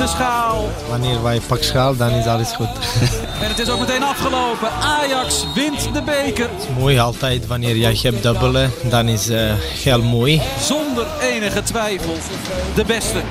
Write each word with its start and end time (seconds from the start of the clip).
de 0.00 0.06
schaal. 0.06 0.68
Wanneer 0.88 1.22
wij 1.22 1.40
pak 1.46 1.62
schaal, 1.62 1.96
dan 1.96 2.10
is 2.10 2.26
alles 2.26 2.52
goed. 2.52 2.68
En 3.42 3.48
het 3.48 3.58
is 3.58 3.70
ook 3.70 3.80
meteen 3.80 4.02
afgelopen. 4.02 4.68
Ajax 4.82 5.46
wint 5.54 5.94
de 5.94 6.02
beker. 6.02 6.48
mooi 6.78 6.98
altijd 6.98 7.46
wanneer 7.46 7.76
jij 7.76 7.98
hebt 8.02 8.22
dubbelen, 8.22 8.72
dan 8.82 9.08
is 9.08 9.30
uh, 9.30 9.52
heel 9.58 10.02
mooi. 10.02 10.42
Zonder 10.60 11.06
enige 11.20 11.62
twijfel 11.62 12.16
de 12.74 12.84
beste. 12.84 13.20
1-5. 13.20 13.22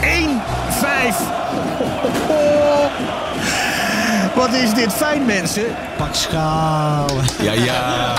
1-5. 0.00 0.06
Wat 4.40 4.52
is 4.52 4.74
dit 4.74 4.92
fijn, 4.92 5.24
mensen? 5.24 5.64
Pak 5.96 6.14
schaal. 6.14 7.08
Ja, 7.42 7.52
ja. 7.52 8.14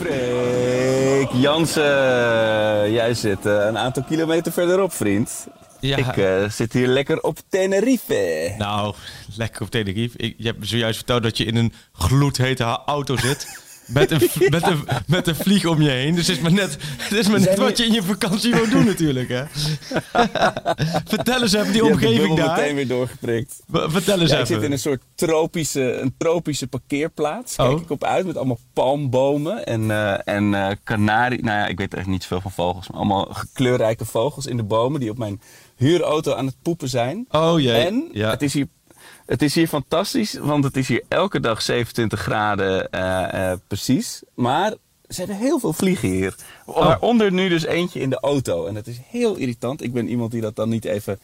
Freek 0.00 1.28
Jansen, 1.32 2.92
jij 2.92 3.14
zit 3.14 3.46
uh, 3.46 3.64
een 3.66 3.78
aantal 3.78 4.02
kilometer 4.08 4.52
verderop, 4.52 4.92
vriend. 4.92 5.46
Ja. 5.80 5.96
Ik 5.96 6.16
uh, 6.16 6.50
zit 6.50 6.72
hier 6.72 6.86
lekker 6.86 7.20
op 7.20 7.38
Tenerife. 7.48 8.54
Nou, 8.58 8.94
lekker 9.36 9.62
op 9.62 9.70
Tenerife. 9.70 10.18
Ik, 10.18 10.34
je 10.36 10.46
hebt 10.46 10.68
zojuist 10.68 10.96
verteld 10.96 11.22
dat 11.22 11.36
je 11.36 11.44
in 11.44 11.56
een 11.56 11.72
gloedhete 11.92 12.64
auto 12.64 13.16
zit. 13.16 13.46
Met 13.88 14.10
een, 14.10 14.28
met, 14.48 14.66
een, 14.66 14.84
met 15.06 15.26
een 15.26 15.34
vlieg 15.34 15.64
om 15.64 15.82
je 15.82 15.90
heen. 15.90 16.14
Dus 16.14 16.26
het 16.26 16.36
is 16.36 16.42
maar 16.42 16.52
net, 16.52 16.76
het 16.80 17.18
is 17.18 17.28
maar 17.28 17.40
net 17.40 17.58
wat 17.58 17.78
je 17.78 17.84
in 17.84 17.92
je 17.92 18.02
vakantie 18.02 18.54
wil 18.54 18.68
doen 18.68 18.84
natuurlijk. 18.84 19.28
Hè? 19.28 19.44
Vertel 21.14 21.42
eens 21.42 21.52
even 21.52 21.72
die 21.72 21.84
je 21.84 21.92
omgeving 21.92 22.36
daar. 22.36 22.46
daar. 22.46 22.56
meteen 22.56 22.74
weer 22.74 22.88
doorgeprikt. 22.88 23.60
Vertel 23.70 24.20
eens 24.20 24.30
ja, 24.30 24.40
even. 24.40 24.40
Ik 24.40 24.46
zit 24.46 24.62
in 24.62 24.72
een 24.72 24.78
soort 24.78 25.02
tropische, 25.14 25.92
een 25.92 26.14
tropische 26.18 26.66
parkeerplaats. 26.66 27.56
Kijk 27.56 27.70
Oh. 27.70 27.80
ik 27.80 27.90
op 27.90 28.04
uit 28.04 28.26
met 28.26 28.36
allemaal 28.36 28.58
palmbomen 28.72 29.66
en, 29.66 29.82
uh, 29.82 30.28
en 30.28 30.52
uh, 30.52 30.70
kanarie. 30.84 31.42
Nou 31.42 31.58
ja, 31.58 31.66
ik 31.66 31.78
weet 31.78 31.94
echt 31.94 32.06
niet 32.06 32.22
zoveel 32.22 32.40
van 32.40 32.50
vogels. 32.50 32.88
Maar 32.88 32.96
allemaal 32.96 33.28
kleurrijke 33.52 34.04
vogels 34.04 34.46
in 34.46 34.56
de 34.56 34.62
bomen 34.62 35.00
die 35.00 35.10
op 35.10 35.18
mijn 35.18 35.40
huurauto 35.78 36.34
aan 36.34 36.46
het 36.46 36.56
poepen 36.62 36.88
zijn. 36.88 37.26
Oh 37.30 37.60
jee. 37.60 37.72
En 37.72 38.08
ja. 38.12 38.30
het 38.30 38.42
is 38.42 38.52
hier 38.52 38.66
het 39.28 39.42
is 39.42 39.54
hier 39.54 39.68
fantastisch, 39.68 40.34
want 40.34 40.64
het 40.64 40.76
is 40.76 40.88
hier 40.88 41.02
elke 41.08 41.40
dag 41.40 41.62
27 41.62 42.20
graden 42.20 42.88
uh, 42.94 43.28
uh, 43.34 43.52
precies. 43.66 44.22
Maar 44.34 44.74
ze 45.08 45.18
hebben 45.18 45.36
heel 45.36 45.58
veel 45.58 45.72
vliegen 45.72 46.08
hier. 46.08 46.34
Oh. 46.66 46.76
Waaronder 46.76 47.32
nu 47.32 47.48
dus 47.48 47.64
eentje 47.64 48.00
in 48.00 48.10
de 48.10 48.20
auto. 48.20 48.66
En 48.66 48.74
dat 48.74 48.86
is 48.86 49.00
heel 49.08 49.36
irritant. 49.36 49.82
Ik 49.82 49.92
ben 49.92 50.08
iemand 50.08 50.30
die 50.30 50.40
dat 50.40 50.56
dan 50.56 50.68
niet 50.68 50.84
even 50.84 51.20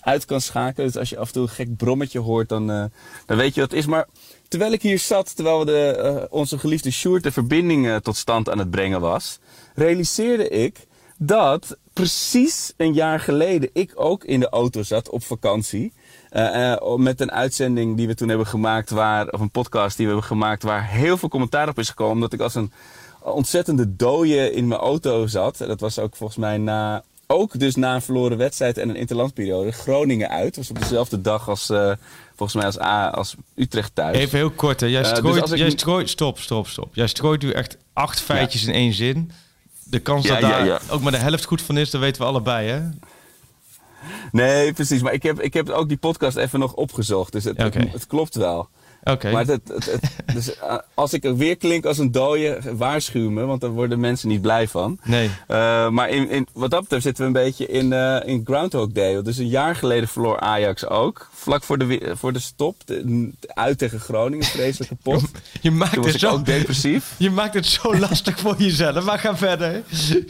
uit 0.00 0.24
kan 0.24 0.40
schakelen. 0.40 0.86
Dus 0.86 0.96
als 0.96 1.10
je 1.10 1.18
af 1.18 1.26
en 1.26 1.32
toe 1.32 1.42
een 1.42 1.48
gek 1.48 1.76
brommetje 1.76 2.18
hoort, 2.18 2.48
dan, 2.48 2.70
uh, 2.70 2.84
dan 3.26 3.36
weet 3.36 3.54
je 3.54 3.60
wat 3.60 3.70
het 3.70 3.78
is. 3.78 3.86
Maar 3.86 4.06
terwijl 4.48 4.72
ik 4.72 4.82
hier 4.82 4.98
zat, 4.98 5.36
terwijl 5.36 5.58
we 5.58 5.64
de, 5.64 6.26
onze 6.30 6.58
geliefde 6.58 6.90
Sjoerd 6.90 7.22
de 7.22 7.32
verbinding 7.32 8.00
tot 8.02 8.16
stand 8.16 8.50
aan 8.50 8.58
het 8.58 8.70
brengen 8.70 9.00
was, 9.00 9.38
realiseerde 9.74 10.48
ik 10.48 10.86
dat 11.18 11.76
precies 11.92 12.72
een 12.76 12.92
jaar 12.92 13.20
geleden 13.20 13.70
ik 13.72 13.92
ook 13.94 14.24
in 14.24 14.40
de 14.40 14.48
auto 14.48 14.82
zat 14.82 15.08
op 15.08 15.24
vakantie. 15.24 15.92
Uh, 16.32 16.76
uh, 16.82 16.94
met 16.96 17.20
een 17.20 17.32
uitzending 17.32 17.96
die 17.96 18.06
we 18.06 18.14
toen 18.14 18.28
hebben 18.28 18.46
gemaakt, 18.46 18.90
waar, 18.90 19.28
of 19.28 19.40
een 19.40 19.50
podcast 19.50 19.96
die 19.96 20.06
we 20.06 20.12
hebben 20.12 20.30
gemaakt, 20.30 20.62
waar 20.62 20.88
heel 20.88 21.16
veel 21.16 21.28
commentaar 21.28 21.68
op 21.68 21.78
is 21.78 21.88
gekomen. 21.88 22.14
Omdat 22.14 22.32
ik 22.32 22.40
als 22.40 22.54
een 22.54 22.72
ontzettende 23.20 23.96
dooie 23.96 24.52
in 24.52 24.68
mijn 24.68 24.80
auto 24.80 25.26
zat. 25.26 25.58
Dat 25.58 25.80
was 25.80 25.98
ook 25.98 26.16
volgens 26.16 26.38
mij 26.38 26.58
na, 26.58 27.02
ook 27.26 27.58
dus 27.58 27.74
na 27.74 27.94
een 27.94 28.02
verloren 28.02 28.38
wedstrijd 28.38 28.78
en 28.78 28.88
een 28.88 28.96
interlandperiode, 28.96 29.70
Groningen 29.70 30.28
uit. 30.28 30.54
Dat 30.54 30.56
was 30.56 30.70
op 30.70 30.78
dezelfde 30.78 31.20
dag 31.20 31.48
als, 31.48 31.70
uh, 31.70 31.92
volgens 32.36 32.54
mij 32.54 32.66
als, 32.66 32.80
A, 32.80 33.10
als 33.10 33.34
Utrecht 33.54 33.94
thuis. 33.94 34.16
Even 34.16 34.38
heel 34.38 34.50
kort, 34.50 34.80
hè. 34.80 34.86
Jij 34.86 35.02
Eh, 35.02 35.14
strooit, 35.14 35.40
dus 35.40 35.50
ik 35.50 35.58
jij 35.58 35.70
strooit, 35.70 36.10
stop, 36.10 36.38
stop, 36.38 36.66
stop. 36.66 36.94
Jij 36.94 37.06
strooit 37.06 37.42
nu 37.42 37.50
echt 37.50 37.76
acht 37.92 38.20
feitjes 38.20 38.64
in 38.64 38.74
één 38.74 38.92
zin. 38.92 39.30
De 39.84 39.98
kans 39.98 40.26
dat 40.26 40.40
daar 40.40 40.82
ook 40.90 41.00
maar 41.00 41.12
de 41.12 41.18
helft 41.18 41.44
goed 41.44 41.62
van 41.62 41.76
is, 41.76 41.90
dat 41.90 42.00
weten 42.00 42.22
we 42.22 42.28
allebei, 42.28 42.68
hè? 42.68 42.82
Nee, 44.32 44.72
precies. 44.72 45.02
Maar 45.02 45.12
ik 45.12 45.22
heb, 45.22 45.40
ik 45.40 45.54
heb 45.54 45.68
ook 45.68 45.88
die 45.88 45.96
podcast 45.96 46.36
even 46.36 46.58
nog 46.58 46.72
opgezocht. 46.72 47.32
Dus 47.32 47.44
het, 47.44 47.56
het, 47.56 47.74
het 47.74 48.06
klopt 48.06 48.34
wel. 48.34 48.68
Oké. 49.04 49.30
Maar 49.30 49.46
het, 49.46 49.60
het, 49.68 49.84
het- 49.90 50.34
dus, 50.34 50.56
uh, 50.56 50.76
als 50.94 51.12
ik 51.12 51.24
er 51.24 51.36
weer 51.36 51.56
klink 51.56 51.84
als 51.86 51.98
een 51.98 52.12
dooie, 52.12 52.58
waarschuw 52.76 53.30
me. 53.30 53.44
Want 53.44 53.60
daar 53.60 53.70
worden 53.70 54.00
mensen 54.00 54.28
niet 54.28 54.40
blij 54.40 54.68
van. 54.68 54.98
Nee. 55.04 55.30
Uh, 55.48 55.88
maar 55.88 56.08
in, 56.08 56.28
in, 56.30 56.46
wat 56.52 56.70
dat 56.70 56.80
betreft 56.80 57.02
zitten 57.02 57.22
we 57.22 57.38
een 57.38 57.44
beetje 57.44 57.66
in, 57.66 57.92
uh, 57.92 58.16
in 58.24 58.42
Groundhog 58.44 58.88
Day. 58.92 59.22
Dus 59.22 59.38
een 59.38 59.48
jaar 59.48 59.76
geleden 59.76 60.08
verloor 60.08 60.40
Ajax 60.40 60.86
ook. 60.86 61.28
Vlak 61.32 61.62
voor 61.62 61.78
de, 61.78 62.12
voor 62.16 62.32
de 62.32 62.38
stop. 62.38 62.76
de- 62.86 63.30
uit 63.46 63.78
tegen 63.78 64.00
Groningen. 64.00 64.44
Vreselijk 64.46 64.90
kapot. 64.90 65.22
Je 65.62 65.70
maakt, 65.70 65.92
Toen 65.92 66.02
was 66.02 66.12
het 66.12 66.22
ik 66.22 66.28
zo, 66.28 66.34
ook 66.34 66.46
depressief. 66.46 67.14
je 67.18 67.30
maakt 67.30 67.54
het 67.54 67.66
zo 67.66 67.96
lastig 67.98 68.38
voor 68.38 68.54
jezelf. 68.58 69.04
Maar 69.04 69.18
ga 69.18 69.36
verder. 69.36 69.82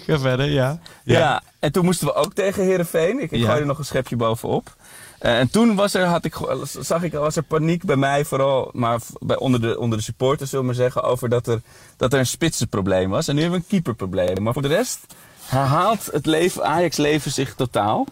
Ga 0.06 0.18
verder, 0.18 0.50
ja. 0.50 0.78
Ja. 1.04 1.42
en 1.58 1.72
toen 1.72 1.84
moesten 1.84 2.06
we 2.06 2.14
ook 2.14 2.34
tegen 2.34 2.64
Herenveen. 2.64 3.22
Ik, 3.22 3.30
ik 3.30 3.40
Ja. 3.40 3.46
gooi 3.46 3.60
er 3.60 3.66
nog 3.66 3.78
een 3.78 3.84
schepje 3.84 4.16
bovenop. 4.16 4.76
Eh, 5.24 5.38
en 5.38 5.50
toen 5.50 5.74
was 5.74 5.94
er, 5.94 6.04
had 6.04 6.24
ik, 6.24 6.36
zag 6.80 7.02
ik, 7.02 7.12
was 7.12 7.36
er 7.36 7.42
paniek 7.42 7.84
bij 7.84 7.96
mij, 7.96 8.24
vooral 8.24 8.70
maar 8.72 9.00
bij, 9.18 9.36
onder, 9.36 9.60
de, 9.60 9.78
onder 9.78 9.98
de 9.98 10.04
supporters, 10.04 10.50
zullen 10.50 10.64
we 10.64 10.70
maar 10.72 10.82
zeggen, 10.82 11.02
over 11.02 11.28
dat 11.28 11.46
er, 11.46 11.60
dat 11.96 12.12
er 12.12 12.18
een 12.18 12.26
spitsenprobleem 12.26 13.10
was. 13.10 13.28
En 13.28 13.34
nu 13.34 13.40
hebben 13.40 13.58
we 13.58 13.64
een 13.64 13.70
keeperprobleem. 13.70 14.42
Maar 14.42 14.52
voor 14.52 14.62
de 14.62 14.68
rest 14.68 14.98
herhaalt 15.44 16.08
het 16.12 16.26
leven, 16.26 16.64
Ajax-leven 16.64 17.30
zich 17.30 17.54
totaal. 17.54 18.06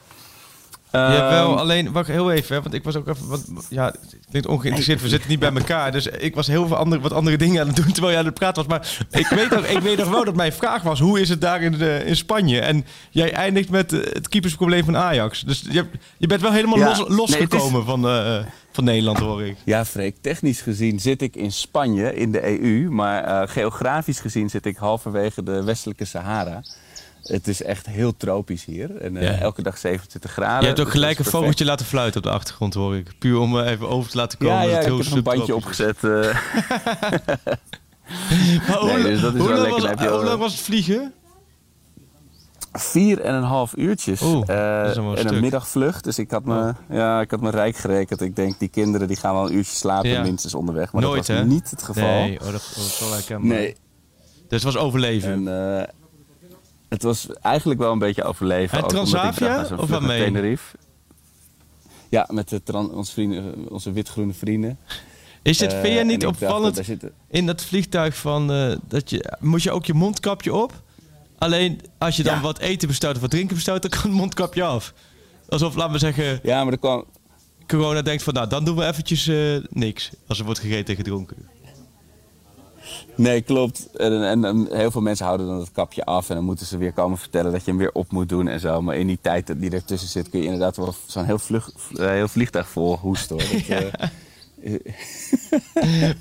Jawel, 0.92 1.50
Ehm, 1.50 1.58
alleen, 1.58 1.92
wacht 1.92 2.08
heel 2.08 2.32
even, 2.32 2.56
hè, 2.56 2.62
want 2.62 2.74
ik 2.74 2.84
was 2.84 2.96
ook 2.96 3.08
even, 3.08 3.28
want, 3.28 3.46
ja, 3.68 3.84
het 3.84 4.16
klinkt 4.30 4.48
ongeïnteresseerd, 4.48 5.02
we 5.02 5.08
zitten 5.08 5.30
niet 5.30 5.38
bij 5.38 5.52
elkaar, 5.52 5.92
dus 5.92 6.06
ik 6.06 6.34
was 6.34 6.46
heel 6.46 6.66
veel 6.66 6.76
andere, 6.76 7.02
wat 7.02 7.12
andere 7.12 7.36
dingen 7.36 7.60
aan 7.60 7.66
het 7.66 7.76
doen 7.76 7.92
terwijl 7.92 8.10
jij 8.10 8.18
aan 8.20 8.26
het 8.26 8.34
praten 8.34 8.66
was, 8.66 8.78
maar 8.78 9.06
ik 9.20 9.26
weet, 9.26 9.50
nog, 9.50 9.64
ik 9.64 9.78
weet 9.78 9.98
nog 9.98 10.08
wel 10.08 10.24
dat 10.24 10.34
mijn 10.34 10.52
vraag 10.52 10.82
was, 10.82 11.00
hoe 11.00 11.20
is 11.20 11.28
het 11.28 11.40
daar 11.40 11.62
in, 11.62 11.80
eh, 11.80 12.06
in 12.06 12.16
Spanje? 12.16 12.60
En 12.60 12.84
jij 13.10 13.32
eindigt 13.32 13.70
met 13.70 13.92
eh, 13.92 14.00
het 14.12 14.28
keepersprobleem 14.28 14.84
van 14.84 14.96
Ajax, 14.96 15.40
dus 15.40 15.64
je, 15.70 15.86
je 16.16 16.26
bent 16.26 16.40
wel 16.40 16.52
helemaal 16.52 16.78
Ja, 16.78 16.88
los, 16.88 17.08
nee, 17.08 17.16
losgekomen 17.16 17.84
van, 17.84 18.08
eh, 18.08 18.38
van 18.72 18.84
Nederland, 18.84 19.18
hoor 19.18 19.42
ik. 19.42 19.56
Ja, 19.64 19.84
Freek, 19.84 20.16
technisch 20.20 20.60
gezien 20.60 21.00
zit 21.00 21.22
ik 21.22 21.36
in 21.36 21.52
Spanje, 21.52 22.14
in 22.14 22.32
de 22.32 22.60
EU. 22.60 22.90
Maar 22.90 23.48
geografisch 23.48 24.20
gezien 24.20 24.50
zit 24.50 24.66
ik 24.66 24.76
halverwege 24.76 25.42
de 25.42 25.62
westelijke 25.64 26.04
Sahara. 26.04 26.62
Het 27.22 27.48
is 27.48 27.62
echt 27.62 27.86
heel 27.86 28.16
tropisch 28.16 28.64
hier. 28.64 28.96
En 28.96 29.16
eh, 29.16 29.22
Ja. 29.22 29.38
elke 29.38 29.62
dag 29.62 29.78
27 29.78 30.30
graden. 30.32 30.60
Je 30.60 30.66
hebt 30.66 30.78
ook 30.78 30.84
Dat 30.84 30.94
gelijk 30.94 31.18
een 31.18 31.24
vogeltje 31.24 31.64
laten 31.64 31.86
fluiten 31.86 32.20
op 32.20 32.26
de 32.26 32.32
achtergrond, 32.32 32.74
hoor 32.74 32.96
ik. 32.96 33.12
Puur 33.18 33.38
om 33.38 33.58
eh, 33.58 33.70
even 33.70 33.88
over 33.88 34.10
te 34.10 34.16
laten 34.16 34.38
komen. 34.38 34.54
Ja, 34.54 34.60
dat 34.62 34.70
ja, 34.70 34.76
het 34.76 34.86
ik 34.98 35.04
heb 35.04 35.12
een 35.16 35.22
bandje 35.22 35.54
opgezet. 35.54 36.04
eh. 36.04 36.36
Nee, 38.84 39.02
dus 39.02 39.20
dat 39.20 39.34
is 39.34 39.40
hoe 39.40 39.48
wel 39.48 39.68
lang 39.68 39.82
lekker. 39.82 40.08
was, 40.08 40.16
hoe 40.18 40.24
lang 40.24 40.38
was 40.40 40.52
het 40.52 40.60
vliegen? 40.60 41.12
Vier 42.72 43.20
en 43.20 43.34
een 43.34 43.42
half 43.42 43.76
uurtjes. 43.76 44.20
Oeh, 44.22 44.40
Eh, 44.48 44.84
dat 44.86 44.96
en 44.96 45.02
een 45.04 45.18
stuk. 45.18 45.40
middagvlucht. 45.40 46.04
Dus 46.04 46.18
ik 46.18 46.30
had, 46.30 46.44
me, 46.44 46.72
ja, 46.90 47.20
ik 47.20 47.30
had 47.30 47.40
me 47.40 47.50
rijk 47.50 47.76
gerekend. 47.76 48.20
Ik 48.20 48.36
denk, 48.36 48.58
die 48.58 48.68
kinderen 48.68 49.08
die 49.08 49.16
gaan 49.16 49.34
wel 49.34 49.46
een 49.46 49.54
uurtje 49.54 49.76
slapen 49.76 50.10
Ja. 50.10 50.22
minstens 50.22 50.54
onderweg. 50.54 50.92
Maar 50.92 51.02
Nooit, 51.02 51.26
dat 51.26 51.26
was 51.26 51.36
hè? 51.36 51.44
niet 51.52 51.70
het 51.70 51.82
geval. 51.82 52.02
Nee, 52.04 52.38
oh, 52.40 52.44
dat, 52.44 52.52
dat 52.52 52.76
is 52.84 52.98
wel 53.00 53.12
herkenbaar. 53.12 53.48
Nee. 53.58 53.76
Dus 54.48 54.62
het 54.62 54.74
was 54.74 54.76
overleven. 54.76 55.48
En, 55.48 55.88
het 56.92 57.02
was 57.02 57.26
eigenlijk 57.40 57.80
wel 57.80 57.92
een 57.92 57.98
beetje 57.98 58.22
overleven. 58.24 58.78
En 58.78 58.86
Transavia? 58.88 59.48
nou, 59.48 59.62
Of 59.62 59.88
naar 59.88 59.88
waarmee? 59.88 60.24
Tenerife. 60.24 60.76
Ja, 62.08 62.28
met 62.32 62.48
de 62.48 62.62
onze, 62.92 63.12
vrienden, 63.12 63.70
onze 63.70 63.92
wit-groene 63.92 64.32
vrienden. 64.32 64.78
Is 65.42 65.58
dit, 65.58 65.72
Eh, 65.72 65.80
vind 65.80 65.92
jij 65.92 66.00
en 66.00 66.06
niet 66.06 66.26
opvallend 66.26 66.80
zitten- 66.84 67.12
in 67.30 67.46
dat 67.46 67.62
vliegtuig 67.64 68.16
van 68.16 68.52
eh, 68.52 68.76
dat 68.88 69.10
je 69.10 69.36
moet 69.40 69.62
je 69.62 69.70
ook 69.70 69.84
je 69.86 69.94
mondkapje 69.94 70.54
op? 70.54 70.82
Alleen 71.38 71.80
als 71.98 72.16
je 72.16 72.22
dan 72.22 72.34
Ja. 72.34 72.40
wat 72.40 72.58
eten 72.58 72.88
bestelt 72.88 73.14
of 73.14 73.20
wat 73.20 73.30
drinken 73.30 73.54
bestelt, 73.54 73.82
dan 73.82 73.90
kan 73.90 74.00
het 74.02 74.12
mondkapje 74.12 74.62
af. 74.62 74.92
Alsof, 75.48 75.74
laten 75.74 75.92
we 75.92 75.98
zeggen, 75.98 76.40
Ja, 76.42 76.64
maar 76.64 76.72
er 76.72 76.78
kwam, 76.78 77.04
corona 77.66 78.02
denkt 78.02 78.22
van 78.22 78.34
nou, 78.34 78.48
dan 78.48 78.64
doen 78.64 78.76
we 78.76 78.86
eventjes 78.86 79.26
eh, 79.26 79.56
niks 79.70 80.10
als 80.26 80.38
er 80.38 80.44
wordt 80.44 80.60
gegeten 80.60 80.86
en 80.88 80.96
gedronken. 80.96 81.36
Nee, 83.16 83.40
klopt. 83.40 83.88
En, 83.96 84.22
en, 84.24 84.44
en 84.44 84.68
heel 84.70 84.90
veel 84.90 85.00
mensen 85.00 85.26
houden 85.26 85.46
dan 85.46 85.58
het 85.58 85.72
kapje 85.72 86.04
af 86.04 86.28
en 86.28 86.34
dan 86.34 86.44
moeten 86.44 86.66
ze 86.66 86.78
weer 86.78 86.92
komen 86.92 87.18
vertellen 87.18 87.52
dat 87.52 87.64
je 87.64 87.70
hem 87.70 87.78
weer 87.80 87.92
op 87.92 88.10
moet 88.12 88.28
doen 88.28 88.48
en 88.48 88.60
zo. 88.60 88.82
Maar 88.82 88.96
in 88.96 89.06
die 89.06 89.18
tijd 89.22 89.60
die 89.60 89.70
ertussen 89.70 90.08
zit 90.08 90.28
kun 90.30 90.38
je 90.38 90.44
inderdaad 90.44 90.76
wel 90.76 90.94
zo'n 91.06 91.24
heel, 91.24 91.38
vlug, 91.38 91.70
eh, 91.96 92.06
heel 92.08 92.28
vliegtuig 92.28 92.68
vol 92.68 92.96
hoesten 92.98 93.36
hoor. 93.40 93.50
Dat, 93.68 93.90
eh, 94.62 94.74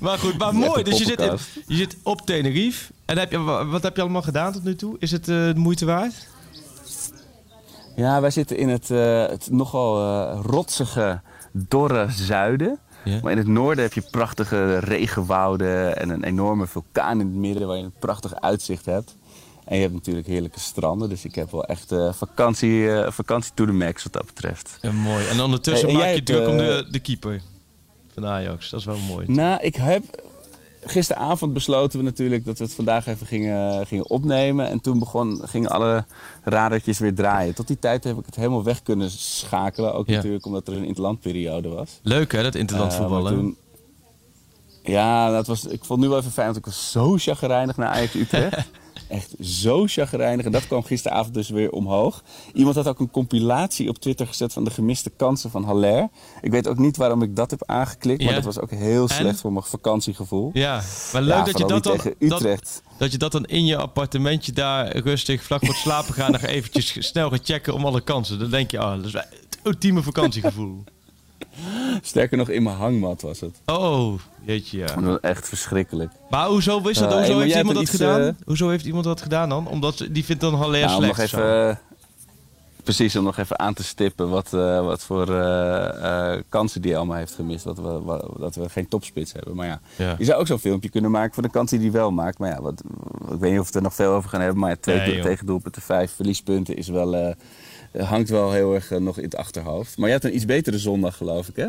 Maar 0.00 0.18
goed, 0.18 0.38
maar 0.38 0.54
mooi. 0.54 0.82
Dus 0.82 0.98
je 0.98 1.04
zit, 1.04 1.20
in- 1.20 1.38
je 1.66 1.76
zit 1.76 1.96
op 2.02 2.20
Tenerife. 2.20 2.92
En 3.04 3.18
heb 3.18 3.30
je, 3.30 3.38
wa- 3.38 3.66
wat 3.66 3.82
heb 3.82 3.96
je 3.96 4.02
allemaal 4.02 4.22
gedaan 4.22 4.52
tot 4.52 4.64
nu 4.64 4.76
toe? 4.76 4.96
Is 4.98 5.10
het 5.10 5.28
eh, 5.28 5.34
de 5.36 5.52
moeite 5.56 5.84
waard? 5.84 6.14
Ja, 7.96 8.20
wij 8.20 8.30
zitten 8.30 8.56
in 8.56 8.68
het, 8.68 8.88
het 8.88 9.48
nogal 9.50 10.30
rotsige 10.42 11.20
dorre 11.52 12.06
zuiden. 12.10 12.78
Ja. 13.04 13.18
Maar 13.22 13.32
in 13.32 13.38
het 13.38 13.46
noorden 13.46 13.84
heb 13.84 13.92
je 13.92 14.02
prachtige 14.10 14.78
regenwouden 14.78 15.96
en 15.96 16.10
een 16.10 16.24
enorme 16.24 16.66
vulkaan 16.66 17.20
in 17.20 17.26
het 17.26 17.36
midden 17.36 17.66
waar 17.66 17.76
je 17.76 17.82
een 17.82 17.92
prachtig 17.98 18.40
uitzicht 18.40 18.86
hebt. 18.86 19.16
En 19.64 19.76
je 19.76 19.82
hebt 19.82 19.94
natuurlijk 19.94 20.26
heerlijke 20.26 20.60
stranden, 20.60 21.08
dus 21.08 21.24
ik 21.24 21.34
heb 21.34 21.50
wel 21.50 21.64
echt 21.64 21.92
eh, 21.92 22.12
vakantie, 22.12 22.90
eh, 22.90 23.10
vakantie 23.10 23.52
to 23.54 23.64
the 23.64 23.72
max 23.72 24.02
wat 24.02 24.12
dat 24.12 24.26
betreft. 24.26 24.78
Ja, 24.80 24.92
mooi. 24.92 25.26
En 25.26 25.40
ondertussen 25.40 25.88
Hey, 25.88 25.98
en 25.98 26.04
maak 26.04 26.14
je 26.14 26.22
druk 26.22 26.48
om 26.48 26.58
eh, 26.58 26.66
de, 26.66 26.86
de 26.90 26.98
keeper 26.98 27.40
van 28.14 28.26
Ajax. 28.26 28.70
Dat 28.70 28.80
is 28.80 28.86
wel 28.86 28.98
mooi. 28.98 29.26
Nou, 29.28 29.60
ik 29.62 29.76
heb 29.76 30.02
gisteravond 30.84 31.52
besloten 31.52 31.98
we 31.98 32.04
natuurlijk 32.04 32.44
dat 32.44 32.58
we 32.58 32.64
het 32.64 32.74
vandaag 32.74 33.06
even 33.06 33.26
gingen, 33.26 33.86
gingen 33.86 34.10
opnemen. 34.10 34.68
En 34.68 34.80
toen 34.80 34.98
begon, 34.98 35.40
gingen 35.44 35.70
alle 35.70 36.04
radertjes 36.44 36.98
weer 36.98 37.14
draaien. 37.14 37.54
Tot 37.54 37.66
die 37.66 37.78
tijd 37.78 38.04
heb 38.04 38.18
ik 38.18 38.26
het 38.26 38.34
helemaal 38.34 38.64
weg 38.64 38.82
kunnen 38.82 39.10
schakelen. 39.10 39.94
Ook 39.94 40.08
Ja. 40.08 40.14
natuurlijk 40.14 40.46
omdat 40.46 40.68
er 40.68 40.76
een 40.76 40.84
interlandperiode 40.84 41.68
was. 41.68 42.00
Leuk 42.02 42.32
hè, 42.32 42.42
dat 42.42 42.54
interland 42.54 42.92
Eh, 42.92 42.98
voetballen. 42.98 43.56
Ja, 44.82 45.30
dat 45.30 45.46
was, 45.46 45.64
ik 45.66 45.84
vond 45.84 46.00
nu 46.00 46.08
wel 46.08 46.18
even 46.18 46.30
fijn, 46.30 46.46
want 46.46 46.58
ik 46.58 46.64
was 46.64 46.90
zo 46.90 47.16
chagrijnig 47.18 47.76
naar 47.76 47.88
Ajax 47.88 48.14
Utrecht. 48.14 48.56
Echt 49.12 49.34
zo 49.40 49.86
chagrijnig. 49.86 50.44
En 50.44 50.52
dat 50.52 50.66
kwam 50.66 50.82
gisteravond 50.82 51.34
dus 51.34 51.48
weer 51.48 51.70
omhoog. 51.70 52.22
Iemand 52.52 52.76
had 52.76 52.88
ook 52.88 53.00
een 53.00 53.10
compilatie 53.10 53.88
op 53.88 53.98
Twitter 53.98 54.26
gezet 54.26 54.52
van 54.52 54.64
de 54.64 54.70
gemiste 54.70 55.10
kansen 55.10 55.50
van 55.50 55.64
Haller. 55.64 56.08
Ik 56.40 56.50
weet 56.50 56.68
ook 56.68 56.78
niet 56.78 56.96
waarom 56.96 57.22
ik 57.22 57.36
dat 57.36 57.50
heb 57.50 57.62
aangeklikt, 57.66 58.18
maar 58.22 58.28
Ja. 58.28 58.34
dat 58.34 58.44
was 58.44 58.58
ook 58.60 58.70
heel 58.70 59.02
En? 59.02 59.14
slecht 59.14 59.40
voor 59.40 59.52
mijn 59.52 59.64
vakantiegevoel. 59.64 60.50
Ja, 60.52 60.82
maar 61.12 61.22
leuk 61.22 61.30
Ja, 61.34 61.44
dat 61.44 61.58
je 61.58 61.64
dat 61.66 61.82
dan... 61.84 61.96
tegen 61.96 62.14
Dat, 62.18 62.40
Utrecht. 62.40 62.82
dat 62.98 63.12
je 63.12 63.18
dat 63.18 63.32
dan 63.32 63.44
in 63.44 63.66
je 63.66 63.76
appartementje 63.76 64.52
daar 64.52 64.96
rustig 64.96 65.42
vlak 65.42 65.60
voor 65.60 65.68
het 65.74 65.82
slapen 65.82 66.14
gaan... 66.14 66.32
nog 66.32 66.42
eventjes 66.42 67.06
snel 67.08 67.30
gaat 67.30 67.44
checken 67.44 67.74
om 67.74 67.84
alle 67.86 68.00
kansen. 68.00 68.38
Dan 68.38 68.50
denk 68.50 68.70
je, 68.70 68.78
ah, 68.78 68.96
dat 68.96 69.04
is 69.06 69.12
het 69.12 69.58
ultieme 69.62 70.02
vakantiegevoel. 70.02 70.84
Sterker 72.02 72.36
nog, 72.38 72.48
in 72.48 72.62
mijn 72.62 72.76
hangmat 72.76 73.22
was 73.22 73.40
het. 73.40 73.60
Oh, 73.66 74.18
jeetje, 74.44 74.78
ja. 74.78 74.86
Dat 74.86 75.04
was 75.04 75.20
echt 75.20 75.48
verschrikkelijk. 75.48 76.10
Maar 76.30 76.46
hoezo, 76.46 76.78
is 76.88 76.98
dat, 76.98 77.08
hey, 77.12 77.18
hoezo 77.18 77.38
heeft 77.40 77.56
iemand 77.56 77.74
dat 77.74 77.82
iets, 77.82 77.90
gedaan? 77.90 78.20
eh, 78.20 78.32
Hoezo 78.44 78.68
heeft 78.68 78.84
iemand 78.84 79.04
dat 79.04 79.20
gedaan 79.22 79.48
dan? 79.48 79.68
Omdat 79.68 79.96
ze- 79.96 80.12
die 80.12 80.24
vindt 80.24 80.42
dan 80.42 80.54
Haller 80.54 80.80
Nou, 80.86 81.02
slecht. 81.02 81.16
nog 81.16 81.26
even, 81.26 81.68
eh, 81.68 81.76
precies, 82.84 83.16
om 83.16 83.24
nog 83.24 83.38
even 83.38 83.58
aan 83.58 83.74
te 83.74 83.84
stippen 83.84 84.28
wat, 84.28 84.52
eh, 84.54 84.84
wat 84.84 85.02
voor 85.02 85.28
eh, 85.34 86.32
eh, 86.34 86.40
kansen 86.48 86.82
die 86.82 86.96
allemaal 86.96 87.16
heeft 87.16 87.34
gemist. 87.34 87.64
Dat 87.64 87.76
we, 87.76 88.20
dat 88.38 88.54
we 88.54 88.68
geen 88.68 88.88
topspits 88.88 89.32
hebben. 89.32 89.56
Maar 89.56 89.66
ja, 89.66 89.80
Ja. 89.96 90.14
je 90.18 90.24
zou 90.24 90.40
ook 90.40 90.46
zo'n 90.46 90.58
filmpje 90.58 90.88
kunnen 90.88 91.10
maken 91.10 91.34
voor 91.34 91.42
de 91.42 91.50
kansen 91.50 91.78
die 91.78 91.90
hij 91.90 91.98
wel 92.00 92.10
maakt. 92.10 92.38
Maar 92.38 92.48
ja, 92.50 92.60
wat, 92.62 92.82
ik 93.32 93.38
weet 93.38 93.50
niet 93.50 93.60
of 93.60 93.66
we 93.66 93.66
het 93.66 93.74
er 93.74 93.82
nog 93.82 93.94
veel 93.94 94.12
over 94.12 94.30
gaan 94.30 94.40
hebben. 94.40 94.58
Maar 94.58 94.70
ja, 94.70 94.76
twee 94.80 94.96
Nee, 94.96 95.06
doel- 95.06 95.14
joh. 95.14 95.24
tegendoelpunten, 95.24 95.82
vijf 95.82 96.12
verliespunten 96.12 96.76
is 96.76 96.88
wel, 96.88 97.14
eh, 97.16 97.34
hangt 97.98 98.28
wel 98.30 98.52
heel 98.52 98.74
erg 98.74 98.90
eh, 98.90 98.98
nog 98.98 99.16
in 99.16 99.24
het 99.24 99.36
achterhoofd. 99.36 99.98
Maar 99.98 100.08
je 100.08 100.14
had 100.14 100.24
een 100.24 100.34
iets 100.34 100.44
betere 100.44 100.78
zondag, 100.78 101.16
geloof 101.16 101.48
ik, 101.48 101.56
hè? 101.56 101.66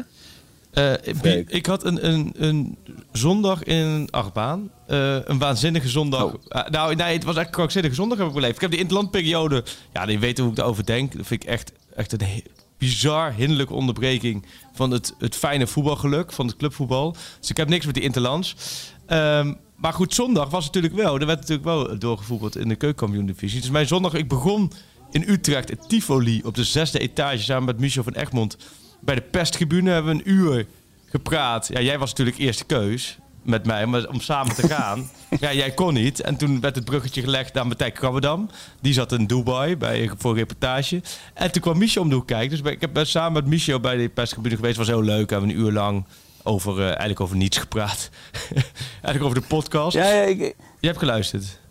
Eh, 0.73 1.43
ik- 1.47 1.65
had 1.65 1.85
een, 1.85 2.07
een, 2.07 2.33
een 2.37 2.77
zondag 3.11 3.63
in 3.63 3.75
een 3.75 4.11
achtbaan. 4.11 4.71
Eh, 4.87 5.17
een 5.23 5.37
waanzinnige 5.37 5.89
zondag. 5.89 6.23
Oh. 6.23 6.67
Nou, 6.69 6.95
nee, 6.95 7.13
het 7.13 7.23
was 7.23 7.35
echt 7.35 7.45
een 7.45 7.51
krankzinnige 7.51 7.95
zondag 7.95 8.17
heb 8.17 8.27
ik 8.27 8.33
beleefd. 8.33 8.55
Ik 8.55 8.61
heb 8.61 8.71
de 8.71 8.77
interlandperiode... 8.77 9.63
Ja, 9.93 10.05
die 10.05 10.19
weten 10.19 10.43
hoe 10.43 10.51
ik 10.51 10.57
daarover 10.57 10.85
denk. 10.85 11.17
Dat 11.17 11.27
vind 11.27 11.43
ik 11.43 11.49
echt, 11.49 11.71
echt 11.95 12.21
een 12.21 12.43
bizar 12.77 13.33
hinderlijke 13.33 13.73
onderbreking... 13.73 14.45
van 14.73 14.91
het, 14.91 15.13
het 15.17 15.35
fijne 15.35 15.67
voetbalgeluk, 15.67 16.31
van 16.31 16.47
het 16.47 16.55
clubvoetbal. 16.55 17.15
Dus 17.39 17.49
ik 17.49 17.57
heb 17.57 17.67
niks 17.69 17.85
met 17.85 17.95
die 17.95 18.03
interlands. 18.03 18.55
Ehm, 19.05 19.53
maar 19.75 19.93
goed, 19.93 20.13
zondag 20.13 20.49
was 20.49 20.65
natuurlijk 20.65 20.95
wel... 20.95 21.19
Er 21.19 21.25
werd 21.25 21.39
natuurlijk 21.39 21.67
wel 21.67 21.99
doorgevoetbald 21.99 22.57
in 22.57 22.67
de 22.67 22.75
keukenkampioen-divisie. 22.75 23.61
Dus 23.61 23.69
mijn 23.69 23.87
zondag... 23.87 24.13
Ik 24.13 24.27
begon 24.27 24.71
in 25.13 25.29
Utrecht, 25.29 25.69
het 25.69 25.89
Tivoli... 25.89 26.41
op 26.45 26.55
de 26.55 26.63
zesde 26.63 26.99
etage 26.99 27.43
samen 27.43 27.65
met 27.65 27.79
Michel 27.79 28.03
van 28.03 28.13
Egmond... 28.13 28.57
Bij 28.99 29.15
de 29.15 29.21
pesttribune 29.21 29.91
hebben 29.91 30.15
we 30.15 30.19
een 30.19 30.31
uur 30.31 30.65
gepraat. 31.05 31.67
Ja, 31.67 31.81
jij 31.81 31.99
was 31.99 32.09
natuurlijk 32.09 32.37
eerste 32.37 32.65
keus 32.65 33.17
met 33.41 33.65
mij 33.65 33.85
maar 33.85 34.07
om 34.07 34.21
samen 34.21 34.55
te 34.55 34.67
gaan. 34.67 35.09
ja, 35.39 35.53
jij 35.53 35.71
kon 35.71 35.93
niet. 35.93 36.21
En 36.21 36.35
toen 36.35 36.59
werd 36.59 36.75
het 36.75 36.85
bruggetje 36.85 37.21
gelegd 37.21 37.53
naar 37.53 37.67
Matthijs 37.67 37.93
Krabbedam. 37.93 38.49
Die 38.81 38.93
zat 38.93 39.11
in 39.11 39.25
Dubai 39.25 39.77
bij, 39.77 40.11
voor 40.17 40.31
een 40.31 40.37
reportage. 40.37 41.01
En 41.33 41.51
toen 41.51 41.61
kwam 41.61 41.77
Michel 41.77 42.01
om 42.01 42.09
de 42.09 42.15
hoek 42.15 42.27
kijken. 42.27 42.63
Dus 42.63 42.71
ik 42.71 42.81
heb 42.81 43.05
samen 43.05 43.33
met 43.33 43.45
Michel 43.45 43.79
bij 43.79 43.97
de 43.97 44.09
pesttribune 44.09 44.55
geweest. 44.55 44.77
was 44.77 44.87
heel 44.87 45.03
leuk. 45.03 45.29
We 45.29 45.35
hebben 45.35 45.55
een 45.55 45.59
uur 45.59 45.71
lang 45.71 46.05
over, 46.43 46.79
eh, 46.79 46.85
eigenlijk 46.85 47.19
over 47.19 47.35
niets 47.35 47.57
gepraat. 47.57 48.09
eigenlijk 49.01 49.23
over 49.23 49.41
de 49.41 49.47
podcast. 49.47 49.95
Ja, 49.95 50.11
ja 50.11 50.21
ik, 50.21 50.39
Je 50.79 50.87
hebt 50.87 50.99
geluisterd. 50.99 51.61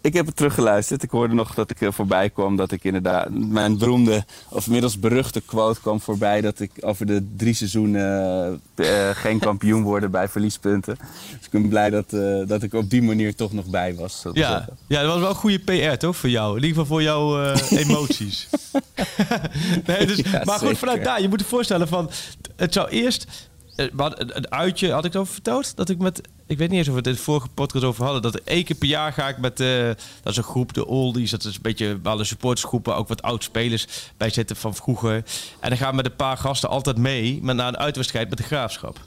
Ik, 0.00 0.14
heb 0.14 0.26
het 0.26 0.36
teruggeluisterd. 0.36 1.02
Ik 1.02 1.10
hoorde 1.10 1.34
nog 1.34 1.54
dat 1.54 1.70
ik 1.70 1.80
er 1.80 1.92
voorbij 1.92 2.30
kwam 2.30 2.56
dat 2.56 2.72
ik 2.72 2.84
inderdaad 2.84 3.28
mijn 3.30 3.78
beroemde, 3.78 4.24
of 4.48 4.66
inmiddels 4.66 4.98
beruchte 4.98 5.40
quote 5.40 5.80
kwam 5.80 6.00
voorbij 6.00 6.40
dat 6.40 6.60
ik 6.60 6.70
over 6.80 7.06
de 7.06 7.26
drie 7.36 7.54
seizoenen 7.54 8.60
eh, 8.74 9.08
eh, 9.08 9.16
geen 9.16 9.38
kampioen 9.48 9.82
worden 9.82 10.10
bij 10.10 10.28
verliespunten. 10.28 10.98
Dus 11.36 11.44
ik 11.44 11.50
ben 11.50 11.68
blij 11.68 11.90
dat, 11.90 12.12
eh, 12.12 12.46
dat 12.46 12.62
ik 12.62 12.74
op 12.74 12.90
die 12.90 13.02
manier 13.02 13.34
toch 13.34 13.52
nog 13.52 13.66
bij 13.66 13.94
was. 13.94 14.22
Ja, 14.32 14.48
zeggen. 14.48 14.76
ja, 14.86 15.02
dat 15.02 15.12
was 15.12 15.20
wel 15.20 15.34
goede 15.34 15.58
PR 15.58 15.96
toch 15.96 16.16
voor 16.16 16.30
jou? 16.30 16.48
In 16.56 16.62
ieder 16.64 16.68
geval 16.68 16.86
voor 16.86 17.02
jouw 17.02 17.42
eh, 17.42 17.80
emoties. 17.88 18.48
nee, 19.86 20.06
dus, 20.06 20.16
Ja, 20.16 20.30
maar 20.44 20.54
goed, 20.54 20.58
zeker. 20.58 20.76
vanuit 20.76 21.04
daar, 21.04 21.22
je 21.22 21.28
moet 21.28 21.40
je 21.40 21.46
voorstellen 21.46 21.88
van... 21.88 22.10
Het 22.56 22.72
zou 22.72 22.88
eerst... 22.88 23.26
eh, 23.78 23.86
hadden 23.96 24.36
Een 24.36 24.50
uitje, 24.50 24.92
had 24.92 25.04
ik 25.04 25.12
het 25.12 25.20
over 25.20 25.32
verteld? 25.32 25.76
Dat 25.76 25.88
ik 25.88 25.98
met... 25.98 26.20
Ik 26.46 26.58
weet 26.58 26.68
niet 26.68 26.78
eens 26.78 26.88
of 26.88 26.92
we 26.92 26.98
het 26.98 27.08
in 27.08 27.14
de 27.14 27.18
vorige 27.18 27.48
podcast 27.48 27.84
over 27.84 28.04
hadden. 28.04 28.22
Dat 28.22 28.34
één 28.34 28.64
keer 28.64 28.76
per 28.76 28.88
jaar 28.88 29.12
ga 29.12 29.28
ik 29.28 29.38
met... 29.38 29.60
eh, 29.60 29.86
dat 30.22 30.32
is 30.32 30.36
een 30.36 30.42
groep, 30.42 30.74
de 30.74 30.86
Oldies. 30.86 31.30
Dat 31.30 31.44
is 31.44 31.54
een 31.54 31.62
beetje 31.62 31.98
alle 32.02 32.24
supportersgroepen. 32.24 32.96
Ook 32.96 33.08
wat 33.08 33.22
oud-spelers 33.22 33.86
bij 34.16 34.30
zitten 34.30 34.56
van 34.56 34.74
vroeger. 34.74 35.24
En 35.60 35.68
dan 35.68 35.78
gaan 35.78 35.90
we 35.90 35.96
met 35.96 36.06
een 36.06 36.16
paar 36.16 36.36
gasten 36.36 36.68
altijd 36.68 36.96
mee... 36.96 37.38
Met, 37.42 37.56
naar 37.56 37.68
een 37.68 37.78
uitwedstrijd 37.78 38.28
met 38.28 38.38
de 38.38 38.44
Graafschap. 38.44 39.00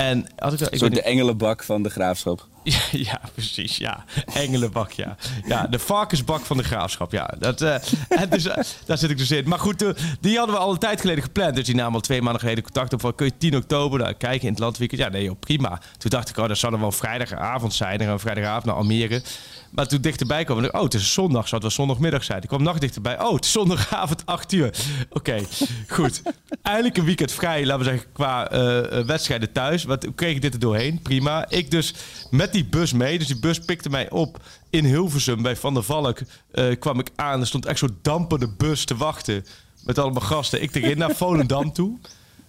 En 0.00 0.26
had 0.36 0.52
ik, 0.52 0.60
ik 0.60 0.78
soort 0.78 0.94
de 0.94 1.02
engelenbak 1.02 1.62
van 1.62 1.82
de 1.82 1.90
graafschap. 1.90 2.46
ja, 2.64 2.80
ja, 2.92 3.20
precies. 3.34 3.76
Ja, 3.76 4.04
engelenbak, 4.34 4.92
ja. 4.92 5.16
Ja, 5.46 5.66
de 5.66 5.78
varkensbak 5.78 6.44
van 6.44 6.56
de 6.56 6.62
graafschap, 6.62 7.12
ja. 7.12 7.34
Dat, 7.38 7.60
eh, 7.60 7.74
eh, 8.08 8.64
daar 8.86 8.98
zit 8.98 9.10
ik 9.10 9.18
dus 9.18 9.30
in. 9.30 9.48
Maar 9.48 9.58
goed, 9.58 9.84
die 10.20 10.36
hadden 10.36 10.54
we 10.54 10.60
al 10.60 10.72
een 10.72 10.78
tijd 10.78 11.00
geleden 11.00 11.22
gepland. 11.22 11.54
Dus 11.54 11.64
die 11.64 11.74
namen 11.74 11.94
al 11.94 12.00
twee 12.00 12.22
maanden 12.22 12.40
geleden 12.40 12.62
contact 12.64 12.92
op 12.92 13.00
van... 13.00 13.14
kun 13.14 13.26
je 13.26 13.36
10 13.36 13.56
oktober 13.56 13.98
daar 13.98 14.14
kijken 14.14 14.46
in 14.46 14.52
het 14.52 14.58
landweekend? 14.58 15.00
Ja, 15.00 15.08
nee, 15.08 15.24
joh, 15.24 15.38
prima. 15.38 15.80
Toen 15.98 16.10
dacht 16.10 16.28
ik, 16.28 16.36
oh, 16.36 16.48
dat 16.48 16.58
zou 16.58 16.72
dan 16.72 16.80
wel 16.80 16.92
vrijdagavond 16.92 17.74
zijn. 17.74 17.98
Dan 17.98 18.06
gaan 18.06 18.20
vrijdagavond 18.20 18.64
naar 18.64 18.74
Almere. 18.74 19.22
Maar 19.70 19.86
toen 19.86 20.00
dichterbij 20.00 20.44
kwam, 20.44 20.64
ik, 20.64 20.74
oh, 20.74 20.82
het 20.82 20.94
is 20.94 21.12
zondag. 21.12 21.48
Zou 21.48 21.62
het 21.62 21.62
wel 21.62 21.86
zondagmiddag 21.86 22.24
zijn? 22.24 22.42
Ik 22.42 22.48
kwam 22.48 22.62
nog 22.62 22.78
dichterbij. 22.78 23.20
Oh, 23.20 23.34
het 23.34 23.44
is 23.44 23.52
zondagavond, 23.52 24.26
8 24.26 24.52
uur. 24.52 24.74
Oké, 25.10 25.40
goed. 25.88 26.22
Eindelijk 26.62 26.96
een 26.96 27.04
weekend 27.04 27.32
vrij, 27.32 27.66
laten 27.66 27.84
we 27.84 27.90
zeggen, 27.90 28.12
qua 28.12 28.50
eh, 28.50 29.04
wedstrijden 29.04 29.52
thuis. 29.52 29.84
Wat 29.84 30.06
kreeg 30.14 30.34
ik 30.34 30.42
dit 30.42 30.54
er 30.54 30.60
doorheen? 30.60 31.00
Prima. 31.02 31.48
Ik 31.48 31.70
dus 31.70 31.94
met 32.30 32.49
die 32.52 32.64
bus 32.64 32.92
mee. 32.92 33.18
Dus 33.18 33.26
die 33.26 33.38
bus 33.38 33.58
pikte 33.58 33.90
mij 33.90 34.10
op 34.10 34.42
in 34.70 34.84
Hilversum 34.84 35.42
bij 35.42 35.56
Van 35.56 35.74
der 35.74 35.82
Valk. 35.82 36.18
eh, 36.52 36.78
kwam 36.78 36.98
ik 36.98 37.10
aan. 37.16 37.40
Er 37.40 37.46
stond 37.46 37.66
echt 37.66 37.78
zo'n 37.78 37.98
dampende 38.02 38.48
bus 38.48 38.84
te 38.84 38.96
wachten. 38.96 39.44
Met 39.84 39.98
allemaal 39.98 40.22
gasten. 40.22 40.62
Ik 40.62 40.74
erin 40.74 40.98
naar 40.98 41.14
Volendam 41.14 41.72
toe. 41.72 41.98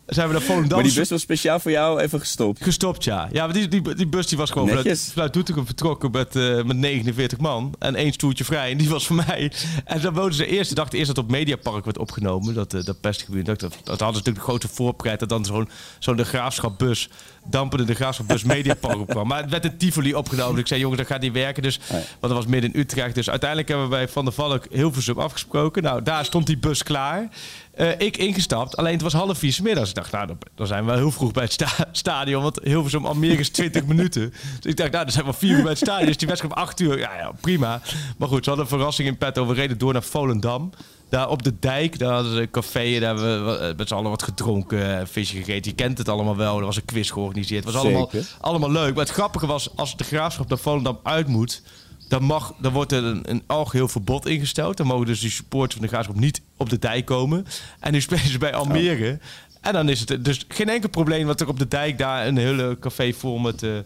Zijn 0.05 0.27
we 0.27 0.33
naar 0.33 0.41
Volendam 0.41 0.77
Maar 0.77 0.87
die 0.87 0.97
bus 0.97 1.09
was 1.09 1.21
speciaal 1.21 1.59
voor 1.59 1.71
jou 1.71 1.99
even 1.99 2.19
gestopt. 2.19 2.63
Gestopt, 2.63 3.03
ja. 3.03 3.29
Ja, 3.31 3.45
maar 3.45 3.53
die, 3.53 3.67
die, 3.67 3.95
die 3.95 4.07
bus 4.07 4.27
die 4.27 4.37
was 4.37 4.49
gewoon 4.51 4.67
Netjes. 4.67 5.09
vanuit 5.13 5.33
Doetinchem 5.33 5.65
vertrokken 5.65 6.11
met, 6.11 6.35
eh, 6.35 6.63
met 6.63 6.77
49 6.77 7.37
man. 7.39 7.73
En 7.79 7.95
één 7.95 8.13
stoeltje 8.13 8.43
vrij. 8.43 8.71
En 8.71 8.77
die 8.77 8.89
was 8.89 9.07
voor 9.07 9.15
mij. 9.15 9.51
En 9.85 10.01
dan 10.01 10.13
woonden 10.13 10.33
ze 10.33 10.41
de 10.41 10.47
eerste 10.47 10.75
dag, 10.75 10.89
de 10.89 10.97
eerste 10.97 11.13
dat 11.13 11.23
op 11.23 11.31
Mediapark 11.31 11.85
werd 11.85 11.97
opgenomen. 11.97 12.53
Dat, 12.53 12.73
eh, 12.73 12.83
dat 12.83 13.01
pestgebied. 13.01 13.45
Dat, 13.45 13.59
dat, 13.59 13.71
dat 13.71 13.87
hadden 13.87 13.97
ze 13.97 14.05
natuurlijk 14.17 14.35
de 14.45 14.49
grote 14.51 14.67
voorpret. 14.67 15.19
Dat 15.19 15.29
dan 15.29 15.45
zo'n 15.45 15.69
zo'n 15.99 16.15
de 16.15 16.25
graafschapbus, 16.25 17.09
dampende 17.45 17.85
de 17.85 17.93
graafschapbus 17.95 18.43
Mediapark 18.43 18.99
opkwam. 18.99 19.27
Maar 19.27 19.41
het 19.41 19.49
werd 19.49 19.65
in 19.65 19.77
Tivoli 19.77 20.13
opgenomen. 20.15 20.51
Dus 20.51 20.61
ik 20.61 20.67
zei, 20.67 20.79
jongens, 20.79 20.99
dat 20.99 21.09
gaat 21.09 21.21
niet 21.21 21.33
werken. 21.33 21.63
Dus. 21.63 21.79
Want 21.89 22.03
dat 22.19 22.31
was 22.31 22.45
midden 22.45 22.73
in 22.73 22.79
Utrecht. 22.79 23.15
Dus 23.15 23.29
uiteindelijk 23.29 23.69
hebben 23.69 23.89
we 23.89 23.95
bij 23.95 24.07
Van 24.07 24.25
der 24.25 24.33
Valk 24.33 24.65
Hilversum 24.71 25.19
afgesproken. 25.19 25.83
Nou, 25.83 26.01
daar 26.03 26.25
stond 26.25 26.45
die 26.47 26.57
bus 26.57 26.83
klaar. 26.83 27.29
Eh, 27.73 27.99
ik 27.99 28.17
ingestapt. 28.17 28.77
Alleen 28.77 28.93
het 28.93 29.01
was 29.01 29.13
half 29.13 29.37
vier 29.37 29.51
's 29.53 29.61
middags. 29.61 29.89
Ik 29.89 29.95
dacht, 29.95 30.11
nou, 30.11 30.27
dan, 30.27 30.37
dan 30.55 30.67
zijn 30.67 30.79
we 30.83 30.89
wel 30.89 30.97
heel 30.99 31.11
vroeg 31.11 31.31
bij 31.31 31.43
het 31.43 31.51
sta- 31.53 31.87
stadion. 31.91 32.43
Want 32.43 32.59
Hilversum 32.63 33.05
Almere 33.05 33.37
is 33.39 33.49
20 33.49 33.85
minuten. 33.91 34.33
Dus 34.59 34.71
ik 34.71 34.77
dacht, 34.77 34.91
nou, 34.91 35.03
dan 35.03 35.13
zijn 35.13 35.25
we 35.25 35.33
vier 35.33 35.55
uur 35.55 35.61
bij 35.61 35.71
het 35.71 35.77
stadion. 35.81 36.07
Dus 36.07 36.17
die 36.17 36.27
wedstrijd 36.27 36.55
om 36.55 36.61
acht 36.61 36.79
uur. 36.79 36.97
Ja, 36.99 37.15
ja, 37.17 37.31
prima. 37.41 37.81
Maar 38.17 38.27
goed, 38.27 38.43
ze 38.43 38.49
hadden 38.49 38.67
een 38.69 38.77
verrassing 38.77 39.07
in 39.07 39.17
petto. 39.17 39.47
We 39.47 39.53
reden 39.53 39.77
door 39.77 39.93
naar 39.93 40.03
Volendam. 40.03 40.69
Daar 41.11 41.29
op 41.29 41.43
de 41.43 41.53
dijk, 41.59 41.99
daar 41.99 42.13
hadden 42.13 42.33
ze 42.33 42.41
een 42.41 42.51
café. 42.51 42.99
Daar 42.99 43.15
hebben 43.15 43.45
we 43.45 43.57
eh, 43.57 43.75
met 43.77 43.87
z'n 43.87 43.93
allen 43.93 44.09
wat 44.09 44.23
gedronken, 44.23 44.99
eh, 44.99 45.05
visje 45.05 45.37
gegeten. 45.37 45.71
Je 45.71 45.77
kent 45.77 45.97
het 45.97 46.09
allemaal 46.09 46.35
wel. 46.35 46.59
Er 46.59 46.65
was 46.65 46.75
een 46.75 46.85
quiz 46.85 47.11
georganiseerd. 47.11 47.63
Het 47.63 47.73
was 47.73 47.83
allemaal, 47.83 48.09
Zeker. 48.11 48.27
allemaal 48.41 48.71
leuk. 48.71 48.95
Maar 48.95 49.05
het 49.05 49.13
grappige 49.13 49.45
was, 49.45 49.75
als 49.75 49.97
de 49.97 50.03
graafschap 50.03 50.49
naar 50.49 50.57
Volendam 50.57 50.99
uit 51.03 51.27
moet... 51.27 51.61
Dan, 52.07 52.23
mag, 52.23 52.53
dan 52.59 52.73
wordt 52.73 52.91
er 52.91 53.03
een, 53.03 53.21
een 53.29 53.43
algeheel 53.47 53.87
verbod 53.87 54.25
ingesteld. 54.25 54.77
Dan 54.77 54.87
mogen 54.87 55.05
dus 55.05 55.19
die 55.19 55.29
supporters 55.29 55.73
van 55.73 55.81
de 55.81 55.87
graafschap 55.87 56.15
niet 56.15 56.41
op 56.57 56.69
de 56.69 56.79
dijk 56.79 57.05
komen. 57.05 57.45
En 57.79 57.91
nu 57.91 58.01
spelen 58.01 58.27
ze 58.27 58.37
bij 58.37 58.53
Almere. 58.53 59.19
En 59.61 59.73
dan 59.73 59.89
is 59.89 59.99
het 59.99 60.25
dus 60.25 60.45
geen 60.47 60.69
enkel 60.69 60.89
probleem 60.89 61.27
dat 61.27 61.41
er 61.41 61.47
op 61.47 61.59
de 61.59 61.67
dijk 61.67 61.97
daar 61.97 62.27
een 62.27 62.37
hele 62.37 62.77
café 62.79 63.13
vol 63.13 63.37
met, 63.37 63.63
uh, 63.63 63.77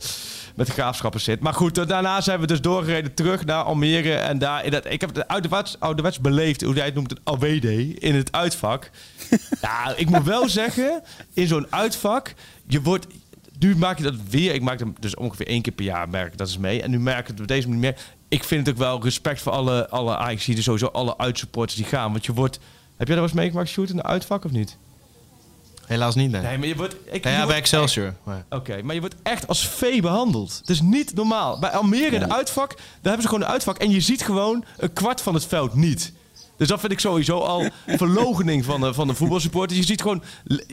met 0.56 0.70
graafschappen 0.70 1.22
zit. 1.22 1.40
Maar 1.40 1.54
goed, 1.54 1.78
uh, 1.78 1.88
daarna 1.88 2.22
zijn 2.22 2.40
we 2.40 2.48
dus 2.48 2.62
doorgereden 2.62 3.14
terug 3.14 3.46
naar 3.46 3.64
Almere. 3.64 4.14
En 4.14 4.38
daar, 4.38 4.66
in 4.66 4.72
dat, 4.72 4.86
ik 4.92 5.02
heb 5.02 5.16
het 5.16 5.28
ouderwets, 5.28 5.80
ouderwets 5.80 6.20
beleefd, 6.20 6.62
hoe 6.62 6.76
jij 6.76 6.86
het 6.86 6.94
noemt, 6.94 7.12
een 7.12 7.20
AWD 7.24 7.66
in 8.02 8.16
het 8.16 8.32
uitvak. 8.32 8.90
ja, 9.62 9.96
ik 9.96 10.10
moet 10.10 10.24
wel 10.24 10.50
zeggen, 10.50 11.04
in 11.34 11.48
zo'n 11.48 11.68
uitvak, 11.70 12.34
je 12.68 12.82
wordt... 12.82 13.08
Nu 13.60 13.76
maak 13.76 13.98
je 13.98 14.04
dat 14.04 14.16
weer. 14.30 14.54
Ik 14.54 14.62
maak 14.62 14.80
hem 14.80 14.96
dus 15.00 15.16
ongeveer 15.16 15.48
één 15.48 15.62
keer 15.62 15.74
per 15.74 15.86
jaar 15.86 16.10
merk 16.10 16.38
dat 16.38 16.48
is 16.48 16.58
mee. 16.58 16.82
En 16.82 16.92
nu 16.92 17.00
merk 17.00 17.20
ik 17.20 17.28
het 17.28 17.40
op 17.40 17.48
deze 17.48 17.68
manier 17.68 17.82
meer. 17.82 17.98
Ik 18.28 18.44
vind 18.44 18.66
het 18.66 18.76
ook 18.76 18.82
wel 18.82 19.04
respect 19.04 19.42
voor 19.42 19.52
alle, 19.52 19.90
alle 19.90 20.18
Ajax, 20.18 20.46
die 20.46 20.62
sowieso 20.62 20.88
alle 20.88 21.18
uitsupporters 21.18 21.78
die 21.78 21.86
gaan. 21.86 22.12
Want 22.12 22.26
je 22.26 22.34
wordt... 22.34 22.60
Heb 22.98 23.08
jij 23.08 23.16
dat 23.16 23.16
wel 23.16 23.24
eens 23.24 23.34
meegemaakt, 23.34 23.70
Shoot, 23.70 23.90
in 23.90 23.96
de 23.96 24.04
uitvak 24.04 24.46
of 24.46 24.52
niet? 24.52 24.78
Helaas 25.86 26.16
niet, 26.16 26.32
nee. 26.32 26.42
Nee, 26.42 26.58
maar 26.58 26.68
je 26.68 26.76
wordt... 26.76 26.96
Ik, 27.06 27.24
Ja, 27.24 27.30
je 27.30 27.30
ja, 27.30 27.36
wordt 27.36 27.48
bij 27.48 27.58
Excelsior. 27.58 28.14
maar- 28.24 28.46
Oké, 28.50 28.82
maar 28.84 28.94
je 28.96 29.00
wordt 29.02 29.16
echt 29.24 29.48
als 29.48 29.68
vee 29.68 30.02
behandeld. 30.02 30.58
Het 30.60 30.70
is 30.70 30.82
niet 30.82 31.16
normaal. 31.16 31.60
Bij 31.60 31.70
Almere, 31.70 32.20
de 32.20 32.30
uitvak, 32.34 32.76
daar 32.76 32.86
hebben 33.02 33.22
ze 33.22 33.28
gewoon 33.28 33.44
een 33.44 33.50
uitvak. 33.50 33.78
En 33.78 33.90
je 33.92 34.00
ziet 34.02 34.24
gewoon 34.24 34.66
een 34.78 34.94
kwart 34.94 35.22
van 35.22 35.34
het 35.34 35.46
veld 35.46 35.74
niet. 35.74 36.14
Dus 36.58 36.68
dat 36.68 36.80
vind 36.80 36.92
ik 36.92 37.00
sowieso 37.00 37.40
al 37.40 37.66
verlogening 37.88 38.66
van 38.66 38.82
de, 38.82 38.94
van 38.94 39.08
de 39.08 39.14
voetbalsupporters. 39.14 39.80
Je 39.80 39.86
ziet 39.86 40.02
gewoon, 40.02 40.24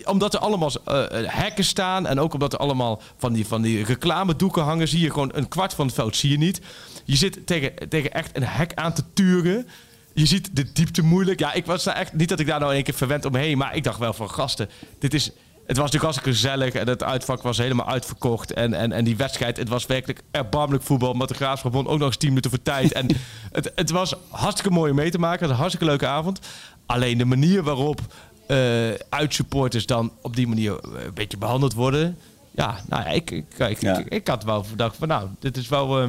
omdat 0.04 0.34
er 0.34 0.40
allemaal 0.40 0.70
eh, 0.84 1.04
hekken 1.26 1.64
staan... 1.64 2.06
en 2.06 2.20
ook 2.20 2.32
omdat 2.32 2.52
er 2.52 2.58
allemaal 2.58 3.00
van 3.18 3.32
die, 3.32 3.46
van 3.46 3.62
die 3.62 3.84
reclamedoeken 3.84 4.62
hangen... 4.62 4.88
zie 4.88 5.00
je 5.00 5.10
gewoon 5.10 5.30
een 5.34 5.48
kwart 5.48 5.74
van 5.74 5.86
het 5.86 5.94
veld 5.94 6.16
zie 6.16 6.30
je 6.30 6.38
niet. 6.38 6.60
Je 7.04 7.16
zit 7.16 7.46
tegen, 7.46 7.88
tegen 7.88 8.12
echt 8.12 8.36
een 8.36 8.44
hek 8.44 8.74
aan 8.74 8.92
te 8.92 9.02
turen... 9.14 9.68
Je 10.14 10.26
ziet 10.26 10.56
de 10.56 10.72
diepte 10.72 11.02
moeilijk. 11.02 11.38
Ja, 11.40 11.52
ik 11.52 11.66
was 11.66 11.84
daar 11.84 11.94
echt 11.96 12.12
niet 12.12 12.28
dat 12.28 12.40
ik 12.40 12.46
daar 12.46 12.58
nou 12.58 12.70
in 12.70 12.76
één 12.76 12.84
keer 12.84 12.94
verwend 12.94 13.24
omheen, 13.24 13.58
maar 13.58 13.76
ik 13.76 13.84
dacht 13.84 13.98
wel 13.98 14.12
van 14.12 14.30
gasten, 14.30 14.68
dit 14.98 15.14
is. 15.14 15.30
Het 15.66 15.76
was 15.80 15.90
natuurlijk 15.90 16.14
hartstikke 16.14 16.30
gezellig 16.40 16.74
en 16.74 16.88
het 16.88 17.02
uitvak 17.02 17.42
was 17.42 17.58
helemaal 17.58 17.88
uitverkocht. 17.88 18.52
En, 18.52 18.74
en, 18.74 18.92
en 18.92 19.04
die 19.04 19.16
wedstrijd, 19.16 19.56
het 19.56 19.68
was 19.68 19.86
werkelijk 19.86 20.22
erbarmelijk 20.30 20.84
voetbal. 20.84 21.12
Maar 21.12 21.26
de 21.26 21.34
Graafschap 21.34 21.72
won 21.72 21.86
ook 21.86 21.98
nog 21.98 22.06
eens 22.06 22.16
10 22.16 22.28
minuten 22.28 22.50
voor 22.50 22.62
tijd. 22.62 22.92
En 22.92 23.06
het, 23.52 23.72
het 23.74 23.90
was 23.90 24.14
hartstikke 24.28 24.70
mooi 24.74 24.90
om 24.90 24.96
mee 24.96 25.10
te 25.10 25.18
maken. 25.18 25.38
Het 25.38 25.46
was 25.46 25.50
een 25.50 25.60
hartstikke 25.60 25.86
leuke 25.90 26.06
avond. 26.06 26.40
Alleen 26.86 27.18
de 27.18 27.24
manier 27.24 27.62
waarop 27.62 28.00
eh 28.46 28.90
uitsupporters 29.08 29.86
dan 29.86 30.12
op 30.22 30.36
die 30.36 30.46
manier 30.46 30.72
eh, 30.78 31.04
een 31.04 31.14
beetje 31.14 31.36
behandeld 31.38 31.74
worden. 31.74 32.18
Ja, 32.50 32.80
nou 32.88 33.02
ja, 33.02 33.08
ik, 33.08 33.30
ik, 33.30 33.58
ik, 33.58 33.80
Ja. 33.80 33.98
ik, 33.98 34.06
ik 34.08 34.28
had 34.28 34.44
wel 34.44 34.62
gedacht 34.64 34.96
van 34.96 35.08
nou, 35.08 35.28
dit 35.38 35.56
is 35.56 35.68
wel... 35.68 36.00
eh, 36.02 36.08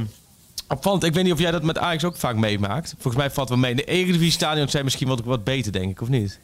Opvallend. 0.68 1.04
Ik 1.04 1.14
weet 1.14 1.24
niet 1.24 1.34
of 1.34 1.40
jij 1.40 1.52
dat 1.52 1.64
met 1.64 1.78
Ajax 1.78 2.04
ook 2.04 2.16
vaak 2.16 2.36
meemaakt. 2.36 2.90
Volgens 2.94 3.16
mij 3.16 3.32
valt 3.32 3.50
wel 3.50 3.58
mee. 3.58 3.76
De 3.76 3.84
Eredivisie 3.84 4.32
stadions 4.32 4.72
zijn 4.72 4.84
misschien 4.84 5.08
wat, 5.08 5.22
wat 5.24 5.44
beter, 5.44 5.72
denk 5.72 5.90
ik, 5.92 6.02
of 6.02 6.10
niet? 6.10 6.40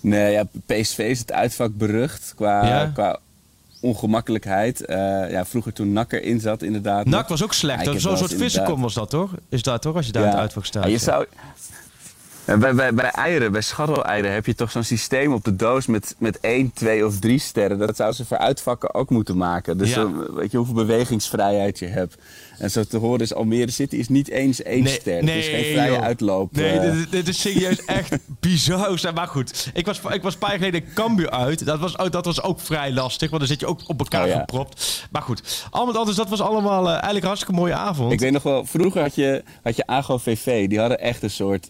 Nee, 0.00 0.32
ja, 0.32 0.44
PSV 0.66 0.98
is 0.98 1.18
het 1.18 1.32
uitvak 1.32 1.76
berucht 1.76 2.32
qua, 2.36 2.66
Ja. 2.66 2.90
qua 2.94 3.18
ongemakkelijkheid. 3.80 4.84
Eh, 4.84 4.96
ja, 5.30 5.44
vroeger 5.44 5.72
toen 5.72 5.92
NAC 5.92 6.12
erin 6.12 6.40
zat, 6.40 6.62
inderdaad. 6.62 7.04
NAC 7.04 7.20
nog. 7.20 7.28
was 7.28 7.42
ook 7.42 7.50
Ja, 7.50 7.56
slecht. 7.56 7.84
heb 7.86 7.98
Zo'n 8.00 8.16
soort 8.16 8.34
vissenkom 8.34 8.80
was 8.80 8.94
dat, 8.94 9.10
toch? 9.10 9.30
Is 9.48 9.62
dat 9.62 9.82
toch, 9.82 9.96
als 9.96 10.06
je 10.06 10.12
daar 10.12 10.22
in 10.22 10.28
het 10.28 10.38
uitvak 10.38 10.64
staat? 10.64 10.82
Ja, 10.82 10.88
je 10.88 10.94
ja. 10.94 11.00
zou... 11.02 11.26
Bij, 12.46 12.74
bij, 12.74 12.94
bij 12.94 13.10
eieren, 13.10 13.52
bij 13.52 13.60
scharreleieren 13.60 14.32
heb 14.32 14.46
je 14.46 14.54
toch 14.54 14.70
zo'n 14.70 14.82
systeem 14.84 15.32
op 15.32 15.44
de 15.44 15.56
doos 15.56 15.86
met, 15.86 16.14
met 16.18 16.40
één, 16.40 16.72
twee 16.72 17.06
of 17.06 17.18
drie 17.18 17.38
sterren. 17.38 17.78
Dat 17.78 17.96
zou 17.96 18.12
ze 18.12 18.24
voor 18.24 18.38
uitvakken 18.38 18.94
ook 18.94 19.10
moeten 19.10 19.36
maken. 19.36 19.78
Dus 19.78 19.88
Ja. 19.88 19.94
dan 19.96 20.34
weet 20.34 20.50
je 20.50 20.56
hoeveel 20.56 20.74
bewegingsvrijheid 20.74 21.78
je 21.78 21.86
hebt. 21.86 22.14
En 22.58 22.70
zo 22.70 22.82
te 22.84 22.96
horen 22.96 23.20
is 23.20 23.34
Almere 23.34 23.70
City 23.70 23.96
is 23.96 24.08
niet 24.08 24.28
eens 24.28 24.62
één 24.62 24.82
Nee, 24.82 24.92
ster. 24.92 25.24
Nee, 25.24 25.42
geen 25.42 25.64
vrije 25.72 25.92
joh. 25.92 26.02
uitloop. 26.02 26.52
Nee, 26.56 26.78
eh. 26.78 26.92
dit, 26.92 27.10
dit 27.10 27.28
is 27.28 27.40
serieus 27.40 27.84
echt 28.00 28.16
bizar. 28.40 28.98
Maar 29.14 29.26
goed, 29.28 29.70
ik 29.74 29.86
was, 29.86 30.00
ik 30.10 30.22
was 30.22 30.32
een 30.32 30.38
paar 30.38 30.48
jaar 30.50 30.58
geleden 30.58 30.84
Cambuur 30.94 31.30
uit. 31.30 31.66
Dat 31.66 31.78
was, 31.78 31.98
ook- 31.98 32.12
dat 32.12 32.24
was 32.24 32.42
ook 32.42 32.60
vrij 32.60 32.92
lastig, 32.92 33.28
want 33.30 33.40
dan 33.40 33.50
zit 33.50 33.60
je 33.60 33.66
ook 33.66 33.80
op 33.86 33.98
elkaar 33.98 34.22
Oh 34.22 34.28
ja. 34.28 34.38
gepropt. 34.38 35.06
Maar 35.10 35.22
goed, 35.22 35.66
al 35.70 35.86
met 35.86 35.96
al, 35.96 36.04
dus 36.04 36.14
dat 36.16 36.28
was 36.28 36.40
allemaal 36.40 36.84
eh, 36.84 36.90
eigenlijk 36.90 37.20
een 37.22 37.26
hartstikke 37.28 37.60
mooie 37.60 37.74
avond. 37.74 38.12
Ik 38.12 38.20
weet 38.20 38.32
nog 38.32 38.42
wel, 38.42 38.64
vroeger 38.64 39.02
had 39.02 39.14
je, 39.14 39.42
had 39.62 39.76
je 39.76 39.86
Ago 39.86 40.18
VV. 40.18 40.68
Die 40.68 40.78
hadden 40.78 41.00
echt 41.00 41.22
een 41.22 41.30
soort 41.30 41.68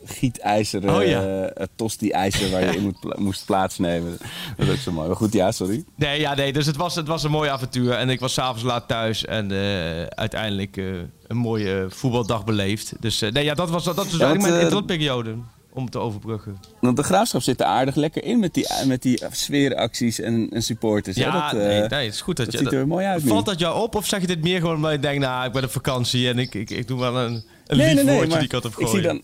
gietijzeren 0.67 0.95
Oh 0.97 1.05
ja. 1.09 1.47
eh, 1.47 1.67
tosti-ijzer 1.77 2.51
waar 2.51 2.65
je 2.65 2.77
in 2.77 2.83
moet, 2.83 3.01
pla- 3.01 3.17
moest 3.19 3.45
plaatsnemen. 3.45 4.19
Dat 4.57 4.67
is 4.67 4.73
ook 4.73 4.79
zo 4.79 4.93
mooi. 4.93 5.07
Maar 5.07 5.17
goed, 5.17 5.33
ja, 5.33 5.53
sorry. 5.53 5.85
Nee, 5.95 6.21
ja, 6.21 6.35
nee, 6.35 6.53
dus 6.53 6.67
het 6.67 6.77
was, 6.77 6.95
het 6.95 7.07
was 7.07 7.23
een 7.25 7.31
mooi 7.31 7.51
avontuur. 7.51 7.93
En 7.93 8.09
ik 8.11 8.21
was 8.21 8.33
s'avonds 8.33 8.63
laat 8.63 8.89
thuis 8.89 9.25
en 9.25 9.51
eh, 9.53 10.03
uiteindelijk 10.03 10.77
eh, 10.77 10.85
een 11.27 11.37
mooie 11.37 11.87
voetbaldag 11.89 12.45
beleefd. 12.45 12.93
Dus 13.01 13.23
eh, 13.23 13.33
nee, 13.33 13.45
ja, 13.45 13.55
dat 13.55 13.71
was, 13.71 13.85
dat 13.85 13.97
was 13.97 14.07
eigenlijk 14.07 14.41
mijn 14.41 14.53
eh, 14.55 14.61
interlandperiode 14.61 15.35
om 15.73 15.91
te 15.91 15.99
overbruggen. 15.99 16.61
Want 16.81 16.97
de 16.97 17.03
graafschap 17.03 17.43
zit 17.43 17.61
er 17.61 17.67
aardig 17.67 17.95
lekker 17.95 18.25
in 18.25 18.39
met 18.39 18.55
die, 18.55 18.67
met 18.87 19.03
die 19.03 19.23
sfeeracties 19.31 20.21
en, 20.21 20.49
en 20.51 20.63
supporters. 20.63 21.17
hè. 21.17 21.23
Ja, 21.23 21.51
dat, 21.51 21.61
eh, 21.61 21.67
nee, 21.67 21.81
nee, 21.89 22.05
het 22.05 22.15
is 22.15 22.21
goed 22.21 22.37
dat, 22.37 22.47
dat 22.47 22.55
je... 22.55 22.61
ziet 22.61 22.73
er 22.73 22.87
mooi 22.87 23.07
uit 23.07 23.23
nu. 23.23 23.29
Valt 23.29 23.47
dat 23.47 23.59
jou 23.59 23.81
op 23.83 23.95
of 23.95 24.07
zeg 24.07 24.21
je 24.21 24.27
dit 24.27 24.43
meer 24.43 24.61
gewoon 24.61 24.75
omdat 24.77 24.93
je 24.93 24.99
denkt, 24.99 25.21
nou, 25.21 25.47
ik 25.47 25.53
ben 25.53 25.65
op 25.65 25.71
vakantie 25.71 26.29
en 26.29 26.39
ik, 26.39 26.55
ik, 26.55 26.71
ik 26.71 26.89
doe 26.89 27.01
wel 27.01 27.17
een, 27.17 27.45
een 27.67 27.77
nee, 27.77 27.95
lief 27.95 28.05
nee, 28.05 28.15
woordje 28.15 28.35
die 28.37 28.45
ik 28.47 28.53
had 28.53 28.65
op 28.65 28.75
ik 28.79 28.87
zie 28.87 29.01
dan... 29.01 29.23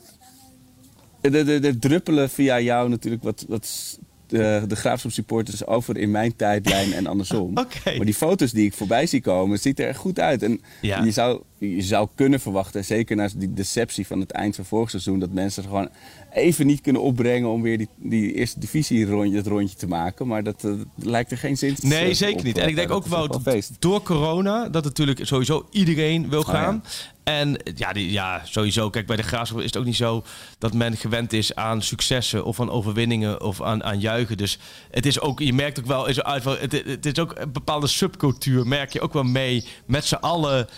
Er 1.22 1.30
de, 1.30 1.58
de, 1.58 1.78
druppelen 1.78 2.30
via 2.30 2.60
jou 2.60 2.88
natuurlijk 2.88 3.22
wat, 3.22 3.44
wat 3.48 3.98
de, 4.26 4.64
de 4.68 4.76
graafschap 4.76 5.12
supporters 5.12 5.66
over 5.66 5.96
in 5.96 6.10
mijn 6.10 6.36
tijdlijn 6.36 6.92
en 6.92 7.06
andersom. 7.06 7.52
Maar 7.96 8.04
die 8.04 8.14
foto's 8.14 8.52
die 8.52 8.66
ik 8.66 8.74
voorbij 8.74 9.06
zie 9.06 9.20
komen, 9.20 9.58
ziet 9.58 9.80
er 9.80 9.94
goed 9.94 10.20
uit. 10.20 10.42
En 10.42 10.60
Ja. 10.80 11.04
je, 11.04 11.10
zou, 11.10 11.42
je 11.68 11.82
zou 11.82 12.08
kunnen 12.14 12.40
verwachten, 12.40 12.84
zeker 12.84 13.16
na 13.16 13.28
die 13.36 13.52
deceptie 13.52 14.06
van 14.06 14.20
het 14.20 14.30
eind 14.30 14.54
van 14.54 14.64
vorig 14.64 14.90
seizoen, 14.90 15.18
dat 15.18 15.32
mensen 15.32 15.62
er 15.62 15.68
gewoon 15.68 15.88
even 16.32 16.66
niet 16.66 16.80
kunnen 16.80 17.02
opbrengen 17.02 17.48
om 17.48 17.62
weer 17.62 17.78
die, 17.78 17.88
die 17.96 18.34
eerste 18.34 18.60
divisie 18.60 19.06
rondje, 19.06 19.36
het 19.36 19.46
rondje 19.46 19.76
te 19.76 19.86
maken. 19.86 20.26
Maar 20.26 20.42
dat 20.42 20.64
eh, 20.64 20.72
lijkt 20.96 21.30
er 21.30 21.38
geen 21.38 21.56
zin 21.56 21.74
te 21.74 21.86
Nee, 21.86 22.14
zeker 22.14 22.44
niet. 22.44 22.58
En 22.58 22.68
ik 22.68 22.74
denk 22.74 22.88
dat 22.88 22.96
ook 22.96 23.06
wel 23.06 23.40
door 23.78 24.02
corona 24.02 24.68
dat 24.68 24.84
natuurlijk 24.84 25.26
sowieso 25.26 25.66
iedereen 25.70 26.28
wil 26.28 26.44
ja. 26.46 26.52
gaan. 26.52 26.84
En 27.24 27.56
ja, 27.74 27.92
die, 27.92 28.10
ja, 28.10 28.42
sowieso. 28.44 28.90
Kijk, 28.90 29.06
bij 29.06 29.16
de 29.16 29.22
Graafschap 29.22 29.58
is 29.58 29.64
het 29.64 29.76
ook 29.76 29.84
niet 29.84 29.96
zo 29.96 30.24
dat 30.58 30.74
men 30.74 30.96
gewend 30.96 31.32
is 31.32 31.54
aan 31.54 31.82
successen 31.82 32.44
of 32.44 32.60
aan 32.60 32.70
overwinningen 32.70 33.42
of 33.42 33.62
aan, 33.62 33.84
aan 33.84 34.00
juichen. 34.00 34.36
Dus 34.36 34.58
het 34.90 35.06
is 35.06 35.20
ook, 35.20 35.40
je 35.40 35.52
merkt 35.52 35.78
ook 35.78 35.86
wel, 35.86 36.06
is 36.06 36.16
het, 36.16 36.72
het 36.72 37.06
is 37.06 37.18
ook 37.18 37.34
een 37.36 37.52
bepaalde 37.52 37.86
subcultuur, 37.86 38.66
merk 38.66 38.92
je 38.92 39.00
ook 39.00 39.12
wel 39.12 39.22
mee. 39.22 39.64
Met 39.86 40.04
z'n 40.04 40.14
allen 40.14 40.68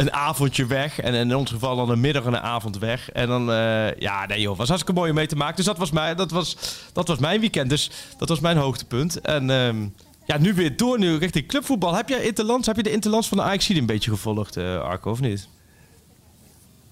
een 0.00 0.12
avondje 0.12 0.66
weg. 0.66 1.00
En 1.00 1.14
in 1.14 1.36
ons 1.36 1.50
geval 1.50 1.76
dan 1.76 1.90
een 1.90 2.00
middag 2.00 2.24
en 2.24 2.32
een 2.32 2.40
avond 2.40 2.78
weg. 2.78 3.10
En 3.10 3.28
dan, 3.28 3.52
eh, 3.52 3.94
ja, 3.98 4.26
nee 4.26 4.40
joh, 4.40 4.56
was 4.56 4.68
hartstikke 4.68 5.00
mooi 5.00 5.10
om 5.10 5.16
mee 5.16 5.26
te 5.26 5.36
maken. 5.36 5.56
Dus 5.56 5.64
dat 5.64 5.78
was, 5.78 5.90
mijn, 5.90 6.16
dat, 6.16 6.30
was, 6.30 6.56
dat 6.92 7.08
was 7.08 7.18
mijn 7.18 7.40
weekend. 7.40 7.70
Dus 7.70 7.90
dat 8.18 8.28
was 8.28 8.40
mijn 8.40 8.56
hoogtepunt. 8.56 9.20
En 9.20 9.50
ehm, 9.50 9.86
ja, 10.24 10.38
nu 10.38 10.54
weer 10.54 10.76
door, 10.76 10.98
nu 10.98 11.16
richting 11.16 11.46
clubvoetbal. 11.46 11.94
Heb 11.94 12.08
jij 12.08 12.22
Interlands, 12.22 12.66
heb 12.66 12.76
je 12.76 12.82
de 12.82 12.92
Interlands 12.92 13.28
van 13.28 13.38
de 13.38 13.44
Ajax 13.44 13.68
een 13.68 13.86
beetje 13.86 14.10
gevolgd, 14.10 14.56
eh, 14.56 14.80
Arco, 14.80 15.10
of 15.10 15.20
niet? 15.20 15.48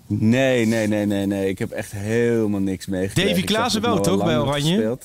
Nee, 0.07 0.67
nee, 0.67 0.87
nee, 0.87 1.07
nee, 1.07 1.27
nee. 1.27 1.49
Ik 1.49 1.59
heb 1.59 1.71
echt 1.71 1.93
helemaal 1.93 2.61
niks 2.61 2.87
meegekregen. 2.87 3.31
Davy 3.31 3.45
Klaassen 3.45 3.83
wel, 3.83 4.01
toch, 4.01 4.25
bij 4.25 4.39
Oranje? 4.39 4.75
gespeeld. 4.75 5.05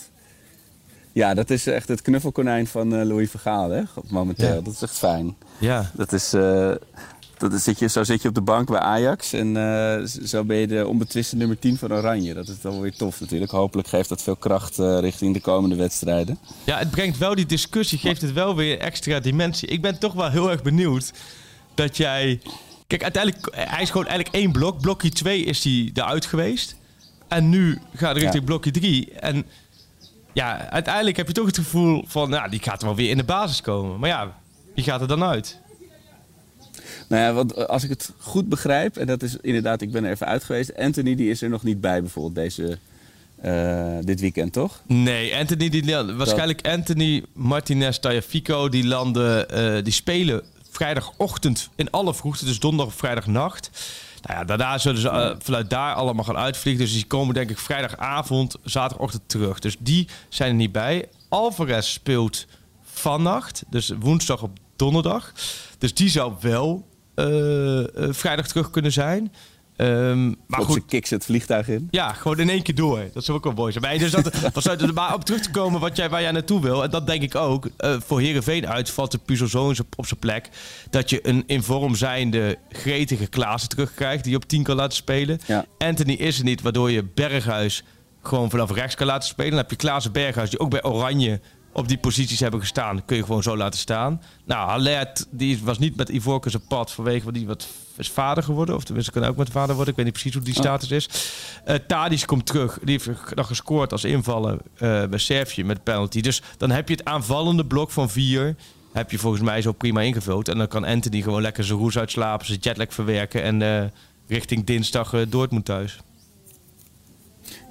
Ja, 1.12 1.34
dat 1.34 1.50
is 1.50 1.68
echt 1.68 1.88
het 1.88 2.02
knuffelkonijn 2.02 2.68
van 2.68 2.96
eh, 2.96 3.06
Louis 3.06 3.30
Vergaal, 3.30 3.70
hè? 3.70 3.82
Momenteel. 4.10 4.56
Ja. 4.56 4.62
Dat 4.62 4.74
is 4.74 4.82
echt 4.82 4.98
fijn. 4.98 5.36
Ja. 5.58 5.92
Dat 5.94 6.14
is, 6.14 6.34
eh, 6.34 6.72
dat 7.50 7.62
zit 7.62 7.80
je, 7.80 7.88
zo 7.90 8.04
zit 8.04 8.22
je 8.22 8.28
op 8.28 8.36
de 8.36 8.42
bank 8.42 8.70
bij 8.70 8.80
Ajax 8.80 9.34
en 9.34 9.58
eh, 9.58 10.06
z- 10.06 10.18
zo 10.18 10.44
ben 10.44 10.58
je 10.58 10.68
de 10.68 10.88
onbetwiste 10.88 11.36
nummer 11.36 11.60
10 11.60 11.78
van 11.78 11.94
Oranje. 11.94 12.34
Dat 12.34 12.48
is 12.48 12.62
dan 12.62 12.80
weer 12.82 12.96
tof 12.96 13.20
natuurlijk. 13.20 13.52
Hopelijk 13.52 13.88
geeft 13.88 14.10
dat 14.10 14.22
veel 14.22 14.36
kracht 14.36 14.80
eh, 14.80 15.00
richting 15.00 15.34
de 15.34 15.42
komende 15.42 15.76
wedstrijden. 15.76 16.38
Ja, 16.64 16.78
het 16.78 16.92
brengt 16.92 17.18
wel 17.18 17.36
die 17.36 17.46
discussie, 17.46 17.98
geeft 18.00 18.22
het 18.22 18.34
wel 18.34 18.56
weer 18.56 18.80
extra 18.80 19.20
dimensie. 19.20 19.68
Ik 19.68 19.82
ben 19.82 20.00
toch 20.00 20.14
wel 20.14 20.30
heel 20.30 20.52
erg 20.52 20.62
benieuwd 20.62 21.12
dat 21.74 21.98
jij... 21.98 22.42
Kijk, 22.88 23.04
uiteindelijk, 23.04 23.56
hij 23.56 23.82
is 23.82 23.90
gewoon 23.90 24.08
eigenlijk 24.08 24.36
één 24.36 24.52
blok. 24.52 24.82
Blokje 24.82 25.10
2 25.10 25.44
is 25.44 25.64
hij 25.64 25.90
eruit 25.94 26.26
geweest. 26.26 26.76
En 27.28 27.50
nu 27.50 27.80
gaat 27.96 28.12
hij 28.12 28.22
richting 28.22 28.34
Ja. 28.44 28.50
blokje 28.50 28.72
3. 28.72 29.12
En 29.12 29.46
ja, 30.34 30.70
uiteindelijk 30.70 31.18
heb 31.18 31.28
je 31.28 31.34
toch 31.34 31.46
het 31.46 31.58
gevoel 31.58 32.04
van... 32.08 32.30
Nou, 32.30 32.50
die 32.50 32.60
gaat 32.64 32.82
wel 32.82 32.96
weer 32.96 33.10
in 33.10 33.18
de 33.18 33.24
basis 33.24 33.62
komen. 33.62 34.00
Maar 34.00 34.10
ja, 34.10 34.38
wie 34.76 34.84
gaat 34.84 35.02
er 35.02 35.08
dan 35.08 35.24
uit? 35.24 35.60
Nou 37.14 37.26
ja, 37.26 37.34
want 37.34 37.54
eh, 37.54 37.66
als 37.66 37.84
ik 37.84 37.90
het 37.90 38.14
goed 38.20 38.50
begrijp, 38.50 38.98
en 38.98 39.08
dat 39.08 39.24
is 39.24 39.38
inderdaad, 39.42 39.82
ik 39.82 39.92
ben 39.92 40.04
er 40.04 40.12
even 40.12 40.28
uit 40.28 40.44
geweest. 40.44 40.78
Anthony 40.78 41.16
die 41.16 41.30
is 41.30 41.42
er 41.42 41.50
nog 41.50 41.64
niet 41.64 41.82
bij 41.82 42.02
bijvoorbeeld 42.02 42.36
deze, 42.36 42.78
eh, 43.42 43.98
dit 44.02 44.20
weekend, 44.20 44.54
toch? 44.54 44.82
Nee, 44.88 45.36
Anthony, 45.36 45.70
die, 45.70 45.96
waarschijnlijk 45.96 46.68
Anthony, 46.68 47.24
Martinez, 47.34 47.98
Tajafico, 47.98 48.70
die 48.70 48.88
landen, 48.88 49.50
eh, 49.50 49.84
die 49.84 49.94
spelen 49.94 50.44
vrijdagochtend 50.72 51.70
in 51.76 51.92
alle 51.92 52.14
vroegte, 52.14 52.46
dus 52.46 52.60
donderdag 52.60 52.94
of 52.94 53.00
vrijdagnacht. 53.00 53.70
Nou 54.22 54.40
ja, 54.40 54.46
daarna 54.46 54.78
zullen 54.78 55.02
ze 55.02 55.36
vanuit 55.40 55.70
daar 55.70 55.94
allemaal 55.94 56.24
gaan 56.24 56.38
uitvliegen. 56.38 56.84
Dus 56.84 56.94
die 56.94 57.06
komen 57.06 57.34
denk 57.34 57.50
ik 57.50 57.58
vrijdagavond, 57.58 58.56
zaterdagochtend 58.64 59.24
terug. 59.26 59.60
Dus 59.60 59.76
die 59.80 60.08
zijn 60.30 60.50
er 60.50 60.56
niet 60.56 60.72
bij. 60.72 61.10
Alvarez 61.30 61.88
speelt 61.88 62.46
vannacht, 62.84 63.64
dus 63.70 63.92
woensdag 64.00 64.42
op 64.42 64.58
donderdag. 64.76 65.34
Dus 65.78 65.94
die 65.94 66.10
zou 66.10 66.34
wel 66.40 66.92
vrijdag 68.14 68.48
terug 68.48 68.70
kunnen 68.70 68.92
zijn. 68.92 69.32
Ehm, 69.76 70.26
maar 70.48 70.62
goed, 70.62 70.72
zijn 70.72 70.86
kicks 70.86 71.10
het 71.10 71.26
vliegtuig 71.26 71.68
in. 71.68 71.88
ja, 71.92 72.14
gewoon 72.14 72.40
in 72.40 72.50
één 72.50 72.62
keer 72.64 72.76
door. 72.76 73.10
Dat 73.14 73.24
zou 73.24 73.38
ook 73.38 73.44
wel 73.44 73.54
mooi 73.54 73.72
zijn. 73.72 74.00
Dus 74.00 74.12
dat, 74.12 74.94
maar 74.94 75.14
op 75.14 75.26
terug 75.26 75.42
te 75.42 75.52
komen 75.52 75.80
wat 75.80 75.96
jij, 75.96 76.10
waar 76.10 76.22
jij 76.22 76.32
naartoe 76.32 76.62
wil. 76.62 76.84
En 76.84 76.90
dat 76.90 77.08
denk 77.08 77.22
ik 77.22 77.36
ook. 77.36 77.68
eh, 77.78 77.96
voor 78.06 78.22
Herenveen 78.22 78.68
uit 78.68 78.90
valt 78.90 79.12
de 79.12 79.18
puzzel 79.18 79.48
zo 79.48 79.74
op 79.98 80.06
zijn 80.06 80.20
plek. 80.20 80.50
Dat 80.90 81.10
je 81.10 81.28
een 81.28 81.44
in 81.48 81.64
vorm 81.64 81.96
zijnde 81.96 82.58
gretige 82.70 83.28
Klaassen 83.28 83.70
terugkrijgt. 83.70 84.24
Die 84.24 84.32
je 84.32 84.38
op 84.38 84.46
10 84.48 84.64
kan 84.64 84.76
laten 84.76 84.96
spelen. 84.96 85.40
Ja. 85.46 85.66
Anthony 85.78 86.14
is 86.14 86.38
er 86.38 86.44
niet, 86.44 86.62
waardoor 86.62 86.92
je 86.92 87.04
Berghuis 87.04 87.84
gewoon 88.22 88.50
vanaf 88.50 88.72
rechts 88.72 88.96
kan 88.96 89.08
laten 89.08 89.28
spelen. 89.28 89.52
Dan 89.52 89.60
heb 89.60 89.70
je 89.70 89.76
Klaassen 89.76 90.12
Berghuis, 90.12 90.50
die 90.50 90.60
ook 90.60 90.70
bij 90.70 90.84
Oranje 90.84 91.40
op 91.74 91.88
die 91.88 91.98
posities 91.98 92.40
hebben 92.40 92.60
gestaan. 92.60 93.06
Kun 93.06 93.18
je 93.18 93.24
gewoon 93.24 93.44
zo 93.44 93.58
laten 93.58 93.80
staan. 93.80 94.22
Nou, 94.46 94.70
Alert, 94.70 95.26
die 95.30 95.60
was 95.64 95.80
niet 95.80 95.96
met 95.96 96.10
Ivorcus 96.10 96.52
zijn 96.52 96.68
pad 96.68 96.92
vanwege 96.92 97.26
wat 97.26 97.34
die 97.34 97.48
wat 97.48 97.68
is 97.98 98.10
vader 98.10 98.44
geworden. 98.44 98.76
Of 98.76 98.84
tenminste, 98.84 99.12
kan 99.12 99.24
ook 99.24 99.36
met 99.36 99.50
vader 99.50 99.76
worden. 99.76 99.92
Ik 99.92 99.96
weet 99.96 100.06
niet 100.06 100.14
precies 100.14 100.34
hoe 100.34 100.44
die 100.44 100.54
status 100.54 100.92
is. 100.92 101.10
Tadic 101.88 102.24
komt 102.26 102.46
terug. 102.46 102.80
Die 102.84 103.00
heeft 103.02 103.36
nog 103.36 103.48
gescoord 103.48 103.92
als 103.92 104.04
invallen 104.04 104.60
eh, 104.74 105.06
bij 105.06 105.20
Servië 105.20 105.64
met 105.64 105.84
penalty. 105.84 106.22
Dus 106.22 106.42
dan 106.58 106.72
heb 106.72 106.88
je 106.88 106.96
het 106.96 107.06
aanvallende 107.06 107.66
blok 107.66 107.92
van 107.92 108.10
vier. 108.10 108.56
Heb 108.94 109.12
je 109.12 109.18
volgens 109.18 109.44
mij 109.44 109.62
zo 109.62 109.72
prima 109.72 110.02
ingevuld. 110.02 110.48
En 110.48 110.58
dan 110.58 110.68
kan 110.68 110.86
Anthony 110.86 111.22
gewoon 111.22 111.42
lekker 111.42 111.64
zijn 111.64 111.80
roes 111.80 111.98
uitslapen, 111.98 112.46
zijn 112.46 112.60
jetlag 112.62 112.94
verwerken. 112.94 113.44
En 113.44 113.62
eh, 113.62 113.90
richting 114.28 114.66
dinsdag 114.66 115.14
eh, 115.14 115.22
Dortmund 115.30 115.66
thuis. 115.66 116.00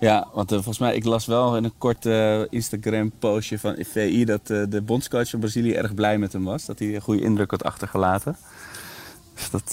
Ja, 0.02 0.28
want 0.32 0.50
eh, 0.50 0.56
volgens 0.56 0.78
mij, 0.78 0.94
ik 0.94 1.04
las 1.04 1.26
wel 1.26 1.56
in 1.56 1.64
een 1.64 1.78
kort 1.78 2.06
eh, 2.06 2.40
Instagram-postje 2.50 3.58
van 3.58 3.76
VI 3.78 4.24
dat 4.24 4.50
eh, 4.50 4.62
de 4.68 4.82
bondscoach 4.82 5.30
van 5.30 5.40
Brazilië 5.40 5.72
erg 5.72 5.94
blij 5.94 6.18
met 6.18 6.32
hem 6.32 6.44
was. 6.44 6.64
Dat 6.64 6.78
hij 6.78 6.94
een 6.94 7.00
goede 7.00 7.22
indruk 7.22 7.50
had 7.50 7.64
achtergelaten. 7.64 8.36
Dus 9.34 9.50
dat 9.50 9.72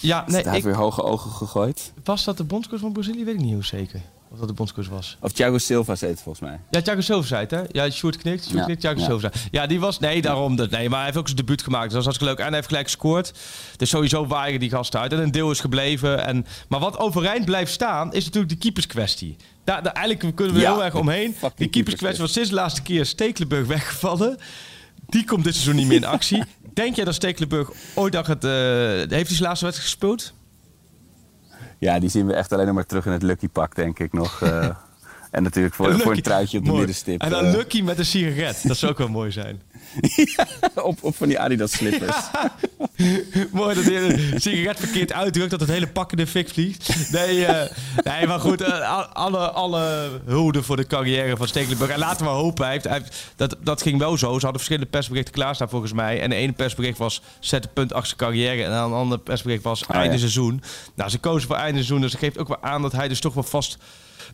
Ja, 0.00 0.24
nee, 0.26 0.42
hij 0.42 0.52
heeft 0.52 0.56
ik, 0.56 0.62
weer 0.62 0.74
hoge 0.74 1.02
ogen 1.02 1.30
gegooid. 1.30 1.92
was 2.04 2.24
dat 2.24 2.36
de 2.36 2.44
bondscoach 2.44 2.80
van 2.80 2.92
Brazilië? 2.92 3.24
Weet 3.24 3.34
ik 3.34 3.40
niet 3.40 3.52
hoe 3.52 3.64
zeker. 3.64 4.00
Of 4.30 4.38
dat 4.38 4.48
de 4.48 4.54
bondscoach 4.54 4.88
was. 4.88 5.16
Of 5.20 5.32
Thiago 5.32 5.58
Silva 5.58 5.94
zei 5.94 6.10
het 6.10 6.22
volgens 6.22 6.44
mij. 6.48 6.60
Ja, 6.70 6.82
Thiago 6.82 7.00
Silva 7.00 7.26
zei 7.26 7.40
het, 7.40 7.50
hè? 7.50 7.62
Ja, 7.70 7.90
Sjoerd 7.90 8.16
knikt. 8.16 8.42
Sjoerd 8.44 8.58
Ja, 8.58 8.64
knikt, 8.64 8.80
Thiago 8.80 8.98
ja. 9.00 9.04
Silva. 9.06 9.30
Ja, 9.50 9.66
die 9.66 9.80
was... 9.80 9.98
Nee, 9.98 10.22
daarom. 10.22 10.56
Dat, 10.56 10.70
nee, 10.70 10.88
maar 10.88 10.96
hij 10.96 11.04
heeft 11.06 11.18
ook 11.18 11.24
zijn 11.26 11.36
debuut 11.38 11.62
gemaakt. 11.62 11.84
Dat 11.84 11.92
was 11.94 12.04
hartstikke 12.04 12.32
leuk. 12.32 12.40
En 12.42 12.46
hij 12.46 12.54
heeft 12.56 12.68
gelijk 12.68 12.86
gescoord. 12.86 13.32
Dus 13.76 13.90
sowieso 13.90 14.26
waaien 14.26 14.60
die 14.60 14.70
gasten 14.70 15.00
uit. 15.00 15.12
En 15.12 15.18
een 15.18 15.30
deel 15.30 15.50
is 15.50 15.60
gebleven. 15.60 16.24
En, 16.26 16.46
maar 16.68 16.80
wat 16.80 16.98
overeind 16.98 17.44
blijft 17.44 17.72
staan, 17.72 18.12
is 18.12 18.24
natuurlijk 18.24 18.52
de 18.52 18.58
keeperskwestie. 18.58 19.36
Daar, 19.64 19.82
daar, 19.82 19.92
eigenlijk 19.92 20.36
kunnen 20.36 20.54
we 20.54 20.60
Ja, 20.60 20.72
heel 20.72 20.84
erg 20.84 20.94
omheen. 20.94 21.36
Die 21.56 21.68
keeperskwestie 21.68 22.22
was 22.22 22.32
sinds 22.32 22.48
de 22.48 22.54
laatste 22.54 22.82
keer 22.82 23.06
Stekelenburg 23.06 23.66
weggevallen. 23.76 24.38
Die 25.06 25.24
komt 25.24 25.44
dit 25.44 25.52
seizoen 25.54 25.76
niet 25.76 25.86
meer 25.86 25.96
in 25.96 26.04
actie. 26.04 26.42
Denk 26.74 26.96
jij 26.96 27.04
dat 27.04 27.14
Stekelenburg 27.14 27.70
ooit 27.94 28.12
nog 28.12 28.26
het... 28.26 28.44
eh, 28.44 28.50
heeft 28.50 29.10
hij 29.10 29.24
zijn 29.24 29.42
laatste 29.42 29.64
wedstrijd 29.64 29.74
gespeeld? 29.76 30.32
Ja, 31.84 31.98
die 31.98 32.08
zien 32.08 32.26
we 32.26 32.32
echt 32.34 32.52
alleen 32.52 32.66
nog 32.66 32.74
maar 32.74 32.86
terug 32.86 33.06
in 33.06 33.12
het 33.12 33.22
Lucky 33.22 33.48
pak, 33.48 33.74
denk 33.74 33.98
ik 33.98 34.12
nog. 34.12 34.42
eh. 34.42 34.68
en 35.30 35.42
natuurlijk 35.42 35.74
voor, 35.74 36.00
voor 36.00 36.12
een 36.12 36.22
truitje 36.22 36.58
op 36.58 36.62
de 36.64 36.68
Mooi. 36.70 36.82
middenstip. 36.84 37.20
En 37.20 37.30
dan 37.30 37.44
eh, 37.44 37.52
Lucky 37.52 37.82
met 37.82 37.98
een 37.98 38.04
sigaret. 38.04 38.60
Dat 38.66 38.76
zou 38.76 38.92
ook 38.92 38.98
wel 38.98 39.08
mooi 39.08 39.32
zijn. 39.32 39.62
op, 40.74 40.98
op 41.00 41.16
van 41.16 41.28
die 41.28 41.38
Adidas 41.40 41.72
slippers. 41.72 42.16
Mooi 43.52 43.74
dat 43.74 43.84
hij 43.84 43.96
een 44.02 44.40
sigaret 44.40 44.78
verkeerd 44.78 45.12
uitdrukt, 45.12 45.50
dat 45.50 45.60
het 45.60 45.68
hele 45.68 45.86
pak 45.86 46.10
in 46.10 46.16
de 46.16 46.26
fik 46.26 46.48
vliegt. 46.48 47.10
Nee, 47.12 47.44
eh, 47.46 47.70
nee 48.04 48.26
maar 48.26 48.40
goed, 48.40 48.60
eh, 48.60 48.90
al- 48.96 49.04
alle, 49.06 49.50
alle 49.50 50.10
hulde 50.24 50.62
voor 50.62 50.76
de 50.76 50.86
carrière 50.86 51.36
van 51.36 51.48
Stekelenburg. 51.48 51.90
En 51.90 51.98
laten 51.98 52.26
we 52.26 52.32
hopen, 52.32 52.64
hij 52.64 52.72
heeft, 52.72 52.84
hij 52.84 52.98
heeft- 52.98 53.32
dat, 53.36 53.56
dat 53.62 53.82
ging 53.82 53.98
wel 53.98 54.10
zo. 54.18 54.26
Ze 54.26 54.32
hadden 54.32 54.52
verschillende 54.52 54.86
persberichten 54.90 55.34
klaarstaan 55.34 55.68
volgens 55.68 55.92
mij. 55.92 56.20
En 56.20 56.30
de 56.30 56.36
ene 56.36 56.52
persbericht 56.52 56.98
was 56.98 57.22
zet 57.40 57.64
een 57.64 57.72
punt 57.72 57.92
achter 57.92 58.06
zijn 58.18 58.30
carrière. 58.30 58.64
En 58.64 58.72
een 58.72 58.92
ander 58.92 59.18
persbericht 59.18 59.62
was 59.62 59.88
Ah, 59.88 59.96
einde 59.96 60.12
ja. 60.12 60.18
seizoen. 60.18 60.62
Nou, 60.94 61.10
ze 61.10 61.18
kozen 61.18 61.48
voor 61.48 61.56
einde 61.56 61.74
seizoen, 61.74 62.00
dus 62.00 62.10
dat 62.10 62.20
geeft 62.20 62.38
ook 62.38 62.48
wel 62.48 62.62
aan 62.62 62.82
dat 62.82 62.92
hij 62.92 63.08
dus 63.08 63.20
toch 63.20 63.34
wel 63.34 63.42
vast 63.42 63.76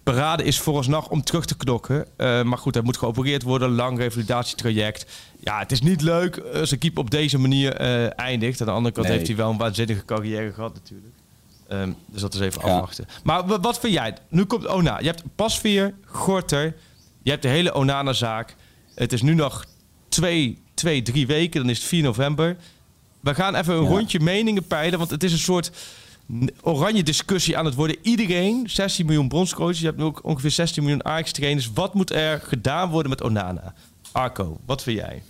beraden 0.03 0.47
is 0.47 0.59
vooralsnog 0.61 1.09
om 1.09 1.23
terug 1.23 1.45
te 1.45 1.57
knokken. 1.57 2.07
Eh, 2.17 2.43
maar 2.43 2.59
goed, 2.59 2.75
hij 2.75 2.83
moet 2.85 2.97
geopereerd 2.99 3.43
worden. 3.43 3.71
Lang 3.71 3.99
revalidatietraject. 3.99 5.07
Ja, 5.41 5.59
het 5.59 5.73
is 5.73 5.81
niet 5.81 6.03
leuk 6.03 6.39
als 6.39 6.71
een 6.71 6.79
keeper 6.79 7.01
op 7.03 7.11
deze 7.11 7.39
manier 7.39 7.75
eh, 7.77 8.19
eindigt. 8.19 8.61
Aan 8.61 8.67
de 8.67 8.73
andere 8.73 8.95
kant 8.95 9.07
Nee. 9.07 9.17
heeft 9.17 9.29
hij 9.29 9.37
wel 9.37 9.51
een 9.51 9.57
waanzinnige 9.59 10.05
carrière 10.05 10.53
gehad 10.53 10.75
natuurlijk. 10.75 11.15
Ehm, 11.69 11.93
dus 12.07 12.21
dat 12.21 12.35
is 12.35 12.41
even 12.41 12.61
Ja. 12.67 12.73
afwachten. 12.73 13.07
Maar 13.25 13.47
wa- 13.47 13.61
wat 13.61 13.79
vind 13.81 13.93
jij? 13.93 14.15
Nu 14.29 14.45
komt 14.45 14.67
Ona. 14.67 14.99
Je 14.99 15.07
hebt 15.07 15.23
Pasveer, 15.37 15.95
Gorter. 16.05 16.77
Je 17.23 17.31
hebt 17.31 17.43
de 17.43 17.49
hele 17.49 17.75
Onana-zaak. 17.75 18.57
Het 18.95 19.13
is 19.13 19.23
nu 19.23 19.35
nog 19.35 19.65
twee, 20.09 20.63
twee, 20.75 21.03
drie 21.03 21.27
weken. 21.27 21.61
Dan 21.61 21.71
is 21.71 21.79
het 21.79 21.87
4 21.87 22.03
november. 22.03 22.57
We 23.21 23.35
gaan 23.35 23.55
even 23.55 23.75
een 23.75 23.83
Ja. 23.83 23.89
rondje 23.89 24.21
meningen 24.21 24.67
peilen. 24.67 24.99
Want 24.99 25.11
het 25.11 25.25
is 25.25 25.33
een 25.33 25.39
soort 25.39 25.71
oranje 26.63 27.03
discussie 27.03 27.59
aan 27.59 27.65
het 27.65 27.75
worden. 27.75 27.97
Iedereen, 28.03 28.71
16 28.71 29.07
miljoen 29.07 29.29
bronscoaches. 29.29 29.79
Je 29.81 29.87
hebt 29.87 29.99
nu 29.99 30.05
ook 30.05 30.21
ongeveer 30.25 30.51
16 30.51 30.83
miljoen 30.83 31.05
Ajax-trainers. 31.05 31.71
Wat 31.75 31.95
moet 31.95 32.13
er 32.13 32.41
gedaan 32.41 32.91
worden 32.91 33.11
met 33.11 33.23
Onana? 33.23 33.75
Arco, 34.13 34.59
wat 34.67 34.83
vind 34.83 34.99
jij? 34.99 35.23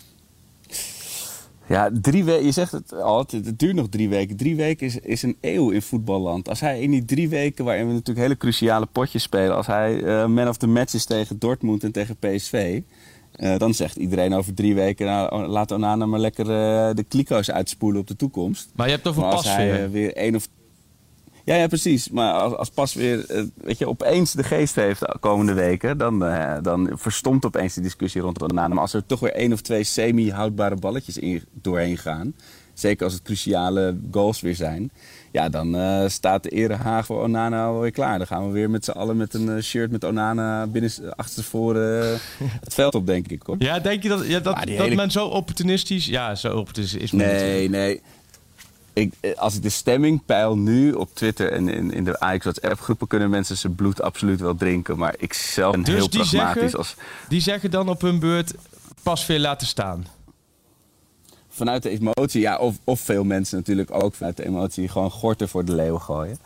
Ja, 1.69 1.91
drie 2.01 2.25
weken. 2.25 2.45
Je 2.45 2.53
zegt 2.53 2.73
het 2.73 2.93
al, 2.93 3.19
het, 3.19 3.31
het 3.31 3.59
duurt 3.59 3.75
nog 3.75 3.89
drie 3.89 4.09
weken. 4.09 4.37
Drie 4.37 4.57
weken 4.57 4.87
is, 4.87 4.99
is 4.99 5.23
een 5.23 5.37
eeuw 5.41 5.71
in 5.71 5.83
voetballand. 5.83 6.49
Als 6.49 6.61
hij 6.61 6.81
in 6.81 6.91
die 6.91 7.05
drie 7.05 7.29
weken, 7.29 7.65
waarin 7.65 7.87
we 7.87 7.93
natuurlijk 7.93 8.27
hele 8.27 8.37
cruciale 8.37 8.87
potjes 8.87 9.23
spelen, 9.23 9.57
als 9.57 9.67
hij 9.67 10.03
eh, 10.03 10.27
man 10.27 10.49
of 10.49 10.57
the 10.57 10.67
match 10.67 10.95
is 10.95 11.05
tegen 11.05 11.39
Dortmund 11.39 11.85
en 11.85 11.93
tegen 11.93 12.17
PSV, 12.17 12.81
eh, 13.33 13.59
dan 13.59 13.75
zegt 13.75 13.97
iedereen 13.97 14.35
over 14.35 14.55
drie 14.55 14.75
weken, 14.75 15.07
nou, 15.07 15.47
laat 15.47 15.73
Onana 15.73 16.07
maar 16.07 16.21
lekker 16.21 16.45
eh, 16.45 16.95
de 16.95 17.05
kliko's 17.09 17.51
uitspoelen 17.51 18.01
op 18.01 18.07
de 18.07 18.17
toekomst. 18.17 18.71
Maar 18.75 18.87
je 18.87 18.93
hebt 18.93 19.05
hij 19.05 19.15
Pasveer. 19.15 19.85
eh, 19.85 19.91
weer 19.91 20.17
één 20.17 20.35
of 20.35 20.49
ja, 21.51 21.57
ja, 21.57 21.67
precies. 21.67 22.09
Maar 22.09 22.33
als, 22.33 22.55
als 22.55 22.71
pas 22.71 22.95
weer 22.95 23.31
eh, 23.31 23.43
weet 23.55 23.79
je, 23.79 23.89
opeens 23.89 24.33
de 24.33 24.43
geest 24.43 24.75
heeft 24.75 25.01
de 25.01 25.17
komende 25.21 25.53
weken, 25.53 25.99
dan, 25.99 26.25
eh, 26.25 26.57
dan 26.63 26.91
verstomt 26.95 27.45
opeens 27.45 27.75
die 27.75 27.83
discussie 27.83 28.21
rond 28.21 28.43
Onana. 28.43 28.69
Maar 28.69 28.79
als 28.83 28.95
er 28.95 29.07
toch 29.07 29.21
weer 29.21 29.33
één 29.33 29.53
of 29.53 29.61
twee 29.61 29.85
semi-houdbare 29.85 30.77
balletjes 30.77 31.19
in, 31.19 31.43
doorheen 31.53 31.97
gaan, 31.99 32.35
zeker 32.75 33.05
als 33.05 33.13
het 33.13 33.23
cruciale 33.23 33.99
goals 34.11 34.41
weer 34.41 34.55
zijn, 34.55 34.91
ja, 35.33 35.49
dan 35.49 35.77
eh, 35.77 36.09
staat 36.09 36.43
de 36.43 36.49
erehaag 36.49 37.07
voor 37.07 37.23
Onana 37.23 37.65
alweer 37.67 37.91
klaar. 37.91 38.19
Dan 38.19 38.27
gaan 38.27 38.47
we 38.47 38.53
weer 38.53 38.71
met 38.71 38.85
z'n 38.85 38.91
allen 38.91 39.17
met 39.17 39.35
een 39.35 39.63
shirt 39.63 39.91
met 39.91 40.05
Onana 40.05 40.67
binnen, 40.67 40.91
achterstevoren 41.17 42.13
eh, 42.13 42.19
het 42.61 42.75
veld 42.75 42.95
op, 42.95 43.07
denk 43.07 43.29
ik. 43.29 43.43
Hoor. 43.43 43.57
Ja, 43.59 43.79
denk 43.79 44.03
je 44.03 44.09
dat, 44.09 44.27
ja, 44.27 44.41
dat, 44.41 44.55
dat 44.57 44.69
hele- 44.69 44.95
men 44.95 45.11
zo 45.11 45.27
opportunistisch... 45.27 46.07
Ja, 46.07 46.35
zo 46.35 46.57
opportunistisch 46.57 47.03
is 47.03 47.13
natuurlijk. 47.13 47.43
Nee, 47.43 47.69
nee. 47.69 48.01
Ik, 48.93 49.13
eh, 49.21 49.37
als 49.37 49.55
ik 49.57 49.63
de 49.63 49.69
stemming 49.69 50.25
peil 50.27 50.57
nu 50.57 50.93
op 50.93 51.09
Twitter 51.15 51.53
en 51.53 51.69
in, 51.69 51.93
in 51.93 52.05
de 52.05 52.21
Ajax 52.21 52.45
WhatsApp 52.45 52.81
groepen 52.81 53.07
kunnen 53.07 53.31
mensen 53.31 53.57
zijn 53.57 53.75
bloed 53.75 54.03
absoluut 54.03 54.41
wel 54.41 54.55
drinken. 54.55 54.99
Maar 54.99 55.15
ik 55.19 55.33
zelf 55.33 55.73
ben 55.75 55.83
Dus 55.85 55.95
heel 55.95 56.11
die 56.11 56.21
pragmatisch. 56.21 56.61
zeggen- 56.61 56.79
Als, 56.79 56.95
Die 57.29 57.41
zeggen 57.41 57.71
dan 57.71 57.89
op 57.89 58.01
hun 58.01 58.19
beurt 58.19 58.55
Pasveer 59.03 59.39
laten 59.39 59.67
staan. 59.67 60.07
vanuit 61.49 61.83
de 61.83 61.91
emotie, 61.91 62.41
ja, 62.41 62.59
of, 62.59 62.77
of 62.85 63.01
veel 63.01 63.25
mensen 63.25 63.59
natuurlijk 63.59 63.95
ook 64.03 64.15
vanuit 64.15 64.37
de 64.37 64.45
emotie 64.47 64.89
gewoon 64.89 65.11
gorten 65.11 65.49
voor 65.49 65.65
de 65.65 65.75
leeuwen 65.75 66.01
gooien. 66.01 66.39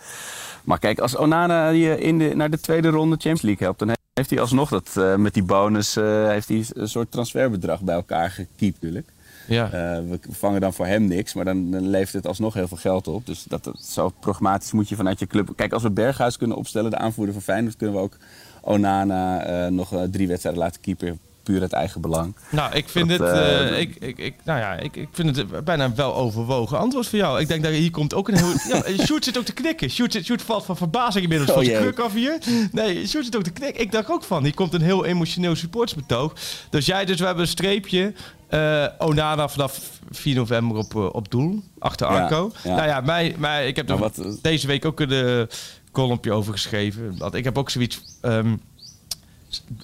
Maar 0.65 0.79
kijk, 0.79 0.99
als 0.99 1.17
Onana 1.17 1.69
je 1.69 1.99
in 1.99 2.19
de, 2.19 2.35
naar 2.35 2.51
de 2.51 2.61
tweede 2.61 2.89
ronde 2.89 3.15
Champions 3.15 3.43
League 3.43 3.63
helpt, 3.67 3.79
dan 3.79 3.91
heeft 4.15 4.31
hij 4.31 4.41
alsnog 4.41 4.69
dat 4.69 4.91
eh, 4.97 5.15
met 5.17 5.35
die 5.35 5.43
bonus 5.43 5.97
eh, 5.97 6.27
heeft 6.29 6.49
hij 6.49 6.65
een 6.73 6.89
soort 6.89 7.11
transferbedrag 7.11 7.81
bij 7.81 7.95
elkaar 7.95 8.31
gekiept 8.31 8.75
natuurlijk. 8.83 9.09
Ja. 9.47 9.65
Eh, 9.67 9.99
we 10.09 10.19
vangen 10.31 10.61
dan 10.61 10.73
voor 10.73 10.87
hem 10.87 11.05
niks, 11.05 11.35
maar 11.35 11.45
dan, 11.45 11.71
dan 11.71 11.89
levert 11.89 12.13
het 12.13 12.27
alsnog 12.27 12.55
heel 12.55 12.69
veel 12.69 12.77
geld 12.77 13.09
op. 13.09 13.27
Dus 13.27 13.45
dat, 13.49 13.71
zo 13.81 14.13
pragmatisch 14.21 14.73
moet 14.73 14.89
je 14.89 14.97
vanuit 14.97 15.19
je 15.19 15.27
club... 15.27 15.53
Kijk, 15.57 15.73
als 15.73 15.83
we 15.83 15.91
Berghuis 15.91 16.37
kunnen 16.37 16.57
opstellen, 16.57 16.91
de 16.91 16.99
aanvoerder 16.99 17.35
van 17.35 17.43
Feyenoord... 17.43 17.77
kunnen 17.77 17.97
we 17.97 18.03
ook 18.03 18.17
Onana 18.61 19.45
eh, 19.45 19.71
nog 19.71 19.93
eh, 19.93 20.03
drie 20.03 20.29
wedstrijden 20.29 20.63
laten 20.63 20.81
keeper. 20.81 21.17
Puur 21.45 21.61
uit 21.61 21.73
eigen 21.73 22.01
belang. 22.01 22.35
Nou, 22.51 22.75
ik 22.75 22.89
vind 22.89 23.09
Dat, 23.09 23.19
het, 23.19 23.29
eh, 23.39 23.81
ik, 23.81 23.97
ik, 23.99 24.19
ik, 24.19 24.35
nou 24.45 24.59
ja, 24.59 24.73
ik, 24.75 24.97
ik 24.97 25.09
vind 25.13 25.37
het 25.37 25.65
bijna 25.65 25.95
wel 25.95 26.15
overwogen 26.15 26.79
antwoord 26.79 27.07
voor 27.07 27.19
jou. 27.19 27.41
Ik 27.41 27.49
denk 27.49 27.63
dat 27.63 27.73
hier 27.73 27.91
komt 27.91 28.15
ook 28.15 28.29
een 28.29 28.37
heel... 28.37 28.53
ja, 28.97 29.05
Sjoerd 29.05 29.25
zit 29.25 29.39
ook 29.39 29.45
te 29.45 29.53
knikken. 29.53 29.91
Sjoerd, 29.91 30.13
zit- 30.13 30.25
Sjoerd 30.25 30.43
valt 30.43 30.65
van 30.65 30.77
verbazing 30.77 31.23
inmiddels 31.23 31.51
Oh 31.51 31.57
van 31.57 31.65
zijn 31.65 31.81
kruk 31.83 31.99
af 31.99 32.13
hier. 32.13 32.39
Nee, 32.73 33.07
Sjoerd 33.07 33.25
zit 33.25 33.37
ook 33.37 33.43
te 33.43 33.51
knikken. 33.51 33.83
Ik 33.83 33.93
dacht 33.93 34.11
ook 34.11 34.25
van, 34.25 34.43
hier 34.43 34.55
komt 34.55 34.75
een 34.75 34.83
heel 34.83 35.05
emotioneel 35.05 35.55
supportsbetoog. 35.57 36.33
Dus 36.71 36.87
jij, 36.87 37.05
dus 37.05 37.19
we 37.19 37.25
hebben 37.25 37.43
een 37.45 37.51
streepje. 37.51 38.13
eh 38.49 38.87
Onana 38.99 39.49
vanaf 39.49 39.81
4 40.11 40.35
november 40.35 40.77
op, 40.77 40.95
op 40.95 41.31
doel. 41.31 41.63
Achter 41.79 42.07
Arco. 42.07 42.53
ja. 42.65 42.75
Nou 42.77 42.89
ja, 42.89 43.01
mij, 43.01 43.35
mij, 43.39 43.67
ik 43.69 43.77
heb 43.77 43.91
er 43.91 43.99
wat, 43.99 44.39
deze 44.43 44.67
week 44.67 44.85
ook 44.85 45.01
een 45.01 45.13
uh, 45.13 45.43
kolompje 45.91 46.33
over 46.33 46.53
geschreven. 46.53 47.19
Dat 47.19 47.35
ik 47.35 47.45
heb 47.45 47.59
ook 47.59 47.71
zoiets... 47.71 48.01
ehm, 48.21 48.57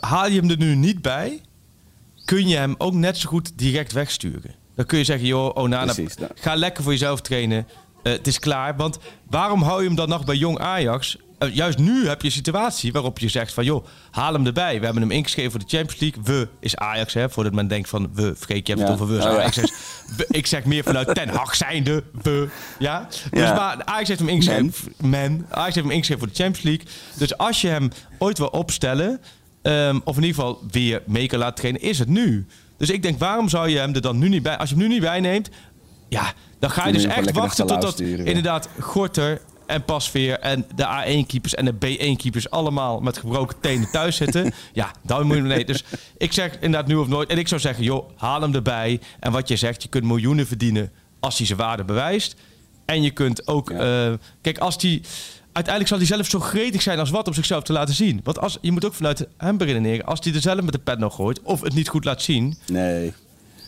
haal 0.00 0.26
je 0.28 0.40
hem 0.40 0.50
er 0.50 0.56
nu 0.56 0.74
niet 0.74 1.02
bij 1.02 1.40
kun 2.30 2.48
je 2.48 2.56
hem 2.56 2.74
ook 2.78 2.94
net 2.94 3.18
zo 3.18 3.28
goed 3.28 3.52
direct 3.58 3.92
wegsturen. 3.92 4.54
Dan 4.76 4.86
kun 4.86 4.98
je 4.98 5.04
zeggen, 5.04 5.26
joh, 5.26 5.56
Onana, 5.56 5.92
Precies, 5.92 6.14
ja. 6.18 6.28
ga 6.34 6.54
lekker 6.54 6.82
voor 6.82 6.92
jezelf 6.92 7.20
trainen. 7.20 7.66
Eh, 8.02 8.12
het 8.12 8.26
is 8.26 8.38
klaar. 8.38 8.76
Want 8.76 8.98
waarom 9.30 9.62
hou 9.62 9.80
je 9.80 9.86
hem 9.86 9.96
dan 9.96 10.08
nog 10.08 10.24
bij 10.24 10.36
Jong 10.36 10.58
Ajax? 10.58 11.16
Eh, 11.38 11.54
juist 11.54 11.78
nu 11.78 12.08
heb 12.08 12.20
je 12.20 12.26
een 12.26 12.32
situatie 12.32 12.92
waarop 12.92 13.18
je 13.18 13.28
zegt 13.28 13.52
van... 13.52 13.64
joh, 13.64 13.86
haal 14.10 14.32
hem 14.32 14.46
erbij. 14.46 14.78
We 14.78 14.84
hebben 14.84 15.02
hem 15.02 15.10
ingeschreven 15.10 15.50
voor 15.50 15.60
de 15.60 15.76
Champions 15.76 16.00
League. 16.00 16.22
We 16.24 16.48
is 16.60 16.76
Ajax, 16.76 17.14
hè. 17.14 17.30
Voordat 17.30 17.52
men 17.52 17.68
denkt 17.68 17.88
van 17.88 18.10
we, 18.14 18.32
vergeet 18.36 18.66
je 18.66 18.72
hebt 18.74 18.86
Ja. 18.86 18.92
het 18.92 19.00
over 19.02 19.14
we 19.14 19.18
is 19.20 19.24
Oh, 19.24 19.30
ja. 19.32 19.38
Ajax. 19.38 19.58
is 19.58 19.72
we- 20.16 20.26
ik 20.28 20.46
zeg 20.46 20.64
meer 20.64 20.84
vanuit 20.84 21.14
Ten 21.14 21.28
Hag 21.28 21.54
zijnde. 21.56 22.02
We, 22.22 22.48
ja? 22.78 23.06
Dus 23.30 23.40
Ja. 23.40 23.54
maar 23.54 23.84
Ajax 23.84 24.08
heeft 24.08 24.20
hem 24.20 24.28
ingeschreven. 24.28 24.92
Man. 25.00 25.46
Ajax 25.50 25.74
heeft 25.74 25.86
hem 25.86 25.90
ingeschreven 25.90 26.18
voor 26.18 26.36
de 26.36 26.42
Champions 26.42 26.62
League. 26.64 26.86
Dus 27.18 27.36
als 27.38 27.60
je 27.60 27.68
hem 27.68 27.90
ooit 28.18 28.38
wil 28.38 28.46
opstellen... 28.48 29.20
ehm, 29.62 29.98
of 30.04 30.16
in 30.16 30.22
ieder 30.22 30.40
geval 30.40 30.62
weer 30.70 31.02
mee 31.06 31.26
kan 31.26 31.38
laten 31.38 31.54
trainen, 31.54 31.80
is 31.80 31.98
het 31.98 32.08
nu. 32.08 32.46
Dus 32.76 32.90
ik 32.90 33.02
denk, 33.02 33.18
waarom 33.18 33.48
zou 33.48 33.68
je 33.68 33.78
hem 33.78 33.94
er 33.94 34.00
dan 34.00 34.18
nu 34.18 34.28
niet 34.28 34.42
bij... 34.42 34.56
Als 34.56 34.68
je 34.68 34.74
hem 34.74 34.84
nu 34.84 34.90
niet 34.90 35.02
bijneemt, 35.02 35.50
ja, 36.08 36.32
dan 36.58 36.70
ga 36.70 36.86
je 36.86 36.92
dus 36.92 37.04
echt 37.04 37.32
wachten 37.32 37.66
totdat 37.66 37.92
sturen, 37.92 38.18
ja. 38.18 38.24
inderdaad 38.24 38.68
Gorter 38.78 39.40
en 39.66 39.84
Pasveer 39.84 40.38
en 40.38 40.66
de 40.74 40.84
A1-keepers 40.84 41.54
en 41.54 41.64
de 41.64 41.74
B1-keepers 41.74 42.50
allemaal 42.50 43.00
met 43.00 43.18
gebroken 43.18 43.60
tenen 43.60 43.90
thuis 43.90 44.16
zitten. 44.16 44.52
ja, 44.72 44.90
dan 45.02 45.26
moet 45.26 45.36
je 45.36 45.42
nee. 45.42 45.64
Dus 45.64 45.84
ik 46.18 46.32
zeg 46.32 46.54
inderdaad 46.54 46.86
nu 46.86 46.94
of 46.94 47.08
nooit. 47.08 47.28
En 47.28 47.38
ik 47.38 47.48
zou 47.48 47.60
zeggen, 47.60 47.84
joh, 47.84 48.10
haal 48.16 48.40
hem 48.40 48.54
erbij. 48.54 49.00
En 49.20 49.32
wat 49.32 49.48
je 49.48 49.56
zegt, 49.56 49.82
je 49.82 49.88
kunt 49.88 50.04
miljoenen 50.04 50.46
verdienen 50.46 50.92
als 51.20 51.36
hij 51.38 51.46
zijn 51.46 51.58
waarde 51.58 51.84
bewijst. 51.84 52.36
En 52.84 53.02
je 53.02 53.10
kunt 53.10 53.46
ook, 53.46 53.70
eh, 53.70 54.12
kijk, 54.40 54.58
als 54.58 54.78
die 54.78 55.02
uiteindelijk 55.52 55.88
zal 55.88 55.98
hij 55.98 56.06
zelf 56.06 56.26
zo 56.28 56.40
gretig 56.40 56.82
zijn 56.82 56.98
als 56.98 57.10
wat 57.10 57.26
om 57.26 57.34
zichzelf 57.34 57.62
te 57.62 57.72
laten 57.72 57.94
zien. 57.94 58.20
Want 58.24 58.38
als, 58.38 58.58
je 58.60 58.72
moet 58.72 58.84
ook 58.84 58.94
vanuit 58.94 59.26
hem 59.36 59.56
beredeneren, 59.56 60.04
als 60.06 60.18
hij 60.22 60.34
er 60.34 60.40
zelf 60.40 60.62
met 60.62 60.72
de 60.72 60.78
pet 60.78 60.98
nog 60.98 61.14
gooit 61.14 61.42
of 61.42 61.60
het 61.60 61.74
niet 61.74 61.88
goed 61.88 62.04
laat 62.04 62.22
zien, 62.22 62.56
Nee. 62.66 63.12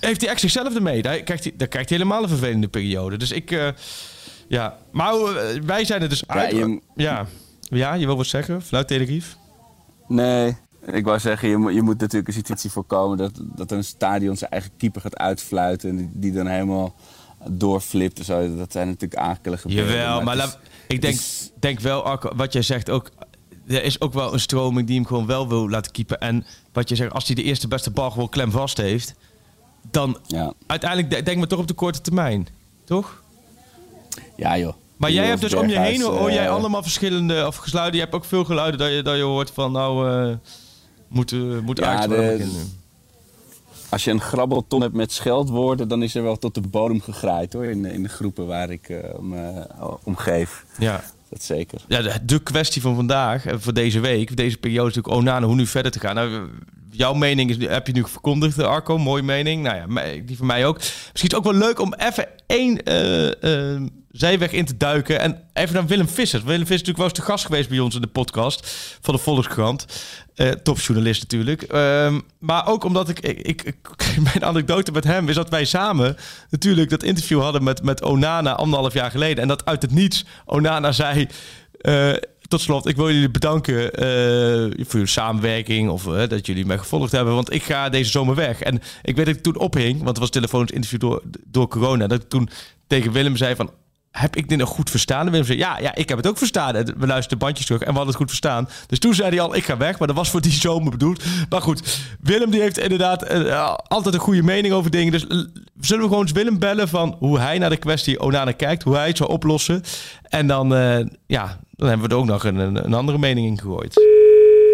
heeft 0.00 0.20
hij 0.20 0.30
echt 0.30 0.40
zichzelf 0.40 0.74
ermee. 0.74 1.02
Daar 1.02 1.20
krijgt 1.22 1.44
hij, 1.44 1.52
daar 1.56 1.68
krijgt 1.68 1.88
hij 1.88 1.98
helemaal 1.98 2.22
een 2.22 2.28
vervelende 2.28 2.68
periode. 2.68 3.16
Dus 3.16 3.30
ik, 3.30 3.50
eh, 3.50 3.68
ja. 4.48 4.76
Maar 4.90 5.14
eh, 5.14 5.60
wij 5.62 5.84
zijn 5.84 6.02
er 6.02 6.08
dus 6.08 6.26
uit. 6.28 6.50
je- 6.50 6.80
Ja, 6.96 7.26
ja, 7.62 7.94
je 7.94 8.06
wil 8.06 8.16
wat 8.16 8.26
zeggen 8.26 8.62
vanuit 8.62 8.88
Tenerife? 8.88 9.36
Nee. 10.08 10.56
Ik 10.92 11.04
wou 11.04 11.18
zeggen, 11.18 11.48
je, 11.48 11.56
moet- 11.56 11.74
je 11.74 11.82
moet 11.82 11.98
natuurlijk 12.00 12.28
een 12.28 12.34
situatie 12.34 12.70
voorkomen 12.70 13.16
dat, 13.18 13.32
dat 13.56 13.70
een 13.70 13.84
stadion 13.84 14.36
zijn 14.36 14.50
eigen 14.50 14.70
keeper 14.76 15.00
gaat 15.00 15.16
uitfluiten. 15.16 15.88
En 15.90 15.96
die, 15.96 16.10
die 16.12 16.32
dan 16.32 16.46
helemaal 16.46 16.94
doorflipt. 17.50 18.18
en 18.18 18.24
zo. 18.24 18.56
Dat 18.56 18.72
zijn 18.72 18.86
natuurlijk 18.88 19.20
akelige 19.20 19.68
Jawel, 19.68 20.22
maar 20.22 20.36
is- 20.36 20.56
ik 20.88 21.00
denk, 21.02 21.14
is- 21.14 21.50
denk 21.60 21.80
wel, 21.80 22.18
wat 22.34 22.52
jij 22.52 22.62
zegt 22.62 22.90
ook. 22.90 23.10
Er 23.66 23.84
is 23.84 24.00
ook 24.00 24.12
wel 24.12 24.32
een 24.32 24.40
stroming 24.40 24.86
die 24.86 24.96
hem 24.96 25.06
gewoon 25.06 25.26
wel 25.26 25.48
wil 25.48 25.68
laten 25.70 25.92
keepen. 25.92 26.20
En 26.20 26.44
wat 26.72 26.88
je 26.88 26.94
zegt, 26.96 27.12
als 27.12 27.26
hij 27.26 27.34
de 27.34 27.42
eerste 27.42 27.68
beste 27.68 27.90
bal 27.90 28.10
gewoon 28.10 28.28
klem 28.28 28.50
vast 28.50 28.76
heeft, 28.76 29.14
dan 29.90 30.18
Ja. 30.26 30.52
uiteindelijk 30.66 31.10
de- 31.10 31.22
denk 31.22 31.38
maar 31.38 31.46
toch 31.46 31.58
op 31.58 31.66
de 31.66 31.74
korte 31.74 32.00
termijn. 32.00 32.48
Toch? 32.84 33.22
ja, 34.36 34.58
joh. 34.58 34.72
Maar 34.96 35.10
jij 35.10 35.26
hebt 35.26 35.40
dus 35.40 35.54
om 35.54 35.68
je 35.68 35.78
heen, 35.78 36.02
hoor 36.02 36.32
jij 36.32 36.44
eh, 36.46 36.52
allemaal 36.52 36.82
verschillende 36.82 37.46
of 37.46 37.56
geluiden. 37.56 37.94
Je 37.94 38.00
hebt 38.00 38.14
ook 38.14 38.24
veel 38.24 38.44
geluiden 38.44 38.78
dat 38.80 38.90
je, 38.90 39.02
dat 39.02 39.16
je 39.16 39.22
hoort 39.22 39.50
van 39.50 39.72
nou, 39.72 40.10
eh 40.30 40.36
moet, 41.08 41.32
eh 41.32 41.58
moet 41.62 41.78
Ja. 41.78 42.06
Als 43.92 44.04
je 44.04 44.10
een 44.10 44.20
grabbelton 44.20 44.80
hebt 44.80 44.94
met 44.94 45.12
scheldwoorden, 45.12 45.88
dan 45.88 46.02
is 46.02 46.14
er 46.14 46.22
wel 46.22 46.38
tot 46.38 46.54
de 46.54 46.60
bodem 46.60 47.00
gegraaid 47.00 47.52
hoor. 47.52 47.64
In, 47.64 47.82
de- 47.82 47.92
in 47.92 48.02
de 48.02 48.08
groepen 48.08 48.46
waar 48.46 48.70
ik 48.70 48.88
eh, 48.88 49.18
om, 49.18 49.34
om 50.02 50.16
geef. 50.16 50.64
Ja. 50.78 51.04
Dat 51.28 51.42
zeker. 51.42 51.80
Ja, 51.88 52.02
de, 52.02 52.24
de 52.24 52.38
kwestie 52.42 52.82
van 52.82 52.94
vandaag, 52.94 53.46
eh, 53.46 53.54
voor 53.58 53.72
deze 53.74 54.00
week, 54.00 54.36
deze 54.36 54.56
periode 54.58 54.88
is 54.90 54.94
natuurlijk 54.96 55.22
Onana, 55.24 55.46
hoe 55.46 55.54
nu 55.54 55.66
verder 55.66 55.92
te 55.92 56.00
gaan. 56.00 56.14
Nou, 56.14 56.48
jouw 56.94 57.14
mening 57.14 57.50
is, 57.50 57.66
heb 57.68 57.86
je 57.86 57.92
nu 57.92 58.04
verkondigd, 58.06 58.58
eh, 58.58 58.66
Arco, 58.66 58.98
mooie 58.98 59.22
mening. 59.22 59.62
Nou 59.62 59.76
ja, 59.76 60.02
die 60.24 60.36
van 60.36 60.46
mij 60.46 60.66
ook. 60.66 60.76
Misschien 60.76 61.10
is 61.12 61.22
het 61.22 61.34
ook 61.34 61.44
wel 61.44 61.54
leuk 61.54 61.80
om 61.80 61.94
even 61.94 62.28
één 62.46 62.82
eh, 62.82 63.82
zijweg 64.10 64.52
in 64.52 64.64
te 64.64 64.76
duiken. 64.76 65.20
En 65.20 65.42
even 65.52 65.74
naar 65.74 65.86
Willem 65.86 66.08
Vissers. 66.08 66.42
Willem 66.42 66.66
Vissers 66.66 66.80
is 66.80 66.86
natuurlijk 66.86 66.98
wel 66.98 67.08
eens 67.08 67.30
gast 67.30 67.46
geweest 67.46 67.68
bij 67.68 67.78
ons 67.78 67.94
in 67.94 68.00
de 68.00 68.06
podcast 68.06 68.66
van 69.00 69.14
de 69.14 69.20
Volkskrant. 69.20 69.86
Eh 70.34 70.50
topjournalist 70.50 71.20
natuurlijk. 71.20 71.62
Ehm, 71.62 72.20
maar 72.38 72.66
ook 72.66 72.84
omdat 72.84 73.08
ik, 73.08 73.20
ik, 73.20 73.74
Mijn 74.32 74.44
anekdote 74.44 74.92
met 74.92 75.04
hem 75.04 75.28
is 75.28 75.34
dat 75.34 75.48
wij 75.48 75.64
samen 75.64 76.16
natuurlijk 76.50 76.90
dat 76.90 77.02
interview 77.02 77.40
hadden 77.40 77.64
met, 77.64 77.82
met 77.82 78.02
Onana 78.02 78.54
anderhalf 78.54 78.92
jaar 78.92 79.10
geleden. 79.10 79.42
En 79.42 79.48
dat 79.48 79.64
uit 79.64 79.82
het 79.82 79.94
niets 79.94 80.24
Onana 80.44 80.92
zei... 80.92 81.28
tot 82.52 82.60
slot, 82.60 82.86
ik 82.86 82.96
wil 82.96 83.10
jullie 83.10 83.30
bedanken 83.30 83.92
eh, 83.92 84.84
voor 84.84 84.92
jullie 84.92 85.06
samenwerking 85.06 85.90
of 85.90 86.06
eh, 86.06 86.28
dat 86.28 86.46
jullie 86.46 86.66
mij 86.66 86.78
gevolgd 86.78 87.12
hebben, 87.12 87.34
want 87.34 87.52
ik 87.52 87.62
ga 87.62 87.88
deze 87.88 88.10
zomer 88.10 88.34
weg. 88.34 88.60
En 88.60 88.80
ik 89.02 89.16
weet 89.16 89.26
dat 89.26 89.36
ik 89.36 89.42
toen 89.42 89.58
ophing, 89.58 89.96
want 89.96 90.08
het 90.08 90.18
was 90.18 90.26
een 90.26 90.32
telefonisch 90.32 90.70
interview 90.70 91.00
door, 91.00 91.22
door 91.46 91.68
corona, 91.68 92.06
dat 92.06 92.22
ik 92.22 92.28
toen 92.28 92.48
tegen 92.86 93.12
Willem 93.12 93.36
zei 93.36 93.54
van, 93.54 93.70
heb 94.10 94.36
ik 94.36 94.48
dit 94.48 94.58
nog 94.58 94.68
goed 94.68 94.90
verstaan? 94.90 95.24
En 95.24 95.30
Willem 95.30 95.46
zei, 95.46 95.58
ja, 95.58 95.78
ja, 95.78 95.94
ik 95.94 96.08
heb 96.08 96.18
het 96.18 96.26
ook 96.26 96.38
verstaan. 96.38 96.74
En 96.74 96.84
we 96.84 97.06
luisterden 97.06 97.28
de 97.28 97.44
bandjes 97.44 97.66
terug 97.66 97.80
en 97.80 97.86
we 97.86 97.92
hadden 97.92 98.10
het 98.10 98.22
goed 98.22 98.28
verstaan. 98.28 98.68
Dus 98.86 98.98
toen 98.98 99.14
zei 99.14 99.28
hij 99.28 99.40
al, 99.40 99.54
ik 99.54 99.64
ga 99.64 99.76
weg, 99.76 99.98
maar 99.98 100.08
dat 100.08 100.16
was 100.16 100.30
voor 100.30 100.40
die 100.40 100.52
zomer 100.52 100.90
bedoeld. 100.90 101.24
Maar 101.48 101.62
goed, 101.62 101.98
Willem 102.20 102.50
die 102.50 102.60
heeft 102.60 102.78
inderdaad 102.78 103.22
eh, 103.22 103.74
altijd 103.86 104.14
een 104.14 104.20
goede 104.20 104.42
mening 104.42 104.74
over 104.74 104.90
dingen. 104.90 105.12
Dus 105.12 105.26
zullen 105.80 106.02
we 106.02 106.08
gewoon 106.08 106.22
eens 106.22 106.32
Willem 106.32 106.58
bellen 106.58 106.88
van 106.88 107.16
hoe 107.18 107.38
hij 107.38 107.58
naar 107.58 107.70
de 107.70 107.76
kwestie 107.76 108.20
Onana 108.20 108.52
kijkt, 108.52 108.82
hoe 108.82 108.96
hij 108.96 109.06
het 109.06 109.16
zou 109.16 109.30
oplossen. 109.30 109.82
En 110.22 110.46
dan, 110.46 110.68
ja, 111.26 111.58
dan 111.82 111.90
hebben 111.90 112.08
we 112.08 112.14
er 112.14 112.20
ook 112.20 112.28
nog 112.28 112.44
een, 112.44 112.84
een, 112.84 112.94
andere 112.94 113.18
mening 113.18 113.46
in 113.46 113.58
gegooid. 113.58 113.94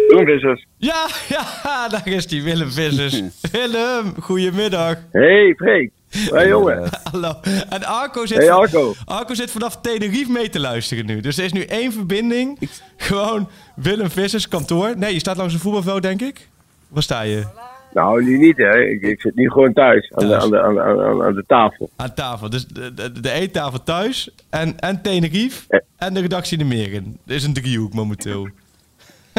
Willem 0.07 0.25
Vissers. 0.25 0.65
Ja, 0.77 1.07
ja, 1.63 1.87
daar 1.87 2.07
is 2.07 2.27
die 2.27 2.43
Willem 2.43 2.71
Vissers. 2.71 3.21
Willem, 3.51 4.13
goedemiddag. 4.19 4.95
Hey 5.11 5.53
Freek. 5.57 5.91
Hey 6.09 6.47
jongen. 6.47 6.89
Hallo. 7.11 7.33
En 7.69 7.83
Arco 7.83 8.25
zit, 8.25 8.37
Hey 8.37 8.51
Arco. 8.51 8.93
Arco 9.05 9.33
zit 9.33 9.51
vanaf 9.51 9.81
Tenerife 9.81 10.31
mee 10.31 10.49
te 10.49 10.59
luisteren 10.59 11.05
nu. 11.05 11.21
Dus 11.21 11.37
er 11.37 11.43
is 11.43 11.53
nu 11.53 11.61
één 11.61 11.91
verbinding. 11.91 12.59
Gewoon 12.97 13.49
Willem 13.75 14.09
Vissers 14.09 14.47
kantoor. 14.47 14.97
Nee, 14.97 15.13
je 15.13 15.19
staat 15.19 15.37
langs 15.37 15.53
een 15.53 15.59
voetbalveld, 15.59 16.01
denk 16.01 16.21
ik. 16.21 16.47
Waar 16.87 17.03
sta 17.03 17.21
je? 17.21 17.43
Nou, 17.93 18.23
nu 18.23 18.37
niet 18.37 18.57
hè. 18.57 18.79
Ik, 18.83 19.01
ik 19.01 19.21
zit 19.21 19.35
nu 19.35 19.49
gewoon 19.49 19.73
thuis. 19.73 20.11
Aan, 20.15 20.23
de, 20.27 20.29
Thuis. 20.29 20.43
aan, 20.43 20.49
de, 20.49 20.61
aan, 20.61 20.73
de- 20.73 20.81
aan, 20.81 20.99
aan- 21.01 21.23
aan 21.23 21.33
de 21.33 21.43
tafel. 21.47 21.89
Aan 21.95 22.13
tafel. 22.13 22.49
Dus 22.49 22.65
de, 22.67 22.93
de, 22.93 23.19
de 23.21 23.31
eettafel 23.31 23.83
thuis 23.83 24.29
en, 24.49 24.79
en 24.79 25.01
Tenerife 25.01 25.63
Eh. 25.67 25.79
en 25.97 26.13
de 26.13 26.19
redactie 26.19 26.57
in 26.57 26.67
de 26.69 26.75
Meren. 26.75 27.17
Er 27.25 27.35
is 27.35 27.43
een 27.43 27.53
driehoek 27.53 27.93
momenteel. 27.93 28.47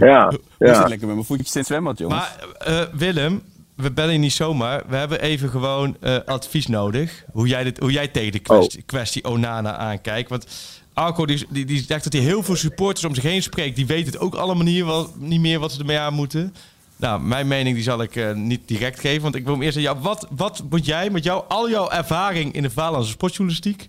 Ja, 0.00 0.30
Ik 0.30 0.38
zit 0.58 0.68
ja. 0.68 0.88
lekker 0.88 1.06
met 1.06 1.14
mijn 1.16 1.26
voetjes 1.26 1.52
in 1.52 1.58
het 1.60 1.68
zwembad, 1.68 1.98
jongens. 1.98 2.20
Maar 2.20 2.46
eh, 2.58 2.80
Willem, 2.94 3.42
we 3.74 3.90
bellen 3.92 4.12
je 4.12 4.18
niet 4.18 4.32
zomaar. 4.32 4.82
We 4.88 4.96
hebben 4.96 5.20
even 5.20 5.48
gewoon 5.48 5.96
eh, 6.00 6.16
advies 6.26 6.66
nodig. 6.66 7.24
Hoe 7.32 7.46
jij, 7.48 7.64
dit, 7.64 7.78
hoe 7.78 7.92
jij 7.92 8.08
tegen 8.08 8.32
de 8.32 8.38
kwestie, 8.38 8.82
kwestie 8.82 9.24
Onana 9.24 9.76
aankijkt. 9.76 10.28
Want 10.30 10.46
Arco 10.94 11.26
die, 11.26 11.46
die, 11.50 11.64
die 11.64 11.82
zegt 11.82 12.04
dat 12.04 12.12
hij 12.12 12.22
heel 12.22 12.42
veel 12.42 12.56
supporters 12.56 13.04
om 13.04 13.14
zich 13.14 13.24
heen 13.24 13.42
spreekt. 13.42 13.76
Die 13.76 13.86
weten 13.86 14.12
het 14.12 14.20
ook 14.20 14.34
allemaal 14.34 14.64
niet, 14.64 14.84
wel, 14.84 15.10
niet 15.18 15.40
meer 15.40 15.58
wat 15.58 15.72
ze 15.72 15.78
ermee 15.78 15.98
aan 15.98 16.14
moeten. 16.14 16.54
Nou, 16.98 17.22
mijn 17.22 17.48
mening 17.48 17.74
die 17.74 17.84
zal 17.84 18.02
ik 18.02 18.16
eh, 18.16 18.34
niet 18.34 18.68
direct 18.68 19.00
geven. 19.00 19.22
Want 19.22 19.34
ik 19.34 19.44
wil 19.44 19.52
hem 19.52 19.62
eerst 19.62 19.76
aan 19.76 19.82
jou. 19.82 19.96
Wat, 20.02 20.28
wat 20.36 20.64
moet 20.70 20.86
jij 20.86 21.10
met 21.10 21.24
jou, 21.24 21.44
al 21.48 21.70
jouw 21.70 21.90
ervaring 21.90 22.52
in 22.52 22.62
de 22.62 22.70
Vaderlandse 22.70 23.12
sportjournalistiek... 23.12 23.88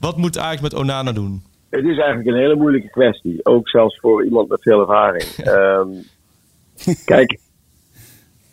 Wat 0.00 0.16
moet 0.16 0.38
Ajax 0.38 0.60
met 0.60 0.74
Onana 0.74 1.12
doen? 1.12 1.42
Het 1.70 1.84
is 1.84 1.98
eigenlijk 1.98 2.26
een 2.26 2.42
hele 2.42 2.56
moeilijke 2.56 2.90
kwestie. 2.90 3.44
Ook 3.44 3.68
zelfs 3.68 3.98
voor 3.98 4.24
iemand 4.24 4.48
met 4.48 4.62
veel 4.62 4.80
ervaring. 4.80 5.22
Ehm, 5.36 5.88
kijk, 7.04 7.38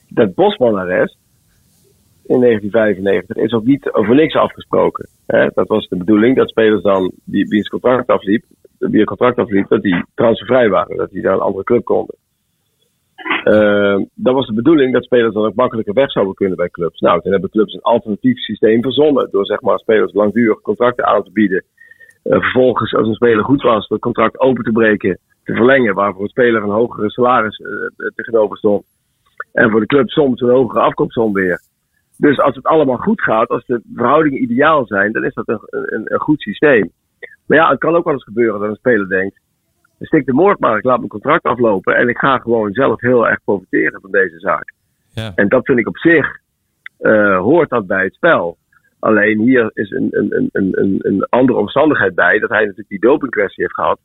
dat 0.08 0.36
Bosman-arrest 0.36 1.18
in 2.24 2.40
1995 2.40 3.36
is 3.36 3.52
ook 3.52 3.66
niet 3.66 3.92
over 3.92 4.16
niks 4.16 4.36
afgesproken. 4.36 5.08
Hè? 5.26 5.48
Dat 5.54 5.68
was 5.68 5.88
de 5.88 5.98
bedoeling 5.98 6.36
dat 6.36 6.50
spelers 6.50 6.84
dan, 6.84 7.12
die, 7.24 7.48
wiens 7.48 7.68
contract 7.68 8.08
afliep, 8.08 8.44
wie 8.78 9.00
een 9.00 9.06
contract 9.06 9.38
afliep, 9.38 9.68
dat 9.68 9.82
die 9.82 10.06
transfervrij 10.16 10.70
waren. 10.70 10.98
Dat 10.98 11.10
die 11.10 11.22
naar 11.22 11.34
een 11.34 11.40
andere 11.40 11.64
club 11.64 11.84
konden. 11.84 12.16
Ehm, 13.44 14.04
dat 14.14 14.34
was 14.34 14.48
de 14.48 14.54
bedoeling 14.54 14.94
dat 14.94 15.04
spelers 15.04 15.34
dan 15.34 15.46
ook 15.46 15.56
makkelijker 15.56 15.94
weg 15.94 16.12
zouden 16.12 16.36
kunnen 16.36 16.58
bij 16.58 16.70
clubs. 16.70 17.00
Nou, 17.00 17.22
toen 17.22 17.32
hebben 17.32 17.50
clubs 17.50 17.74
een 17.74 17.82
alternatief 17.82 18.38
systeem 18.38 18.82
verzonnen. 18.82 19.28
Door 19.32 19.46
zeg 19.46 19.62
maar 19.62 19.80
spelers 19.80 20.14
langdurig 20.14 20.62
contracten 20.62 21.06
aan 21.06 21.24
te 21.24 21.32
bieden. 21.32 21.64
Eh, 22.24 22.40
vervolgens, 22.40 22.94
als 22.94 23.08
een 23.08 23.14
speler 23.14 23.44
goed 23.44 23.62
was, 23.62 23.88
dat 23.88 24.00
contract 24.00 24.40
open 24.40 24.64
te 24.64 24.72
breken, 24.72 25.20
te 25.44 25.54
verlengen. 25.54 25.94
Waarvoor 25.94 26.24
een 26.24 26.30
speler 26.30 26.64
een 26.64 26.70
hogere 26.70 27.12
salaris 27.12 27.58
eh, 27.58 28.08
tegenover 28.16 28.58
stond. 28.58 28.84
En 29.54 29.72
voor 29.72 29.80
de 29.80 29.86
club 29.86 30.10
soms 30.10 30.42
een 30.42 30.50
hogere 30.50 30.80
afkoopsom 30.80 31.34
weer. 31.34 31.62
Dus 32.18 32.40
als 32.40 32.56
het 32.56 32.66
allemaal 32.66 32.98
goed 32.98 33.22
gaat, 33.22 33.50
als 33.50 33.66
de 33.66 33.82
verhoudingen 33.94 34.42
ideaal 34.42 34.86
zijn, 34.86 35.12
dan 35.12 35.24
is 35.24 35.34
dat 35.34 35.48
een, 35.48 35.60
een, 35.70 36.14
een 36.14 36.20
goed 36.20 36.42
systeem. 36.42 36.92
Maar 37.48 37.58
ja, 37.58 37.70
het 37.70 37.80
kan 37.80 37.96
ook 37.96 38.04
wel 38.04 38.14
eens 38.14 38.24
gebeuren 38.24 38.60
dat 38.60 38.70
een 38.70 38.76
speler 38.76 39.08
denkt: 39.08 39.40
stik 40.06 40.26
de 40.26 40.34
moord 40.34 40.60
maar, 40.60 40.78
ik 40.78 40.84
laat 40.84 40.98
mijn 40.98 41.10
contract 41.10 41.44
aflopen 41.44 41.96
en 41.96 42.10
ik 42.10 42.18
ga 42.18 42.38
gewoon 42.38 42.74
zelf 42.74 43.02
heel 43.02 43.28
erg 43.28 43.44
profiteren 43.44 44.02
van 44.02 44.12
deze 44.12 44.40
zaak. 44.40 44.74
Ja. 45.14 45.32
En 45.36 45.48
dat 45.48 45.66
vind 45.66 45.80
ik 45.80 45.88
op 45.88 45.98
zich, 45.98 46.40
eh, 46.98 47.38
hoort 47.38 47.70
dat 47.70 47.88
bij 47.88 48.04
het 48.04 48.14
spel. 48.14 48.58
Alleen 49.00 49.40
hier 49.40 49.72
is 49.74 49.92
een, 49.92 50.08
een, 50.12 50.36
een, 50.36 50.50
een, 50.52 50.70
een, 50.72 51.00
een 51.02 51.26
andere 51.30 51.60
omstandigheid 51.60 52.16
bij, 52.16 52.40
dat 52.40 52.50
hij 52.50 52.60
natuurlijk 52.60 52.90
die 52.90 53.00
dopingkwestie 53.00 53.64
heeft 53.64 53.76
gehad. 53.76 54.00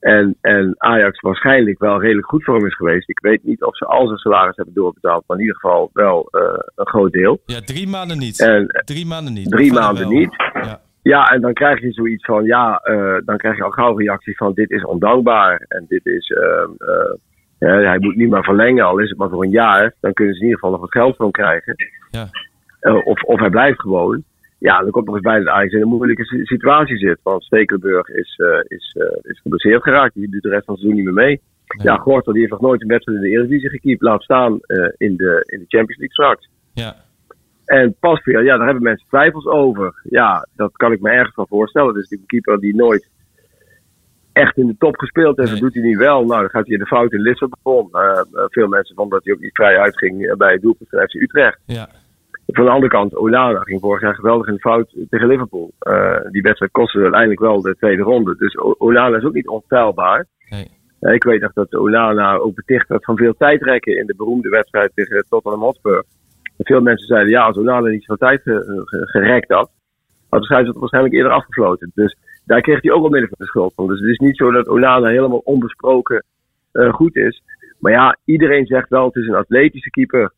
En, 0.00 0.36
en 0.40 0.74
Ajax 0.78 1.20
waarschijnlijk 1.20 1.78
wel 1.78 2.00
redelijk 2.00 2.26
goed 2.26 2.44
voor 2.44 2.54
hem 2.54 2.66
is 2.66 2.76
geweest. 2.76 3.08
Ik 3.08 3.20
weet 3.20 3.44
niet 3.44 3.64
of 3.64 3.76
ze 3.76 3.84
al 3.84 4.06
zijn 4.06 4.18
salaris 4.18 4.56
hebben 4.56 4.74
doorbetaald, 4.74 5.24
maar 5.26 5.36
in 5.36 5.42
ieder 5.42 5.60
geval 5.60 5.90
wel 5.92 6.28
eh, 6.30 6.58
een 6.74 6.86
groot 6.86 7.12
deel. 7.12 7.40
Ja, 7.46 7.60
drie 7.60 7.88
maanden 7.88 8.18
niet. 8.18 8.40
En 8.40 8.66
drie 8.84 9.06
maanden 9.06 9.32
niet. 9.32 9.50
drie 9.50 9.72
maanden 9.72 10.08
wel. 10.08 10.18
niet. 10.18 10.34
Ja. 10.52 10.80
Ja, 11.04 11.30
en 11.30 11.40
dan 11.40 11.52
krijg 11.52 11.80
je 11.80 11.92
zoiets 11.92 12.24
van, 12.24 12.44
ja, 12.44 12.76
eh, 12.82 13.16
dan 13.24 13.36
krijg 13.36 13.56
je 13.56 13.62
al 13.62 13.70
gauw 13.70 13.96
reactie 13.98 14.36
van 14.36 14.52
dit 14.52 14.70
is 14.70 14.84
ondankbaar. 14.84 15.64
En 15.68 15.84
dit 15.88 16.06
is, 16.06 16.30
ehm, 16.30 16.70
eh, 16.78 17.14
ja, 17.58 17.88
hij 17.88 17.98
moet 17.98 18.16
niet 18.16 18.30
meer 18.30 18.44
verlengen, 18.44 18.84
al 18.84 18.98
is 18.98 19.08
het 19.08 19.18
maar 19.18 19.28
voor 19.28 19.42
een 19.44 19.50
jaar. 19.50 19.94
Dan 20.00 20.12
kunnen 20.12 20.34
ze 20.34 20.40
in 20.40 20.46
ieder 20.46 20.60
geval 20.60 20.70
nog 20.70 20.80
wat 20.80 20.92
geld 21.02 21.16
van 21.16 21.30
krijgen. 21.30 21.74
Ja. 22.10 22.28
eh, 22.80 23.06
of, 23.06 23.22
of 23.22 23.40
hij 23.40 23.50
blijft 23.50 23.80
gewoon. 23.80 24.22
Ja, 24.58 24.80
dan 24.80 24.90
komt 24.90 25.06
nog 25.06 25.14
eens 25.14 25.24
bij 25.24 25.38
dat 25.38 25.48
Ajax 25.48 25.72
in 25.72 25.80
een 25.80 25.88
moeilijke 25.88 26.24
si- 26.24 26.44
situatie 26.44 26.96
zit. 26.96 27.18
Want 27.22 27.44
Stekelenburg 27.44 28.08
is, 28.08 28.36
eh 28.42 28.58
is, 28.68 28.96
eh, 28.98 29.18
is 29.30 29.40
geblesseerd 29.40 29.82
geraakt. 29.82 30.14
Die 30.14 30.30
doet 30.30 30.42
de 30.42 30.48
rest 30.48 30.64
van 30.64 30.74
het 30.74 30.82
seizoen 30.82 31.04
niet 31.04 31.14
meer 31.14 31.24
mee. 31.24 31.40
Ja, 31.82 31.96
Gortel 31.96 32.32
die 32.32 32.40
heeft 32.40 32.52
nog 32.52 32.60
nooit 32.62 32.82
een 32.82 32.88
wedstrijd 32.88 33.18
in 33.18 33.24
de 33.24 33.30
Eredivisie 33.30 33.68
gekiept. 33.70 34.02
Laat 34.02 34.22
staan 34.22 34.58
eh, 34.60 34.88
in, 34.96 35.16
de, 35.16 35.42
in 35.46 35.58
de 35.58 35.64
Champions 35.68 35.98
League 36.00 36.12
straks. 36.12 36.48
Ja. 36.72 36.94
En 37.64 37.94
Pasveer, 38.00 38.44
ja, 38.44 38.56
daar 38.56 38.64
hebben 38.66 38.82
mensen 38.82 39.08
twijfels 39.08 39.46
over. 39.46 40.00
Ja, 40.02 40.46
dat 40.56 40.72
kan 40.72 40.92
ik 40.92 41.00
me 41.00 41.10
ergens 41.10 41.36
wel 41.36 41.46
voorstellen. 41.48 41.94
Natuurlijk 41.94 42.20
een 42.20 42.26
keeper 42.26 42.60
die 42.60 42.74
nooit 42.76 43.08
echt 44.32 44.56
in 44.56 44.66
de 44.66 44.76
top 44.78 44.96
gespeeld 44.98 45.36
heeft. 45.36 45.50
Nee. 45.50 45.60
Dat 45.60 45.72
doet 45.72 45.82
hij 45.82 45.90
nu 45.90 45.96
wel. 45.96 46.24
Nou, 46.24 46.40
dan 46.40 46.50
gaat 46.50 46.64
hij 46.66 46.74
in 46.74 46.78
de 46.78 46.86
fout 46.86 47.12
in 47.12 47.20
Lissabon. 47.20 47.88
Eh, 47.92 48.20
veel 48.32 48.68
mensen 48.68 48.94
vonden 48.94 49.14
dat 49.14 49.24
hij 49.24 49.34
ook 49.34 49.40
niet 49.40 49.54
vrij 49.56 49.78
uitging 49.78 50.26
eh, 50.26 50.36
bij 50.36 50.52
het 50.52 50.62
doelpunt 50.62 50.88
van 50.88 51.00
FC 51.08 51.14
Utrecht. 51.14 51.58
Ja. 51.66 51.88
Van 52.46 52.64
de 52.64 52.70
andere 52.70 52.90
kant, 52.92 53.16
Onana 53.16 53.60
ging 53.60 53.80
vorig 53.80 54.02
jaar 54.02 54.14
geweldig 54.14 54.46
in 54.46 54.54
de 54.54 54.60
fout 54.60 54.94
tegen 55.10 55.26
Liverpool. 55.26 55.72
Die 56.30 56.42
wedstrijd 56.42 56.72
kostte 56.72 56.98
uiteindelijk 57.00 57.40
wel 57.40 57.60
de 57.62 57.76
tweede 57.76 58.02
ronde. 58.02 58.36
Dus 58.36 58.58
O- 58.58 58.74
Onana 58.78 59.16
is 59.16 59.24
ook 59.24 59.34
niet 59.34 59.48
onfeilbaar. 59.48 60.26
Nee. 60.48 60.70
Ik 61.14 61.24
weet 61.24 61.40
nog 61.40 61.52
dat 61.52 61.74
Onana 61.74 62.36
ook 62.36 62.54
beticht 62.54 62.88
werd 62.88 63.04
van 63.04 63.16
veel 63.16 63.34
tijdrekken 63.38 63.98
in 63.98 64.06
de 64.06 64.14
beroemde 64.16 64.48
wedstrijd 64.48 64.90
tegen 64.94 65.24
Tottenham 65.28 65.60
Hotspur. 65.60 66.04
Veel 66.58 66.80
mensen 66.80 67.06
zeiden, 67.06 67.30
ja, 67.30 67.42
als 67.42 67.56
Onana 67.56 67.88
niet 67.88 68.04
zoveel 68.04 68.28
tijd 68.28 68.42
ge- 68.42 68.82
ge- 68.84 69.06
gerekt 69.06 69.52
had, 69.52 69.70
had 70.28 70.40
de 70.40 70.44
scheidsrechter 70.44 70.80
waarschijnlijk 70.80 71.14
eerder 71.14 71.32
afgefloten. 71.32 71.90
Dus 71.94 72.16
daar 72.44 72.60
kreeg 72.60 72.82
hij 72.82 72.92
ook 72.92 73.00
wel 73.00 73.10
midden 73.10 73.28
van 73.28 73.38
de 73.40 73.46
schuld 73.46 73.74
van. 73.74 73.86
Dus 73.86 74.00
het 74.00 74.08
is 74.10 74.18
niet 74.18 74.36
zo 74.36 74.50
dat 74.50 74.68
Onana 74.68 75.08
helemaal 75.08 75.38
onbesproken 75.44 76.24
eh, 76.72 76.92
goed 76.92 77.16
is. 77.16 77.42
Maar 77.78 77.92
ja, 77.92 78.16
iedereen 78.24 78.66
zegt 78.66 78.88
wel, 78.88 79.04
het 79.06 79.16
is 79.16 79.26
een 79.26 79.34
atletische 79.34 79.90
keeper. 79.90 80.32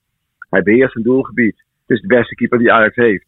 Hij 0.51 0.63
beheerst 0.63 0.97
een 0.97 1.03
doelgebied. 1.03 1.65
Het 1.87 1.97
is 1.97 2.01
de 2.01 2.15
beste 2.15 2.35
keeper 2.35 2.59
die 2.59 2.73
Ajax 2.73 2.95
heeft. 2.97 3.27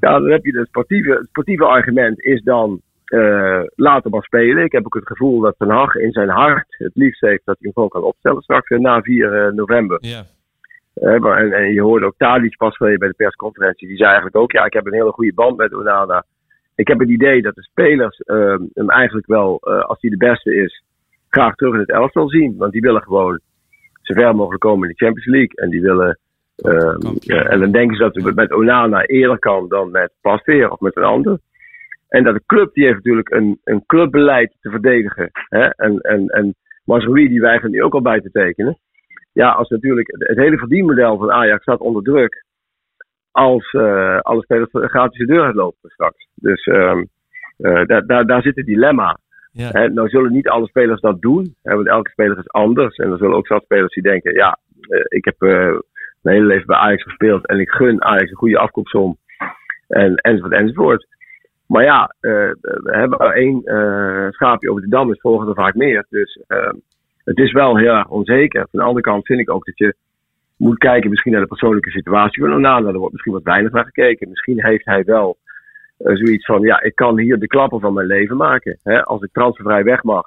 Ja, 0.00 0.18
dan 0.18 0.30
heb 0.30 0.44
je 0.44 0.58
het 0.58 0.68
sportieve, 0.68 1.10
het 1.10 1.26
sportieve 1.28 1.64
argument 1.64 2.20
is 2.24 2.42
dan 2.42 2.80
eh 3.04 3.62
laat 3.74 4.02
hem 4.02 4.12
maar 4.12 4.22
spelen. 4.22 4.64
Ik 4.64 4.72
heb 4.72 4.84
ook 4.86 4.94
het 4.94 5.06
gevoel 5.06 5.40
dat 5.40 5.54
Ten 5.58 5.68
Hag 5.70 5.94
in 5.94 6.12
zijn 6.12 6.28
hart 6.28 6.64
het 6.68 6.90
liefst 6.94 7.20
heeft 7.20 7.44
dat 7.44 7.56
hij 7.58 7.64
hem 7.64 7.72
gewoon 7.72 7.88
kan 7.88 8.02
opstellen 8.02 8.42
straks 8.42 8.68
eh, 8.68 8.78
na 8.78 9.00
4 9.00 9.32
eh, 9.46 9.52
november. 9.52 9.98
Ja. 10.00 10.22
Maar- 11.00 11.38
en, 11.38 11.52
en 11.52 11.72
je 11.72 11.82
hoorde 11.82 12.06
ook 12.06 12.14
Tadic 12.16 12.56
pas 12.56 12.76
geleden 12.76 12.98
bij 12.98 13.08
de 13.08 13.14
persconferentie. 13.14 13.88
Die 13.88 13.96
zei 13.96 14.08
eigenlijk 14.08 14.36
ook, 14.36 14.52
ja, 14.52 14.64
ik 14.64 14.72
heb 14.72 14.86
een 14.86 14.92
hele 14.92 15.12
goede 15.12 15.34
band 15.34 15.56
met 15.56 15.74
Onana. 15.74 16.24
Ik 16.74 16.88
heb 16.88 16.98
het 16.98 17.08
idee 17.08 17.42
dat 17.42 17.54
de 17.54 17.62
spelers 17.62 18.18
eh, 18.18 18.54
hem 18.72 18.90
eigenlijk 18.90 19.26
wel, 19.26 19.58
eh, 19.58 19.80
als 19.80 20.00
hij 20.00 20.10
de 20.10 20.16
beste 20.16 20.54
is, 20.54 20.84
graag 21.28 21.54
terug 21.54 21.74
in 21.74 21.80
het 21.80 21.90
elftal 21.90 22.28
zien. 22.28 22.56
Want 22.56 22.72
die 22.72 22.80
willen 22.80 23.02
gewoon 23.02 23.40
zo 24.02 24.14
ver 24.14 24.34
mogelijk 24.34 24.62
komen 24.62 24.88
in 24.88 24.94
de 24.96 25.04
Champions 25.04 25.28
League. 25.28 25.54
En 25.54 25.70
die 25.70 25.80
willen... 25.80 26.18
eh, 26.56 26.94
eh, 27.26 27.52
en 27.52 27.60
dan 27.60 27.72
denken 27.72 27.96
ze 27.96 28.02
dat 28.02 28.14
het 28.14 28.34
met 28.34 28.52
Onana 28.52 29.04
eerder 29.04 29.38
kan 29.38 29.68
dan 29.68 29.90
met 29.90 30.12
Pasveer 30.20 30.70
of 30.70 30.80
met 30.80 30.96
een 30.96 31.02
ander. 31.02 31.38
En 32.08 32.24
dat 32.24 32.34
de 32.34 32.42
club, 32.46 32.74
die 32.74 32.84
heeft 32.84 32.96
natuurlijk 32.96 33.30
een, 33.30 33.60
een 33.64 33.86
clubbeleid 33.86 34.56
te 34.60 34.70
verdedigen. 34.70 35.30
Hè? 35.32 35.66
En, 35.66 36.00
en, 36.00 36.26
en 36.26 36.54
die 37.04 37.40
weigert 37.40 37.72
nu 37.72 37.82
ook 37.82 37.94
al 37.94 38.02
bij 38.02 38.20
te 38.20 38.30
tekenen. 38.30 38.78
Ja, 39.32 39.50
als 39.50 39.68
natuurlijk 39.68 40.08
het 40.18 40.38
hele 40.38 40.58
verdienmodel 40.58 41.18
van 41.18 41.32
Ajax 41.32 41.62
staat 41.62 41.80
onder 41.80 42.02
druk. 42.02 42.44
Als 43.30 43.72
eh, 43.72 44.20
alle 44.20 44.42
spelers 44.42 44.68
gratis 44.72 45.18
de 45.18 45.26
deur 45.26 45.44
uitlopen 45.44 45.90
straks. 45.90 46.28
Dus 46.34 46.64
ehm, 46.64 47.04
eh, 47.56 47.84
daar, 47.86 48.06
daar, 48.06 48.26
daar 48.26 48.42
zit 48.42 48.56
het 48.56 48.66
dilemma. 48.66 49.18
Ja. 49.52 49.86
Nou 49.86 50.08
zullen 50.08 50.32
niet 50.32 50.48
alle 50.48 50.66
spelers 50.66 51.00
dat 51.00 51.20
doen. 51.20 51.54
Hè, 51.62 51.74
want 51.74 51.88
elke 51.88 52.10
speler 52.10 52.38
is 52.38 52.48
anders. 52.48 52.96
En 52.96 53.10
er 53.10 53.18
zullen 53.18 53.36
ook 53.36 53.46
zat 53.46 53.62
spelers 53.62 53.94
die 53.94 54.02
denken: 54.02 54.34
ja, 54.34 54.58
eh, 54.80 55.04
ik 55.08 55.24
heb 55.24 55.34
mijn 56.22 56.36
hele 56.36 56.46
leven 56.46 56.66
bij 56.66 56.76
Ajax 56.76 57.02
gespeeld. 57.02 57.46
En 57.46 57.60
ik 57.60 57.70
gun 57.70 58.04
Ajax 58.04 58.30
een 58.30 58.36
goede 58.36 58.58
afkoopsom. 58.58 59.16
En, 59.88 60.14
enzovoort, 60.14 60.52
enzovoort. 60.52 61.06
Maar 61.66 61.84
ja, 61.84 62.14
we 62.20 62.56
hebben 62.82 63.18
één 63.18 63.62
schaapje 64.32 64.70
over 64.70 64.82
de 64.82 64.88
dam, 64.88 65.12
is 65.12 65.20
volgen 65.20 65.48
er 65.48 65.54
vaak 65.54 65.74
meer. 65.74 66.06
Dus 66.08 66.42
ehm, 66.46 66.76
het 67.30 67.38
is 67.38 67.52
wel 67.52 67.76
heel 67.76 67.94
erg 67.94 68.08
onzeker. 68.08 68.60
Van 68.70 68.80
de 68.80 68.86
andere 68.86 69.04
kant 69.04 69.26
vind 69.26 69.40
ik 69.40 69.50
ook 69.50 69.64
dat 69.64 69.78
je 69.78 69.94
moet 70.56 70.78
kijken 70.78 71.10
misschien 71.10 71.32
naar 71.32 71.40
de 71.40 71.46
persoonlijke 71.46 71.90
situatie 71.90 72.42
van 72.42 72.52
Onana. 72.52 72.88
Er 72.88 72.98
wordt 72.98 73.12
misschien 73.12 73.32
wat 73.32 73.42
weinig 73.42 73.72
naar 73.72 73.84
gekeken. 73.84 74.28
Misschien 74.28 74.64
heeft 74.64 74.84
hij 74.84 75.04
wel 75.04 75.36
eh, 75.96 76.16
zoiets 76.16 76.44
van, 76.44 76.60
ja, 76.60 76.82
ik 76.82 76.94
kan 76.94 77.18
hier 77.18 77.38
de 77.38 77.46
klappen 77.46 77.80
van 77.80 77.94
mijn 77.94 78.06
leven 78.06 78.36
maken. 78.36 78.78
Hè? 78.82 79.02
Als 79.02 79.22
ik 79.22 79.32
transfervrij 79.32 79.84
weg 79.84 80.02
mag, 80.02 80.26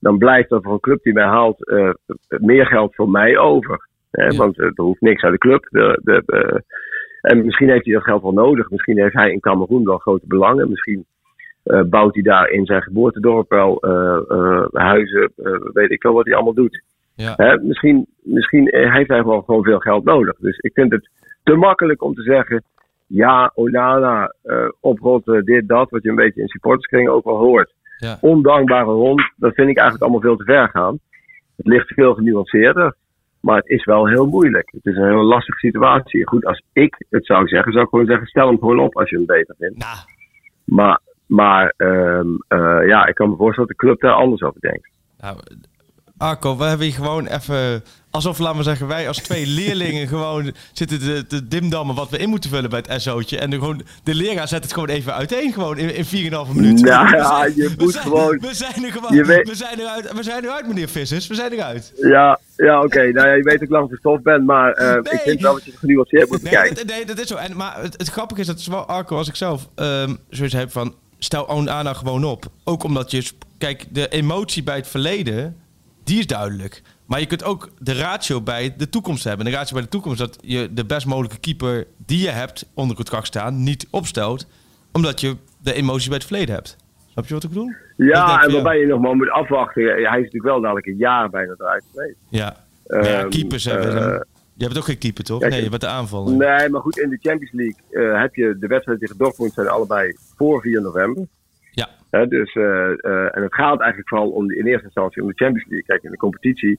dan 0.00 0.18
blijft 0.18 0.50
er 0.50 0.62
voor 0.62 0.72
een 0.72 0.80
club 0.80 1.02
die 1.02 1.12
mij 1.12 1.26
haalt 1.26 1.68
eh, 1.68 1.90
meer 2.28 2.66
geld 2.66 2.94
voor 2.94 3.08
mij 3.08 3.38
over. 3.38 3.88
Hè? 4.10 4.24
Ja. 4.24 4.36
Want 4.36 4.58
eh, 4.58 4.66
er 4.66 4.82
hoeft 4.82 5.00
niks 5.00 5.22
uit 5.22 5.32
de 5.32 5.38
club. 5.38 5.66
De, 5.70 6.00
de, 6.02 6.62
en 7.20 7.44
misschien 7.44 7.70
heeft 7.70 7.84
hij 7.84 7.94
dat 7.94 8.02
geld 8.02 8.22
wel 8.22 8.32
nodig. 8.32 8.70
Misschien 8.70 8.98
heeft 8.98 9.14
hij 9.14 9.32
in 9.32 9.40
Cameroen 9.40 9.84
wel 9.84 9.98
grote 9.98 10.26
belangen. 10.26 10.70
Misschien 10.70 11.04
eh, 11.64 11.80
bouwt 11.82 12.14
hij 12.14 12.22
daar 12.22 12.48
in 12.48 12.66
zijn 12.66 12.82
geboortedorp 12.82 13.50
wel 13.50 13.78
eh, 13.80 14.20
eh, 14.28 14.64
huizen. 14.72 15.32
weet 15.72 15.90
ik 15.90 16.02
wel 16.02 16.12
wat 16.12 16.24
hij 16.24 16.34
allemaal 16.34 16.54
doet. 16.54 16.82
Ja. 17.14 17.34
Hè, 17.36 17.58
misschien, 17.58 18.06
misschien 18.22 18.68
heeft 18.70 19.08
hij 19.08 19.20
gewoon, 19.20 19.44
gewoon 19.44 19.62
veel 19.62 19.78
geld 19.78 20.04
nodig. 20.04 20.36
Dus 20.38 20.58
ik 20.58 20.72
vind 20.72 20.92
het 20.92 21.08
te 21.42 21.54
makkelijk 21.54 22.02
om 22.02 22.14
te 22.14 22.22
zeggen. 22.22 22.62
Ja, 23.06 23.52
Onana, 23.54 24.34
oprotten, 24.80 25.44
dit, 25.44 25.68
dat. 25.68 25.90
Wat 25.90 26.02
je 26.02 26.08
een 26.08 26.14
beetje 26.14 26.40
in 26.40 26.48
supporterskringen 26.48 27.12
ook 27.12 27.24
wel 27.24 27.38
hoort. 27.38 27.72
Ja. 27.98 28.18
Ondankbare 28.20 28.90
hond, 28.90 29.32
dat 29.36 29.54
vind 29.54 29.68
ik 29.68 29.76
eigenlijk 29.76 30.02
allemaal 30.02 30.20
veel 30.20 30.36
te 30.36 30.44
ver 30.44 30.68
gaan. 30.68 30.98
Het 31.56 31.66
ligt 31.66 31.92
veel 31.92 32.14
genuanceerder. 32.14 32.94
Maar 33.40 33.56
het 33.56 33.68
is 33.68 33.84
wel 33.84 34.08
heel 34.08 34.26
moeilijk. 34.26 34.70
Het 34.70 34.86
is 34.86 34.96
een 34.96 35.08
heel 35.08 35.24
lastige 35.24 35.58
situatie. 35.58 36.26
Goed, 36.26 36.44
als 36.44 36.62
ik 36.72 37.04
het 37.10 37.26
zou 37.26 37.48
zeggen, 37.48 37.72
zou 37.72 37.84
ik 37.84 37.90
gewoon 37.90 38.06
zeggen: 38.06 38.26
stel 38.26 38.46
hem 38.46 38.58
gewoon 38.58 38.80
op 38.80 38.96
als 38.96 39.10
je 39.10 39.16
hem 39.16 39.26
beter 39.26 39.54
vindt. 39.58 39.78
Nou, 39.78 39.96
Maar, 40.64 41.00
maar 41.26 41.74
ehm, 41.76 42.26
eh, 42.48 42.86
ja, 42.88 43.06
ik 43.06 43.14
kan 43.14 43.28
me 43.30 43.36
voorstellen 43.36 43.68
dat 43.68 43.78
de 43.78 43.86
club 43.86 44.00
daar 44.00 44.12
anders 44.12 44.42
over 44.42 44.60
denkt. 44.60 44.88
nou, 45.20 45.38
Arco, 46.18 46.56
we 46.56 46.64
hebben 46.64 46.86
hier 46.86 46.96
gewoon 46.96 47.26
even... 47.26 47.82
Alsof, 48.10 48.38
laten 48.38 48.56
we 48.58 48.62
zeggen, 48.62 48.86
wij 48.86 49.08
als 49.08 49.18
twee 49.18 49.46
leerlingen 49.58 50.08
gewoon 50.08 50.52
zitten 50.72 50.98
te, 50.98 51.26
te 51.26 51.48
dimdammen 51.48 51.94
wat 51.94 52.10
we 52.10 52.18
in 52.18 52.28
moeten 52.28 52.50
vullen 52.50 52.70
bij 52.70 52.82
het 52.86 53.02
SO'tje. 53.02 53.38
En 53.38 53.50
de, 53.50 53.58
gewoon, 53.58 53.82
de 54.04 54.14
leraar 54.14 54.48
zet 54.48 54.62
het 54.62 54.72
gewoon 54.72 54.88
even 54.88 55.14
uiteen, 55.14 55.52
gewoon 55.52 55.78
in, 55.78 55.94
in 55.94 56.04
4,5 56.04 56.54
minuten. 56.54 56.84
Nou 56.86 57.08
ja, 57.16 57.24
zijn- 57.38 57.52
je 57.56 57.74
moet 57.78 57.92
zijn- 57.92 58.04
gewoon- 58.04 58.38
We 58.40 58.54
zijn 58.54 58.84
er 58.84 58.92
gewoon... 58.92 59.14
je 59.14 59.24
weet- 59.24 59.48
We 59.48 59.54
zijn 59.54 59.78
eruit, 59.80 60.12
we 60.12 60.22
zijn 60.22 60.44
eruit, 60.44 60.66
meneer 60.66 60.88
Vissers. 60.88 61.26
We 61.26 61.34
zijn 61.34 61.52
eruit. 61.52 61.92
Ja, 61.96 62.38
ja 62.56 62.82
oké. 62.82 62.98
Nou 63.12 63.28
ja, 63.28 63.34
je 63.34 63.42
weet 63.42 63.62
ook 63.62 63.68
lang 63.70 63.88
verstof 63.88 64.22
bent, 64.22 64.46
maar 64.46 64.72
eh, 64.72 64.92
Nee. 64.92 65.12
ik 65.12 65.20
vind 65.20 65.40
wel 65.40 65.52
dat 65.54 65.64
je 65.64 65.70
het 65.70 65.78
genuanceerd 65.80 66.30
moet 66.30 66.42
Nee, 66.42 66.52
bekijken. 66.52 66.74
dat, 66.76 66.96
nee, 66.96 67.04
dat 67.04 67.18
is 67.18 67.26
zo. 67.26 67.36
En, 67.36 67.56
maar 67.56 67.80
het, 67.82 67.92
het 67.98 68.08
grappige 68.08 68.40
is 68.40 68.46
dat 68.46 68.60
zowel 68.60 68.86
Arco 68.86 69.16
als 69.16 69.28
ik 69.28 69.36
zelf 69.36 69.68
ehm 69.74 70.14
zoiets 70.30 70.54
heb 70.54 70.70
van... 70.70 70.94
Stel 71.24 71.48
Onana 71.48 71.92
gewoon 71.92 72.24
op. 72.24 72.44
Ook 72.64 72.82
omdat 72.82 73.10
je... 73.10 73.30
Kijk, 73.58 73.86
de 73.90 74.08
emotie 74.08 74.62
bij 74.62 74.76
het 74.76 74.88
verleden, 74.88 75.56
die 76.04 76.18
is 76.18 76.26
duidelijk. 76.26 76.82
Maar 77.06 77.20
je 77.20 77.26
kunt 77.26 77.44
ook 77.44 77.70
de 77.78 77.92
ratio 77.94 78.40
bij 78.40 78.74
de 78.76 78.88
toekomst 78.88 79.24
hebben. 79.24 79.46
En 79.46 79.52
de 79.52 79.58
ratio 79.58 79.74
bij 79.74 79.82
de 79.82 79.88
toekomst 79.90 80.18
dat 80.18 80.38
je 80.40 80.68
de 80.72 80.84
best 80.84 81.06
mogelijke 81.06 81.38
keeper 81.38 81.86
die 82.06 82.18
je 82.20 82.28
hebt 82.28 82.66
onder 82.74 82.96
contract 82.96 83.26
staan 83.26 83.62
niet 83.62 83.86
opstelt. 83.90 84.46
Omdat 84.92 85.20
je 85.20 85.36
de 85.62 85.72
emotie 85.74 86.08
bij 86.08 86.18
het 86.18 86.26
verleden 86.26 86.54
hebt. 86.54 86.76
Snap 87.12 87.26
je 87.26 87.34
wat 87.34 87.42
ik 87.42 87.48
bedoel? 87.48 87.72
Ja, 87.96 88.42
en 88.42 88.52
waarbij 88.52 88.78
je 88.78 88.86
nog 88.86 89.00
maar 89.00 89.14
moet 89.16 89.30
afwachten. 89.30 89.82
Hij 89.84 90.00
is 90.00 90.08
natuurlijk 90.08 90.44
wel 90.44 90.60
dadelijk 90.60 90.86
een 90.86 90.96
jaar 90.96 91.30
bijna 91.30 91.54
eruit 91.58 91.84
geweest. 91.92 92.16
Ja. 92.28 92.56
Ja, 92.86 93.00
Ehm, 93.00 93.28
keepers 93.28 93.64
hebben... 93.64 94.14
eh, 94.14 94.20
je 94.56 94.64
hebt 94.64 94.76
ook 94.76 94.84
geen 94.84 94.98
keeper, 94.98 95.24
toch? 95.24 95.40
kijk, 95.40 95.52
nee, 95.52 95.62
je 95.62 95.68
bent 95.68 95.80
de 95.80 95.88
aanval. 95.88 96.30
Nee, 96.30 96.68
maar 96.68 96.80
goed, 96.80 96.98
in 96.98 97.08
de 97.08 97.18
Champions 97.20 97.52
League 97.52 97.80
eh, 97.90 98.20
heb 98.20 98.34
je 98.34 98.58
de 98.58 98.66
wedstrijd 98.66 99.00
tegen 99.00 99.16
Dortmund 99.18 99.52
zijn 99.52 99.68
allebei 99.68 100.16
voor 100.36 100.60
4 100.60 100.82
november. 100.82 101.26
Ja. 101.70 101.88
Dus, 102.26 102.52
eh, 102.54 102.90
eh, 102.90 103.36
en 103.36 103.42
het 103.42 103.54
gaat 103.54 103.80
eigenlijk 103.80 104.08
vooral 104.08 104.30
om 104.30 104.46
de, 104.46 104.56
in 104.56 104.66
eerste 104.66 104.84
instantie 104.84 105.22
om 105.22 105.28
de 105.28 105.34
Champions 105.34 105.68
League. 105.68 105.86
Kijk, 105.86 106.02
in 106.02 106.10
de 106.10 106.16
competitie, 106.16 106.78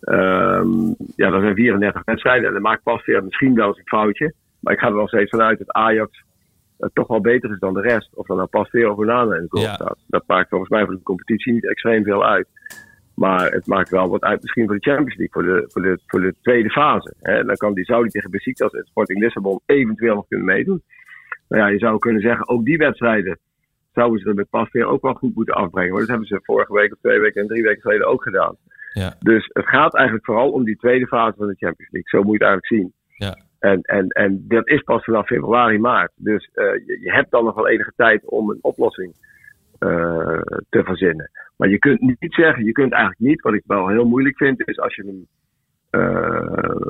ehm, 0.00 0.86
ja, 1.16 1.32
er 1.32 1.40
zijn 1.40 1.54
34 1.54 2.04
wedstrijden 2.04 2.46
en 2.46 2.52
dan 2.52 2.62
maakt 2.62 2.82
pas 2.82 3.04
weer 3.04 3.24
misschien 3.24 3.54
wel 3.54 3.66
eens 3.68 3.78
een 3.78 3.84
foutje. 3.84 4.34
Maar 4.60 4.72
ik 4.72 4.78
ga 4.78 4.86
er 4.86 4.94
wel 4.94 5.08
steeds 5.08 5.30
vanuit 5.30 5.58
dat 5.58 5.72
Ajax 5.72 6.24
toch 6.92 7.06
wel 7.06 7.20
beter 7.20 7.50
is 7.50 7.58
dan 7.58 7.74
de 7.74 7.80
rest. 7.80 8.10
Of 8.14 8.26
dan 8.26 8.36
nou 8.36 8.48
pas 8.48 8.70
weer 8.70 8.90
of 8.90 8.96
Onana 8.96 9.34
in 9.34 9.42
de 9.42 9.46
goal 9.48 9.64
Ja. 9.64 9.74
staat. 9.74 9.98
Dat 10.06 10.24
maakt 10.26 10.48
volgens 10.48 10.70
mij 10.70 10.84
voor 10.84 10.94
de 10.94 11.02
competitie 11.02 11.52
niet 11.52 11.68
extreem 11.68 12.04
veel 12.04 12.24
uit. 12.24 12.46
Maar 13.14 13.50
het 13.50 13.66
maakt 13.66 13.90
wel 13.90 14.08
wat 14.08 14.22
uit 14.22 14.42
misschien 14.42 14.66
voor 14.66 14.78
de 14.78 14.90
Champions 14.90 15.16
League, 15.16 15.42
voor 15.42 15.54
de, 15.54 15.64
voor 15.68 15.82
de, 15.82 15.98
voor 16.06 16.20
de 16.20 16.34
tweede 16.40 16.70
fase. 16.70 17.14
Hè. 17.20 17.44
Dan 17.44 17.56
kan 17.56 17.74
die 17.74 17.84
Saudi 17.84 18.08
tegen 18.08 18.30
Besiktas 18.30 18.72
en 18.72 18.84
Sporting 18.84 19.20
Lissabon 19.20 19.60
eventueel 19.66 20.14
nog 20.14 20.26
kunnen 20.28 20.46
meedoen. 20.46 20.82
Nou 21.48 21.62
ja, 21.62 21.68
je 21.68 21.78
zou 21.78 21.98
kunnen 21.98 22.22
zeggen, 22.22 22.48
ook 22.48 22.64
die 22.64 22.76
wedstrijden 22.76 23.38
zouden 23.92 24.20
ze 24.20 24.28
er 24.28 24.34
met 24.34 24.50
Pasveer 24.50 24.86
ook 24.86 25.02
wel 25.02 25.14
goed 25.14 25.34
moeten 25.34 25.54
afbrengen. 25.54 25.90
Maar 25.90 26.00
dat 26.00 26.08
hebben 26.08 26.26
ze 26.26 26.40
vorige 26.42 26.72
week 26.72 26.92
of 26.92 26.98
twee 26.98 27.20
weken 27.20 27.40
en 27.40 27.48
drie 27.48 27.62
weken 27.62 27.80
geleden 27.80 28.06
ook 28.06 28.22
gedaan. 28.22 28.56
Ja. 28.92 29.14
Dus 29.20 29.50
het 29.52 29.68
gaat 29.68 29.94
eigenlijk 29.94 30.24
vooral 30.24 30.50
om 30.50 30.64
die 30.64 30.76
tweede 30.76 31.06
fase 31.06 31.36
van 31.36 31.46
de 31.46 31.56
Champions 31.58 31.92
League. 31.92 32.10
Zo 32.10 32.22
moet 32.22 32.38
je 32.38 32.44
het 32.44 32.54
eigenlijk 32.54 32.66
zien. 32.66 32.92
Ja. 33.16 33.36
En, 33.58 33.80
en, 33.80 34.08
en 34.08 34.44
dat 34.48 34.68
is 34.68 34.82
pas 34.82 35.04
vanaf 35.04 35.26
februari, 35.26 35.78
maart. 35.78 36.12
Dus 36.16 36.50
eh, 36.52 36.64
je, 36.64 36.98
je 37.00 37.12
hebt 37.12 37.30
dan 37.30 37.44
nog 37.44 37.54
wel 37.54 37.68
enige 37.68 37.92
tijd 37.96 38.24
om 38.24 38.50
een 38.50 38.58
oplossing 38.60 39.14
eh, 39.82 40.40
te 40.68 40.84
verzinnen. 40.84 41.30
Maar 41.56 41.68
je 41.68 41.78
kunt 41.78 42.00
niet 42.00 42.34
zeggen, 42.34 42.64
je 42.64 42.72
kunt 42.72 42.92
eigenlijk 42.92 43.22
niet, 43.22 43.40
wat 43.40 43.54
ik 43.54 43.62
wel 43.66 43.88
heel 43.88 44.04
moeilijk 44.04 44.36
vind, 44.36 44.68
is 44.68 44.78
als 44.78 44.94
je 44.94 45.04
hem 45.06 45.26
eh, 45.90 46.80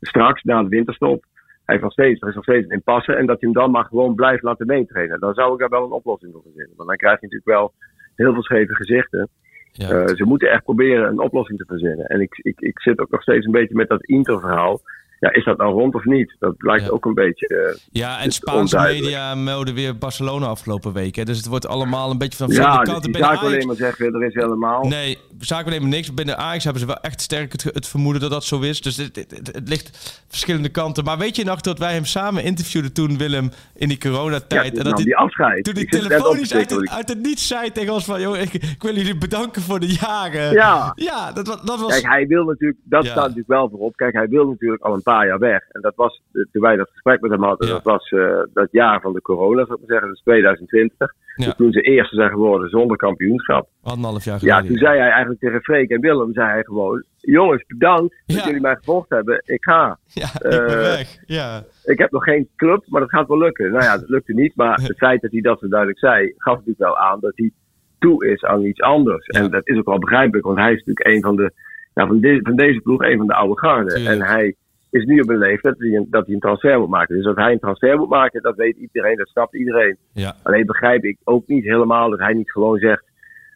straks 0.00 0.42
na 0.42 0.62
de 0.62 0.68
winterstop 0.68 1.24
hij 1.64 1.74
heeft 1.74 1.82
nog 1.82 1.92
steeds, 1.92 2.20
er 2.20 2.28
is 2.28 2.34
nog 2.34 2.44
steeds 2.44 2.64
een 2.64 2.74
impasse. 2.74 3.14
En 3.14 3.26
dat 3.26 3.40
hij 3.40 3.50
hem 3.50 3.60
dan 3.62 3.70
maar 3.70 3.84
gewoon 3.84 4.14
blijft 4.14 4.42
laten 4.42 4.66
meetrainen. 4.66 5.20
Dan 5.20 5.34
zou 5.34 5.52
ik 5.52 5.58
daar 5.58 5.68
wel 5.68 5.84
een 5.84 5.90
oplossing 5.90 6.32
voor 6.32 6.42
verzinnen. 6.42 6.76
Want 6.76 6.88
dan 6.88 6.98
krijg 6.98 7.20
je 7.20 7.26
natuurlijk 7.26 7.58
wel 7.58 7.72
heel 8.14 8.32
veel 8.32 8.42
scheve 8.42 8.74
gezichten. 8.74 9.28
Ja. 9.72 9.88
Eh, 9.88 10.14
ze 10.14 10.24
moeten 10.24 10.50
echt 10.50 10.62
proberen 10.62 11.08
een 11.08 11.20
oplossing 11.20 11.58
te 11.58 11.64
verzinnen. 11.66 12.06
En 12.06 12.20
ik, 12.20 12.38
ik, 12.42 12.60
ik 12.60 12.80
zit 12.80 12.98
ook 12.98 13.10
nog 13.10 13.22
steeds 13.22 13.46
een 13.46 13.52
beetje 13.52 13.74
met 13.74 13.88
dat 13.88 14.04
Inter-verhaal. 14.04 14.80
Ja, 15.22 15.32
is 15.32 15.44
dat 15.44 15.58
nou 15.58 15.72
rond 15.72 15.94
of 15.94 16.04
niet? 16.04 16.36
Dat 16.38 16.54
lijkt 16.58 16.84
Ja. 16.84 16.90
ook 16.90 17.04
een 17.04 17.14
beetje. 17.14 17.46
eh, 17.46 17.78
Ja, 17.92 18.20
en 18.20 18.30
Spaanse 18.32 18.78
media 18.78 19.34
melden 19.34 19.74
weer 19.74 19.98
Barcelona 19.98 20.46
afgelopen 20.46 20.92
week. 20.92 21.14
Hè. 21.16 21.24
Dus 21.24 21.36
het 21.36 21.46
wordt 21.46 21.66
allemaal 21.66 22.10
een 22.10 22.18
beetje 22.18 22.38
van 22.38 22.46
ja, 22.48 22.52
verschillende 22.54 22.84
dus 22.84 22.92
kanten. 22.92 23.12
die 23.12 23.20
Binnen 23.20 23.38
zaak 23.38 23.48
alleen 23.48 23.66
maar 23.66 23.76
zeggen, 23.76 24.14
er 24.14 24.26
is 24.26 24.34
helemaal. 24.34 24.84
Nee, 24.84 25.18
zaken 25.38 25.70
nemen 25.70 25.88
niks. 25.88 26.14
Binnen 26.14 26.38
Ajax 26.38 26.64
hebben 26.64 26.80
ze 26.82 26.88
wel 26.88 27.00
echt 27.00 27.20
sterk 27.20 27.52
het, 27.52 27.62
het 27.64 27.86
vermoeden 27.88 28.22
dat 28.22 28.30
dat 28.30 28.44
zo 28.44 28.60
is. 28.60 28.80
Dus 28.80 28.96
het, 28.96 29.16
het, 29.16 29.62
ligt 29.68 30.22
verschillende 30.28 30.68
kanten. 30.68 31.04
Maar 31.04 31.18
weet 31.18 31.36
je 31.36 31.44
nog 31.44 31.60
dat 31.60 31.78
wij 31.78 31.92
hem 31.92 32.04
samen 32.04 32.44
interviewden 32.44 32.92
toen, 32.92 33.18
Willem, 33.18 33.50
in 33.74 33.88
die 33.88 33.98
ja, 34.00 34.10
coronatijd? 34.10 34.78
en 34.78 34.84
dat 34.84 34.96
die 34.96 35.16
afscheid. 35.16 35.64
toen 35.64 35.74
hij 35.74 35.84
telefonisch 35.86 36.48
te 36.48 36.56
uit 36.56 36.70
het, 36.70 36.88
uit 36.90 37.08
het 37.08 37.22
niets 37.22 37.46
zei 37.46 37.72
tegen 37.72 37.92
ons 37.92 38.04
van... 38.04 38.20
Joh, 38.20 38.36
ik, 38.36 38.52
ik 38.54 38.82
wil 38.82 38.94
jullie 38.96 39.18
bedanken 39.18 39.62
voor 39.62 39.80
de 39.80 39.92
jaren. 40.00 40.52
Ja. 40.52 40.92
Ja, 40.94 41.32
dat, 41.32 41.46
dat 41.46 41.80
was... 41.80 41.92
Kijk, 41.92 42.06
hij 42.06 42.26
wil 42.26 42.44
natuurlijk, 42.44 42.78
dat 42.84 43.04
Ja. 43.04 43.10
staat 43.10 43.22
natuurlijk 43.22 43.48
wel 43.48 43.68
voorop. 43.68 43.96
Kijk, 43.96 44.12
hij 44.14 44.28
wil 44.28 44.46
natuurlijk 44.46 44.82
al 44.82 44.94
een 44.94 45.02
paar 45.02 45.10
jaar 45.26 45.38
weg. 45.38 45.68
En 45.68 45.80
dat 45.80 45.94
was, 45.96 46.22
toen 46.32 46.62
wij 46.62 46.76
dat 46.76 46.90
gesprek 46.90 47.20
met 47.20 47.30
hem 47.30 47.42
hadden, 47.42 47.66
Ja. 47.68 47.72
dat 47.72 47.82
was 47.82 48.10
eh, 48.10 48.38
dat 48.52 48.68
jaar 48.70 49.00
van 49.00 49.12
de 49.12 49.20
corona, 49.22 49.64
zou 49.64 49.72
ik 49.72 49.78
maar 49.78 49.88
zeggen, 49.88 50.06
dat 50.08 50.16
is 50.16 50.22
2020. 50.22 51.12
Ja. 51.36 51.44
Dus 51.44 51.54
toen 51.54 51.72
ze 51.72 51.80
eerste 51.80 52.14
zijn 52.16 52.30
geworden 52.30 52.68
zonder 52.68 52.96
kampioenschap. 52.96 53.68
Anderhalf 53.82 54.24
jaar 54.24 54.38
Ja, 54.40 54.54
geleden. 54.54 54.66
toen 54.68 54.78
zei 54.86 54.98
hij 54.98 55.08
eigenlijk 55.10 55.40
tegen 55.40 55.60
Freek 55.62 55.90
en 55.90 56.00
Willem, 56.00 56.32
zei 56.32 56.48
hij 56.48 56.62
gewoon, 56.62 57.04
jongens, 57.18 57.64
bedankt 57.66 58.22
Ja. 58.26 58.34
dat 58.34 58.44
jullie 58.44 58.60
mij 58.60 58.74
gevolgd 58.76 59.08
hebben. 59.10 59.42
Ik 59.44 59.64
ga. 59.64 59.98
Ja, 60.06 60.26
ik 60.34 60.40
ben 60.40 60.66
Eh, 60.68 60.74
weg. 60.96 61.16
Ja. 61.26 61.62
Ik 61.84 61.98
heb 61.98 62.10
nog 62.10 62.24
geen 62.24 62.48
club, 62.56 62.84
maar 62.88 63.00
dat 63.00 63.10
gaat 63.10 63.28
wel 63.28 63.38
lukken. 63.38 63.70
Nou 63.70 63.84
ja, 63.84 63.98
dat 63.98 64.08
lukte 64.08 64.32
niet. 64.34 64.56
Maar 64.56 64.80
het 64.80 64.96
feit 64.96 65.20
dat 65.22 65.30
hij 65.32 65.40
dat 65.40 65.58
zo 65.60 65.68
duidelijk 65.68 65.98
zei, 65.98 66.34
gaf 66.36 66.54
natuurlijk 66.54 66.78
wel 66.78 66.98
aan 66.98 67.20
dat 67.20 67.32
hij 67.34 67.50
toe 67.98 68.26
is 68.26 68.44
aan 68.44 68.64
iets 68.64 68.80
anders. 68.80 69.26
Ja. 69.26 69.40
En 69.40 69.50
dat 69.50 69.66
is 69.68 69.78
ook 69.78 69.86
wel 69.86 69.98
begrijpelijk, 69.98 70.46
want 70.46 70.58
hij 70.58 70.72
is 70.72 70.84
natuurlijk 70.84 71.06
een 71.06 71.22
van 71.22 71.36
de, 71.36 71.52
ja, 71.94 72.06
van, 72.06 72.20
de, 72.20 72.40
van 72.42 72.56
deze 72.56 72.80
ploeg, 72.80 73.02
een 73.02 73.16
van 73.18 73.26
de 73.26 73.34
oude 73.34 73.58
garden. 73.58 74.06
En 74.06 74.22
hij 74.22 74.54
is 74.92 75.04
nu 75.04 75.20
op 75.20 75.28
een 75.28 75.38
leeftijd 75.38 75.78
dat 75.78 75.88
hij, 75.88 75.96
een, 75.96 76.06
dat 76.10 76.24
hij 76.26 76.34
een 76.34 76.40
transfer 76.40 76.78
moet 76.78 76.88
maken. 76.88 77.14
Dus 77.16 77.24
dat 77.24 77.36
hij 77.36 77.52
een 77.52 77.58
transfer 77.58 77.98
moet 77.98 78.08
maken, 78.08 78.42
dat 78.42 78.56
weet 78.56 78.76
iedereen, 78.76 79.16
dat 79.16 79.28
snapt 79.28 79.54
iedereen. 79.56 79.96
Ja. 80.12 80.34
Alleen 80.42 80.66
begrijp 80.66 81.04
ik 81.04 81.18
ook 81.24 81.46
niet 81.46 81.64
helemaal 81.64 82.10
dat 82.10 82.18
hij 82.18 82.32
niet 82.32 82.50
gewoon 82.52 82.78
zegt, 82.78 83.04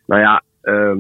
nou 0.07 0.21
ja, 0.21 0.43
ehm, 0.63 0.99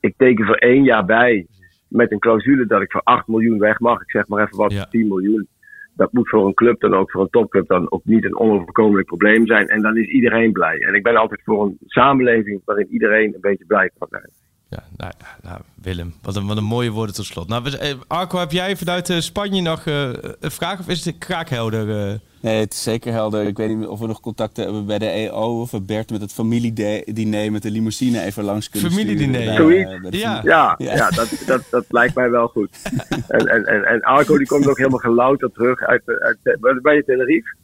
ik 0.00 0.14
teken 0.16 0.46
voor 0.46 0.56
één 0.56 0.84
jaar 0.84 1.04
bij 1.04 1.46
met 1.88 2.12
een 2.12 2.18
clausule 2.18 2.66
dat 2.66 2.80
ik 2.82 2.90
voor 2.90 3.00
8 3.04 3.26
miljoen 3.26 3.58
weg 3.58 3.80
mag. 3.80 4.00
Ik 4.00 4.10
zeg 4.10 4.28
maar 4.28 4.42
even 4.44 4.56
wat, 4.56 4.72
Ja. 4.72 4.78
voor 4.78 4.90
10 4.90 5.08
miljoen. 5.08 5.48
Dat 5.96 6.12
moet 6.12 6.28
voor 6.28 6.46
een 6.46 6.54
club 6.54 6.80
dan 6.80 6.94
ook, 6.94 7.10
voor 7.10 7.20
een 7.22 7.30
topclub 7.30 7.66
dan 7.66 7.90
ook 7.92 8.04
niet 8.04 8.24
een 8.24 8.38
onoverkomelijk 8.38 9.06
probleem 9.06 9.46
zijn. 9.46 9.68
En 9.68 9.82
dan 9.82 9.96
is 9.96 10.06
iedereen 10.06 10.52
blij. 10.52 10.78
En 10.78 10.94
ik 10.94 11.02
ben 11.02 11.16
altijd 11.16 11.40
voor 11.44 11.64
een 11.64 11.76
samenleving 11.86 12.60
waarin 12.64 12.86
iedereen 12.90 13.34
een 13.34 13.40
beetje 13.40 13.66
blij 13.66 13.90
kan 13.98 14.08
zijn. 14.10 14.30
Ja, 14.74 14.82
nou, 14.96 15.12
ja, 15.18 15.48
nou, 15.48 15.60
Willem, 15.74 16.14
wat 16.22 16.36
een, 16.36 16.46
wat 16.46 16.56
een 16.56 16.64
mooie 16.64 16.90
woorden 16.90 17.14
tot 17.14 17.24
slot. 17.24 17.48
Nou, 17.48 17.70
eh, 17.70 17.94
Arco, 18.06 18.38
heb 18.38 18.52
jij 18.52 18.76
vanuit 18.76 19.10
eh, 19.10 19.20
Spanje 19.20 19.62
nog 19.62 19.86
eh, 19.86 20.08
een 20.40 20.50
vraag 20.50 20.80
of 20.80 20.88
is 20.88 21.04
het 21.04 21.18
kraakhelder? 21.18 22.08
eh? 22.10 22.18
Nee, 22.40 22.60
het 22.60 22.72
is 22.72 22.82
zeker 22.82 23.12
helder. 23.12 23.46
Ik 23.46 23.56
weet 23.56 23.76
niet 23.76 23.86
of 23.86 23.98
we 24.00 24.06
nog 24.06 24.20
contacten 24.20 24.64
hebben 24.64 24.86
bij 24.86 24.98
de 24.98 25.06
EO 25.06 25.60
of 25.60 25.70
we 25.70 25.80
Bert 25.80 26.10
met 26.10 26.20
het 26.20 26.32
familiediner 26.32 27.52
met 27.52 27.62
de 27.62 27.70
limousine 27.70 28.22
even 28.22 28.44
langs 28.44 28.68
kunnen 28.68 28.90
Familiediner. 28.90 29.56
bij, 29.56 30.10
de 30.10 30.18
Ja. 30.18 30.40
Ja, 30.44 30.74
Ja. 30.78 30.94
ja. 30.94 31.10
dat, 31.10 31.28
dat, 31.46 31.62
dat 31.70 31.84
lijkt 31.88 32.14
mij 32.14 32.30
wel 32.30 32.46
goed. 32.48 32.68
En, 33.28 33.46
en, 33.46 33.64
en, 33.64 33.84
en 33.84 34.00
Arco 34.00 34.38
die 34.38 34.46
komt 34.46 34.66
ook 34.68 34.76
helemaal 34.78 34.98
gelouterd 34.98 35.54
terug 35.54 35.80
uit, 35.80 36.02
uit, 36.06 36.38
uit 36.60 36.82
bij 36.82 36.94
je 36.94 37.04
Tenerife. 37.04 37.56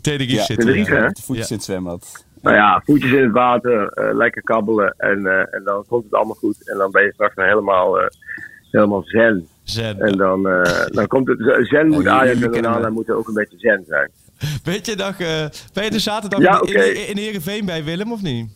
Tenerife 0.00 0.34
Ja, 0.34 0.44
zitten. 0.44 0.66
Tenerife, 0.66 0.94
ja. 0.94 1.00
hè? 1.02 1.08
De 1.08 1.22
voetjes 1.22 1.44
Ja. 1.48 1.50
in 1.50 1.56
het 1.56 1.64
zwembad. 1.64 2.24
Nou 2.46 2.58
ja, 2.58 2.82
voetjes 2.84 3.12
in 3.12 3.22
het 3.22 3.32
water, 3.32 3.88
eh, 3.88 4.14
lekker 4.14 4.42
kabbelen 4.42 4.94
en, 4.96 5.26
eh, 5.26 5.54
en 5.54 5.62
dan 5.64 5.84
komt 5.88 6.04
het 6.04 6.14
allemaal 6.14 6.34
goed. 6.34 6.70
En 6.70 6.78
dan 6.78 6.90
ben 6.90 7.02
je 7.02 7.12
straks 7.12 7.34
helemaal, 7.34 8.00
eh, 8.00 8.06
helemaal 8.70 9.02
zen. 9.02 9.48
Zen. 9.62 10.00
En 10.00 10.16
dan, 10.16 10.42
dan 10.86 11.06
komt 11.06 11.28
het, 11.28 11.66
zen 11.68 11.88
moet 11.88 12.06
Ajax 12.06 12.40
en 12.40 12.50
kennen 12.50 12.70
Onana 12.70 12.88
me. 12.88 12.94
moeten 12.94 13.16
ook 13.16 13.28
een 13.28 13.34
beetje 13.34 13.58
zen 13.58 13.84
zijn. 13.88 14.10
Weet 14.64 14.86
je 14.86 14.94
nog, 14.96 15.18
eh, 15.18 15.46
ben 15.72 15.84
je 15.84 15.90
de 15.90 15.98
zaterdag 15.98 16.40
Ja, 16.40 16.60
in, 16.60 16.96
in, 16.96 17.08
in 17.08 17.16
Heerenveen 17.16 17.64
bij 17.64 17.84
Willem 17.84 18.12
of 18.12 18.22
niet? 18.22 18.50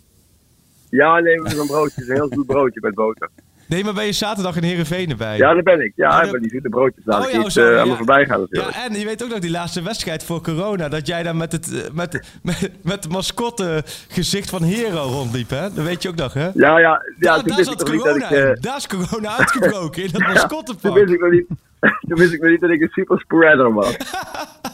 Ja, 0.90 1.18
nee, 1.18 1.40
met 1.40 1.59
een 1.59 1.66
broodje, 1.66 2.03
een 2.03 2.14
heel 2.14 2.29
goed 2.29 2.46
broodje 2.46 2.81
met 2.81 2.94
boter. 2.94 3.29
Nee, 3.70 3.85
maar 3.85 3.94
ben 3.94 4.04
je 4.04 4.12
zaterdag 4.12 4.56
in 4.56 4.62
Heerenveen 4.62 5.11
erbij? 5.11 5.37
Ja, 5.37 5.54
daar 5.54 5.62
ben 5.62 5.80
ik. 5.80 5.92
Ja, 5.96 6.09
maar 6.09 6.40
die 6.40 6.50
zoete 6.50 6.68
broodjes 6.68 7.04
laat 7.04 7.26
Oh, 7.26 7.33
ik 7.33 7.38
niet 7.38 7.52
sorry, 7.52 7.74
eh, 7.74 7.80
aan 7.80 7.88
me 7.88 7.96
voorbij 7.96 8.26
gaan 8.26 8.40
natuurlijk. 8.40 8.74
Ja, 8.74 8.85
en 8.85 8.98
je 8.98 9.04
weet 9.04 9.22
ook 9.24 9.28
nog 9.28 9.38
die 9.38 9.50
laatste 9.50 9.83
wedstrijd 9.83 10.24
voor 10.24 10.42
corona, 10.42 10.88
dat 10.88 11.06
jij 11.06 11.22
daar 11.22 11.37
met 11.37 11.52
het, 11.52 11.72
eh, 11.72 11.90
met, 11.92 12.26
met, 12.42 12.70
met 12.83 13.09
mascotte 13.09 13.83
gezicht 14.09 14.50
van 14.50 14.62
Hero 14.62 15.02
rondliep, 15.02 15.50
hè? 15.50 15.61
Dat 15.61 15.85
weet 15.85 16.02
je 16.02 16.09
ook 16.09 16.14
nog, 16.14 16.35
hè? 16.35 16.44
Ja, 16.54 16.78
ja, 16.78 16.78
ja, 16.78 17.02
daar, 17.18 17.42
daar 17.44 17.64
zat 17.64 17.85
corona 17.85 18.24
ik... 18.24 18.30
eh, 18.30 18.48
in. 18.48 18.56
Daar 18.61 18.76
is 18.76 18.87
corona 18.87 19.37
uitgebroken, 19.38 20.02
in 20.02 20.11
dat 20.12 20.20
ja, 20.35 20.46
toen 20.46 20.94
wist 20.94 21.12
ik 21.12 21.20
nog 21.20 21.30
niet... 21.30 21.46
Toen 22.09 22.18
wist 22.18 22.33
ik 22.33 22.40
nog 22.40 22.50
niet 22.50 22.61
dat 22.61 22.70
ik 22.70 22.80
een 22.80 22.90
super 22.90 23.20
spreader 23.20 23.72
was. 23.72 23.96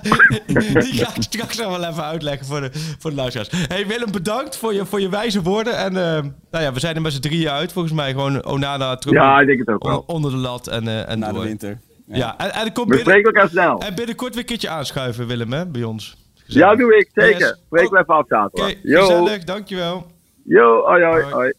Die 0.82 0.92
ga 1.04 1.14
ik 1.16 1.22
straks 1.22 1.56
nog 1.58 1.76
wel 1.78 1.90
even 1.90 2.04
uitleggen 2.04 2.46
voor 2.46 2.60
de, 2.60 2.70
voor 2.98 3.10
de 3.10 3.16
luisteraars. 3.16 3.50
Hey 3.68 3.86
Willem, 3.86 4.12
bedankt 4.12 4.56
voor 4.56 4.74
je, 4.74 4.84
voor 4.86 5.00
je 5.00 5.08
wijze 5.08 5.42
woorden. 5.42 5.76
En 5.76 5.96
eh, 5.96 6.22
nou 6.50 6.64
ja, 6.64 6.72
we 6.72 6.80
zijn 6.80 6.94
er 6.94 7.00
met 7.02 7.12
z'n 7.12 7.20
drieën 7.20 7.50
uit, 7.50 7.72
volgens 7.72 7.94
mij. 7.94 8.10
Gewoon 8.10 8.44
Onana 8.44 8.96
terug 8.96 9.14
Ja, 9.14 9.40
ik 9.40 9.46
denk 9.46 9.58
het 9.58 9.68
ook 9.68 9.84
on- 9.84 9.90
wel. 9.90 10.04
onder 10.06 10.30
de 10.30 10.36
lat 10.36 10.66
en, 10.66 10.88
eh, 10.88 11.08
en 11.08 11.18
Na 11.18 11.26
de 11.28 11.34
door. 11.34 11.42
winter. 11.44 11.78
Ja, 12.06 12.38
en, 12.38 12.52
en, 12.52 12.64
er 12.64 12.72
komt 12.72 12.88
We 12.88 12.94
binnen, 12.96 13.00
spreken 13.00 13.24
elkaar 13.32 13.48
snel. 13.48 13.80
en 13.80 13.94
binnenkort 13.94 14.30
weer 14.30 14.38
een 14.40 14.46
keertje 14.48 14.68
aanschuiven, 14.68 15.26
Willem, 15.26 15.52
hè, 15.52 15.66
bij 15.66 15.82
ons. 15.82 16.16
Ja, 16.46 16.74
doe 16.74 16.96
ik. 16.96 17.10
Zeker. 17.14 17.38
Yes. 17.38 17.58
Spreken 17.66 17.90
we 17.90 17.96
Oh, 17.96 18.00
even 18.02 18.14
af 18.14 18.24
zaterdag. 18.28 18.68
Oké, 18.70 18.78
Yo. 18.82 19.00
gezellig, 19.06 19.44
dankjewel. 19.44 20.06
Yo, 20.44 20.82
hoi, 20.84 21.04
hoi, 21.04 21.22
Hoi. 21.22 21.32
hoi. 21.34 21.52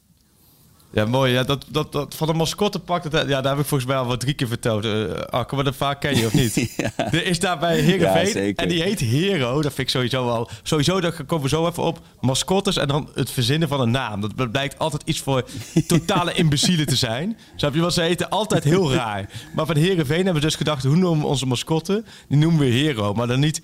Ja, 0.94 1.06
mooi. 1.06 1.32
Ja, 1.32 1.44
dat, 1.44 1.66
dat, 1.70 1.92
dat, 1.92 2.16
van 2.16 2.28
de 2.28 2.34
mascottepak, 2.34 3.12
dat, 3.12 3.28
ja, 3.28 3.42
daar 3.42 3.52
heb 3.52 3.62
ik 3.62 3.68
volgens 3.68 3.90
mij 3.90 4.00
al 4.00 4.06
wat 4.06 4.20
drie 4.20 4.34
keer 4.34 4.48
verteld. 4.48 4.86
Uh, 4.86 5.12
Arco, 5.12 5.56
maar 5.56 5.66
dat 5.66 5.76
vaak 5.76 6.00
ken 6.00 6.18
je, 6.18 6.26
of 6.26 6.34
niet? 6.34 6.76
Er 6.96 7.26
is 7.26 7.40
daar 7.40 7.60
bij 7.60 7.80
Heerenveen 7.80 8.56
en 8.56 8.68
die 8.68 8.82
heet 8.82 9.00
Hero. 9.00 9.54
Dat 9.62 9.74
vind 9.74 9.88
ik 9.88 9.90
sowieso 9.90 10.26
wel... 10.26 10.50
Sowieso, 10.64 11.02
daar 11.02 11.24
komen 11.26 11.44
we 11.44 11.50
zo 11.50 11.68
even 11.68 11.84
op. 11.84 12.00
Mascottes 12.20 12.78
en 12.78 12.88
dan 12.88 13.10
het 13.14 13.32
verzinnen 13.32 13.68
van 13.68 13.82
een 13.82 13.92
naam. 13.92 14.22
Dat 14.22 14.52
blijkt 14.52 14.80
altijd 14.80 15.02
iets 15.06 15.20
voor 15.20 15.44
totale 15.88 16.34
imbecielen 16.34 16.86
te 16.86 16.96
zijn. 16.96 17.38
Snap 17.56 17.74
je? 17.74 17.82
Want 17.82 17.94
ze 17.94 18.02
heten 18.02 18.30
altijd 18.30 18.64
heel 18.64 18.94
raar. 18.94 19.30
Maar 19.56 19.66
van 19.66 19.76
Heerenveen 19.76 20.16
hebben 20.16 20.34
we 20.34 20.48
dus 20.48 20.56
gedacht... 20.56 20.84
hoe 20.84 20.96
noemen 20.96 21.20
we 21.20 21.28
onze 21.28 21.46
mascotte? 21.46 22.04
Die 22.28 22.38
noemen 22.38 22.60
we 22.60 22.66
Hero, 22.66 23.14
maar 23.14 23.28
dan 23.28 23.40
niet... 23.40 23.62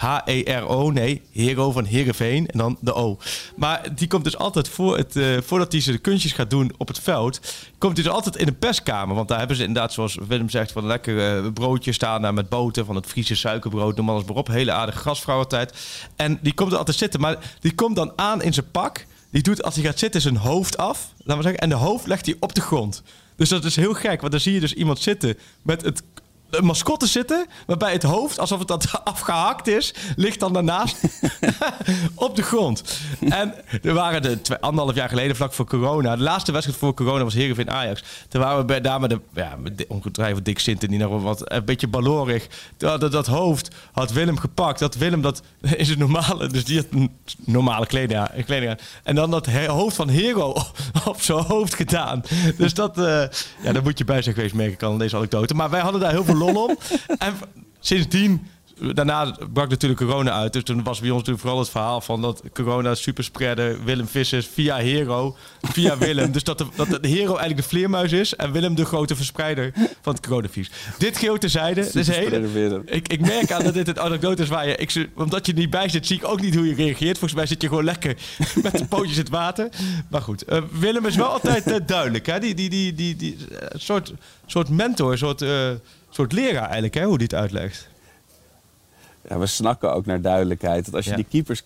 H-E-R-O, 0.00 0.90
nee, 0.90 1.22
Hero 1.32 1.72
van 1.72 1.84
Heerenveen 1.84 2.46
en 2.46 2.58
dan 2.58 2.78
de 2.80 2.94
O. 2.94 3.18
Maar 3.56 3.94
die 3.94 4.08
komt 4.08 4.24
dus 4.24 4.36
altijd 4.36 4.68
voor 4.68 4.96
het, 4.96 5.16
eh, 5.16 5.36
voordat 5.40 5.72
hij 5.72 5.80
zijn 5.80 6.00
kunstjes 6.00 6.32
gaat 6.32 6.50
doen 6.50 6.72
op 6.76 6.88
het 6.88 6.98
veld, 6.98 7.40
komt 7.78 7.96
hij 7.96 8.04
dus 8.04 8.12
altijd 8.12 8.36
in 8.36 8.46
de 8.46 8.52
perskamer. 8.52 9.14
Want 9.16 9.28
daar 9.28 9.38
hebben 9.38 9.56
ze 9.56 9.64
inderdaad, 9.64 9.92
zoals 9.92 10.18
Willem 10.28 10.48
zegt, 10.48 10.72
van 10.72 10.82
een 10.82 10.88
lekker 10.88 11.44
eh, 11.44 11.52
broodje 11.52 11.92
staan 11.92 12.22
daar 12.22 12.34
met 12.34 12.48
boter, 12.48 12.84
van 12.84 12.96
het 12.96 13.06
Friese 13.06 13.36
suikerbrood, 13.36 13.96
noem 13.96 14.10
alles 14.10 14.24
maar 14.24 14.36
op. 14.36 14.46
Hele 14.48 14.72
aardige 14.72 14.98
gastvrouw 14.98 15.38
altijd. 15.38 15.74
En 16.16 16.38
die 16.42 16.54
komt 16.54 16.72
er 16.72 16.78
altijd 16.78 16.96
zitten, 16.96 17.20
maar 17.20 17.36
die 17.60 17.74
komt 17.74 17.96
dan 17.96 18.12
aan 18.16 18.42
in 18.42 18.52
zijn 18.52 18.70
pak. 18.70 19.06
Die 19.30 19.42
doet 19.42 19.62
als 19.62 19.74
hij 19.74 19.84
gaat 19.84 19.98
zitten 19.98 20.20
zijn 20.20 20.36
hoofd 20.36 20.76
af, 20.76 21.12
laten 21.16 21.36
we 21.36 21.42
zeggen, 21.42 21.60
en 21.60 21.68
de 21.68 21.74
hoofd 21.74 22.06
legt 22.06 22.26
hij 22.26 22.36
op 22.40 22.54
de 22.54 22.60
grond. 22.60 23.02
Dus 23.36 23.48
dat 23.48 23.64
is 23.64 23.76
heel 23.76 23.94
gek, 23.94 24.20
want 24.20 24.32
dan 24.32 24.40
zie 24.40 24.54
je 24.54 24.60
dus 24.60 24.74
iemand 24.74 24.98
zitten 24.98 25.38
met 25.62 25.82
het 25.82 26.02
een 26.50 26.64
mascotte 26.64 27.06
zitten, 27.06 27.46
waarbij 27.66 27.92
het 27.92 28.02
hoofd, 28.02 28.38
alsof 28.38 28.58
het 28.58 28.68
dat 28.68 29.04
afgehakt 29.04 29.66
is, 29.66 29.94
ligt 30.16 30.40
dan 30.40 30.52
daarnaast 30.52 30.96
op 32.14 32.36
de 32.36 32.42
grond. 32.42 32.98
En 33.20 33.54
er 33.82 33.94
waren 33.94 34.22
de 34.22 34.40
twee, 34.40 34.58
anderhalf 34.58 34.96
jaar 34.96 35.08
geleden, 35.08 35.36
vlak 35.36 35.52
voor 35.52 35.66
corona, 35.66 36.16
de 36.16 36.22
laatste 36.22 36.52
wedstrijd 36.52 36.80
voor 36.80 36.94
corona 36.94 37.24
was 37.24 37.34
Heerenveen 37.34 37.70
Ajax. 37.70 38.02
Toen 38.28 38.40
waren 38.40 38.58
we 38.58 38.64
bij, 38.64 38.80
daar 38.80 39.00
met 39.00 39.10
de, 39.10 39.20
ja, 39.34 39.56
ongetwijfeld 39.88 40.44
Dick 40.44 40.58
Sinten, 40.58 40.88
die 40.88 40.98
nog 40.98 41.22
wat, 41.22 41.52
een 41.52 41.64
beetje 41.64 41.88
ballorig. 41.88 42.46
Dat, 42.76 43.12
dat, 43.12 43.26
hoofd 43.26 43.68
had 43.92 44.12
Willem 44.12 44.38
gepakt. 44.38 44.78
Dat 44.78 44.94
Willem 44.94 45.22
dat 45.22 45.42
in 45.76 45.86
zijn 45.86 45.98
normale, 45.98 46.48
dus 46.48 46.64
die 46.64 46.76
had 46.76 46.86
een 46.90 47.10
normale 47.44 47.86
kleding 47.86 48.20
aan. 48.20 48.28
Kleding 48.44 48.70
aan. 48.70 48.78
En 49.02 49.14
dan 49.14 49.30
dat 49.30 49.46
hoofd 49.46 49.96
van 49.96 50.08
Hero 50.08 50.54
op, 51.04 51.20
zijn 51.20 51.38
hoofd 51.38 51.74
gedaan. 51.74 52.22
Dus 52.56 52.74
dat, 52.74 52.98
eh, 52.98 53.04
ja, 53.62 53.72
daar 53.72 53.82
moet 53.82 53.98
je 53.98 54.04
bij 54.04 54.22
zijn 54.22 54.34
geweest, 54.34 54.54
merk 54.54 54.72
ik 54.72 54.82
al 54.82 54.92
in 54.92 54.98
deze 54.98 55.16
anekdote. 55.16 55.54
Maar 55.54 55.70
wij 55.70 55.80
hadden 55.80 56.00
daar 56.00 56.10
heel 56.10 56.24
veel 56.24 56.36
lol 56.40 56.64
om. 56.64 56.78
En 57.18 57.34
sindsdien 57.80 58.46
Daarna 58.80 59.36
brak 59.52 59.68
natuurlijk 59.68 60.00
corona 60.00 60.32
uit. 60.32 60.52
Dus 60.52 60.62
toen 60.62 60.82
was 60.82 61.00
bij 61.00 61.08
ons 61.08 61.18
natuurlijk 61.18 61.40
vooral 61.40 61.58
het 61.58 61.70
verhaal 61.70 62.00
van 62.00 62.22
dat 62.22 62.42
corona 62.52 62.94
superspreader 62.94 63.84
Willem 63.84 64.08
Vissers 64.08 64.46
via 64.46 64.76
Hero, 64.76 65.36
via 65.62 65.98
Willem. 65.98 66.32
Dus 66.32 66.44
dat 66.44 66.58
de, 66.58 66.66
dat 66.76 66.88
de 66.88 67.08
Hero 67.08 67.36
eigenlijk 67.36 67.56
de 67.56 67.62
vleermuis 67.68 68.12
is 68.12 68.36
en 68.36 68.52
Willem 68.52 68.74
de 68.74 68.84
grote 68.84 69.16
verspreider 69.16 69.72
van 70.02 70.14
het 70.14 70.26
coronavirus. 70.26 70.70
Dit 70.98 71.18
geheel 71.18 71.38
terzijde. 71.38 71.82
Dit 71.82 71.94
is 71.94 72.08
een 72.08 72.14
hele, 72.14 72.82
ik, 72.84 73.08
ik 73.08 73.20
merk 73.20 73.52
aan 73.52 73.64
dat 73.64 73.74
dit 73.74 73.88
een 73.88 74.00
anekdote 74.00 74.42
is 74.42 74.48
waar 74.48 74.68
je... 74.68 74.76
Ik, 74.76 75.08
omdat 75.14 75.46
je 75.46 75.52
er 75.52 75.58
niet 75.58 75.70
bij 75.70 75.88
zit, 75.88 76.06
zie 76.06 76.16
ik 76.16 76.24
ook 76.24 76.40
niet 76.40 76.54
hoe 76.54 76.66
je 76.66 76.74
reageert. 76.74 77.18
Volgens 77.18 77.34
mij 77.34 77.46
zit 77.46 77.62
je 77.62 77.68
gewoon 77.68 77.84
lekker 77.84 78.16
met 78.62 78.78
de 78.78 78.86
pootjes 78.86 79.16
in 79.16 79.22
het 79.22 79.30
water. 79.30 79.68
Maar 80.08 80.22
goed, 80.22 80.44
eh, 80.44 80.62
Willem 80.72 81.06
is 81.06 81.16
wel 81.16 81.26
altijd 81.26 81.66
eh, 81.66 81.76
duidelijk. 81.86 82.26
Hè? 82.26 82.38
Die, 82.38 82.54
die, 82.54 82.70
die, 82.70 82.94
die, 82.94 83.16
die, 83.16 83.36
eh, 83.58 83.66
soort, 83.74 84.12
soort 84.46 84.68
mentor, 84.68 85.18
soort, 85.18 85.44
soort 86.10 86.32
leraar 86.32 86.62
eigenlijk, 86.64 86.94
hè? 86.94 87.04
hoe 87.04 87.18
die 87.18 87.26
het 87.26 87.34
uitlegt. 87.36 87.88
ja, 89.28 89.38
we 89.38 89.46
snakken 89.46 89.94
ook 89.94 90.06
naar 90.06 90.20
duidelijkheid. 90.20 90.84
Dat 90.84 90.94
als 90.94 91.04
je 91.04 91.10
Ja. 91.10 91.16
die 91.16 91.26
keepers 91.28 91.62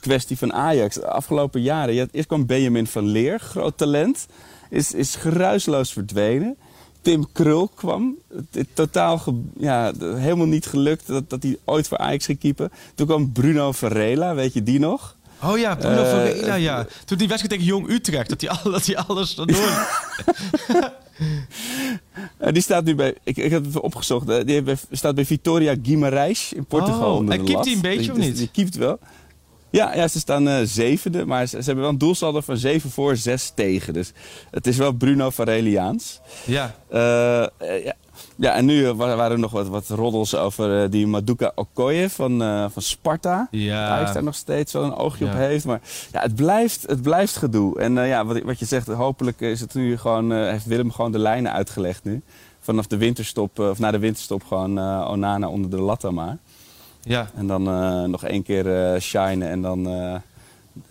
kwestie 0.00 0.38
van 0.38 0.52
Ajax 0.52 0.94
de 0.94 1.06
afgelopen 1.06 1.62
jaren. 1.62 1.94
Je 1.94 2.00
had, 2.00 2.08
eerst 2.12 2.26
kwam 2.28 2.46
Benjamin 2.46 2.86
van 2.86 3.06
Leer, 3.06 3.38
groot 3.40 3.78
talent. 3.78 4.26
Is, 4.70 4.92
is 4.92 5.14
geruisloos 5.16 5.92
verdwenen. 5.92 6.56
Tim 7.00 7.32
Krul 7.32 7.68
kwam. 7.68 8.14
Het, 8.52 8.66
totaal 8.74 9.18
ge- 9.18 9.42
ja, 9.58 9.92
helemaal 9.98 10.46
niet 10.46 10.66
gelukt 10.66 11.06
dat, 11.06 11.30
dat 11.30 11.42
hij 11.42 11.58
ooit 11.64 11.88
voor 11.88 11.98
Ajax 11.98 12.24
ging 12.24 12.38
keepen. 12.38 12.70
Toen 12.94 13.06
kwam 13.06 13.32
Bruno 13.32 13.72
Varela, 13.72 14.34
weet 14.34 14.52
je 14.52 14.62
die 14.62 14.78
nog? 14.78 15.16
Oh 15.42 15.58
ja, 15.58 15.74
Bruno 15.74 16.02
Eh, 16.02 16.10
Varela, 16.10 16.54
ja. 16.54 16.86
Toen 17.04 17.18
die 17.18 17.28
wedstrijd 17.28 17.60
tegen 17.60 17.64
Jong 17.74 17.88
Utrecht, 17.90 18.28
dat 18.28 18.40
hij, 18.40 18.50
al, 18.50 18.70
dat 18.70 18.86
hij 18.86 18.96
alles 18.96 19.34
door... 19.36 19.46
Eh, 22.38 22.52
die 22.52 22.62
staat 22.62 22.84
nu 22.84 22.94
bij, 22.94 23.14
ik, 23.24 23.36
ik 23.36 23.50
heb 23.50 23.60
het 23.60 23.66
even 23.68 23.82
opgezocht, 23.82 24.46
die 24.46 24.62
bij- 24.62 24.76
staat 24.90 25.14
bij 25.14 25.24
Vitoria 25.24 25.74
Guimarães 25.82 26.52
in 26.56 26.64
Portugal 26.68 27.12
Oh, 27.16 27.32
en 27.32 27.50
lat. 27.52 27.64
hij 27.64 27.74
een 27.74 27.80
beetje, 27.80 28.00
Die- 28.02 28.10
of 28.12 28.18
niet? 28.18 28.36
Die 28.36 28.48
keept 28.52 28.76
wel. 28.76 28.98
Ja, 29.70 29.94
ja, 29.94 30.08
ze 30.08 30.18
staan 30.18 30.48
eh, 30.48 30.60
zevende, 30.64 31.24
maar 31.24 31.46
ze, 31.46 31.58
ze 31.58 31.64
hebben 31.64 31.82
wel 31.84 31.92
een 31.92 31.98
doelsaldo 31.98 32.40
van 32.40 32.56
7 32.56 32.90
voor, 32.90 33.16
6 33.16 33.52
tegen. 33.54 33.92
Dus 33.92 34.12
het 34.50 34.66
is 34.66 34.76
wel 34.76 34.92
Bruno 34.92 35.30
Vareliaans. 35.30 36.20
ja. 36.44 36.74
Eh, 36.88 37.84
ja. 37.84 37.94
Ja, 38.36 38.54
en 38.54 38.64
nu 38.64 38.84
eh, 38.86 38.90
wa- 38.92 39.16
waren 39.16 39.30
er 39.32 39.38
nog 39.38 39.50
wat, 39.50 39.68
wat 39.68 39.88
roddels 39.88 40.34
over 40.36 40.82
eh, 40.82 40.90
die 40.90 41.06
Maduka 41.06 41.52
Okoye 41.54 42.10
van, 42.10 42.42
eh, 42.42 42.64
van 42.70 42.82
Sparta. 42.82 43.48
Ja. 43.50 43.94
Hij 44.02 44.12
daar 44.12 44.22
nog 44.22 44.34
steeds 44.34 44.72
wel 44.72 44.82
een 44.84 44.94
oogje 44.94 45.24
Ja. 45.24 45.30
op 45.30 45.36
heeft. 45.36 45.64
Maar 45.64 45.80
ja, 46.12 46.20
het 46.20 46.34
blijft, 46.34 46.82
het 46.86 47.02
blijft 47.02 47.36
gedoe. 47.36 47.78
En 47.80 47.92
ja, 47.94 48.24
wat, 48.24 48.42
wat 48.42 48.58
je 48.58 48.64
zegt, 48.64 48.86
hopelijk 48.86 49.40
is 49.40 49.60
het 49.60 49.74
nu 49.74 49.96
gewoon, 49.98 50.32
heeft 50.32 50.66
Willem 50.66 50.90
gewoon 50.92 51.12
de 51.12 51.18
lijnen 51.18 51.52
uitgelegd 51.52 52.04
nu. 52.04 52.22
Vanaf 52.60 52.86
de 52.86 52.96
winterstop, 52.96 53.58
of 53.58 53.78
na 53.78 53.90
de 53.90 53.98
winterstop 53.98 54.44
gewoon 54.44 54.78
Onana 55.08 55.48
onder 55.48 55.70
de 55.70 55.80
lat 55.80 56.00
dan 56.00 56.14
maar. 56.14 56.36
Ja. 57.02 57.30
En 57.36 57.46
dan 57.46 57.62
nog 58.10 58.24
één 58.24 58.42
keer 58.42 58.92
eh 58.92 59.00
shinen 59.00 59.48
en 59.48 59.62
dan 59.62 59.88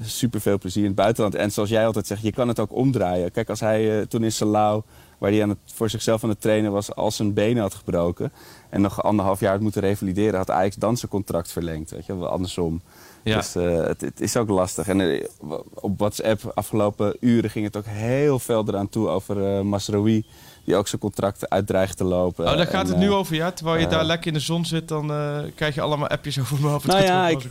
super 0.01 0.41
veel 0.41 0.57
plezier 0.57 0.81
in 0.81 0.87
het 0.89 0.97
buitenland. 0.97 1.35
En 1.35 1.51
zoals 1.51 1.69
jij 1.69 1.85
altijd 1.85 2.07
zegt, 2.07 2.21
je 2.21 2.31
kan 2.31 2.47
het 2.47 2.59
ook 2.59 2.73
omdraaien. 2.75 3.31
Kijk, 3.31 3.49
als 3.49 3.59
hij 3.59 4.05
toen 4.05 4.23
in 4.23 4.31
Salau, 4.31 4.81
waar 5.25 5.33
hij 5.33 5.43
aan 5.43 5.49
het, 5.49 5.57
voor 5.73 5.89
zichzelf 5.89 6.23
aan 6.23 6.29
het 6.29 6.41
trainen 6.41 6.71
was, 6.71 6.95
al 6.95 7.11
zijn 7.11 7.33
benen 7.33 7.61
had 7.61 7.73
gebroken. 7.73 8.31
En 8.69 8.81
nog 8.81 9.03
anderhalf 9.03 9.39
jaar 9.39 9.51
had 9.51 9.61
moeten 9.61 9.81
revalideren, 9.81 10.37
had 10.37 10.49
Ajax 10.51 10.75
dan 10.75 10.97
zijn 10.97 11.11
contract 11.11 11.51
verlengd. 11.51 11.91
Weet 11.91 12.05
je, 12.05 12.17
wel 12.17 12.27
andersom. 12.29 12.81
Ja. 13.23 13.35
Dus 13.37 13.55
eh, 13.55 13.75
het, 13.83 14.01
het 14.01 14.21
is 14.21 14.37
ook 14.37 14.49
lastig. 14.49 14.87
En 14.87 15.01
eh, 15.01 15.25
op 15.73 15.99
WhatsApp 15.99 16.51
afgelopen 16.55 17.17
uren 17.19 17.49
ging 17.49 17.65
het 17.65 17.77
ook 17.77 17.85
heel 17.87 18.39
veel 18.39 18.63
eraan 18.67 18.89
toe 18.89 19.07
over 19.07 19.65
Masraoui. 19.65 20.25
Die 20.63 20.75
ook 20.75 20.87
zijn 20.87 21.01
contract 21.01 21.49
uitdreigt 21.49 21.97
te 21.97 22.03
lopen. 22.03 22.45
Oh, 22.45 22.57
daar 22.57 22.67
gaat 22.67 22.85
En, 22.85 22.89
het 22.89 22.97
nu 22.97 23.11
over, 23.11 23.35
ja? 23.35 23.51
Terwijl 23.51 23.79
je 23.79 23.87
daar 23.87 24.05
lekker 24.05 24.27
in 24.27 24.33
de 24.33 24.39
zon 24.39 24.65
zit, 24.65 24.87
dan 24.87 25.07
krijg 25.55 25.75
je 25.75 25.81
allemaal 25.81 26.07
appjes 26.07 26.39
over 26.39 26.61
me 26.61 26.69
af. 26.69 26.85
Nou 26.85 27.03
ja, 27.03 27.27
ik- 27.27 27.49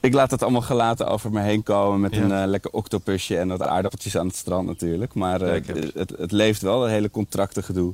Ik 0.00 0.12
laat 0.14 0.30
het 0.30 0.42
allemaal 0.42 0.60
gelaten 0.60 1.06
over 1.08 1.30
me 1.30 1.40
heen 1.40 1.62
komen 1.62 2.00
met 2.00 2.14
Ja. 2.14 2.22
een 2.22 2.32
eh, 2.32 2.46
lekker 2.48 2.70
octopusje 2.70 3.38
en 3.38 3.48
wat 3.48 3.62
aardappeltjes 3.62 4.16
aan 4.16 4.26
het 4.26 4.36
strand 4.36 4.66
natuurlijk. 4.66 5.14
Maar 5.14 5.40
eh, 5.42 5.62
het, 5.94 6.12
het, 6.18 6.32
leeft 6.32 6.62
wel, 6.62 6.82
het 6.82 6.90
hele 6.90 7.10
contractengedoe. 7.10 7.92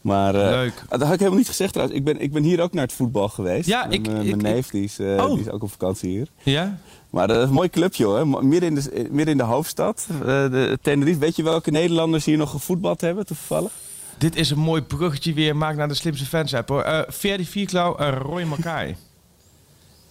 Maar 0.00 0.34
eh, 0.34 0.40
Leuk. 0.50 0.82
dat 0.88 1.00
had 1.02 1.12
ik 1.12 1.18
helemaal 1.18 1.38
niet 1.38 1.48
gezegd 1.48 1.72
trouwens. 1.72 1.98
Ik 1.98 2.04
ben, 2.04 2.20
ik 2.20 2.32
ben 2.32 2.42
hier 2.42 2.60
ook 2.60 2.72
naar 2.72 2.82
het 2.84 2.92
voetbal 2.92 3.28
geweest. 3.28 3.68
Ja, 3.68 3.86
ik- 3.88 4.06
Mijn 4.06 4.26
ik- 4.26 4.42
neef 4.42 4.68
die 4.70 4.84
is, 4.84 4.98
Oh. 5.00 5.26
die 5.30 5.40
is 5.40 5.48
ook 5.50 5.62
op 5.62 5.70
vakantie 5.70 6.10
hier. 6.10 6.26
Ja? 6.42 6.78
Maar 7.10 7.26
dat 7.28 7.36
is 7.36 7.42
een 7.42 7.52
mooi 7.52 7.70
clubje 7.70 8.04
hoor. 8.04 8.44
Midden 8.46 8.68
in 8.68 8.74
de, 8.74 9.06
midden 9.10 9.28
in 9.32 9.36
de 9.36 9.42
hoofdstad. 9.42 10.06
De 10.24 10.78
Tenerife. 10.82 11.18
Weet 11.18 11.36
je 11.36 11.42
welke 11.42 11.70
Nederlanders 11.70 12.24
hier 12.24 12.36
nog 12.36 12.50
gevoetbald 12.50 13.00
hebben 13.00 13.26
toevallig? 13.26 13.72
Dit 14.18 14.36
is 14.36 14.50
een 14.50 14.58
mooi 14.58 14.82
bruggetje 14.82 15.32
weer, 15.32 15.56
maak 15.56 15.76
naar 15.76 15.88
de 15.88 15.94
slimste 15.94 16.26
fans 16.26 16.54
app 16.54 16.68
hoor. 16.68 17.06
Ferdi 17.10 17.44
Vierklauw 17.44 17.96
en 17.96 18.12
Roy 18.18 18.42
Makai. 18.42 18.96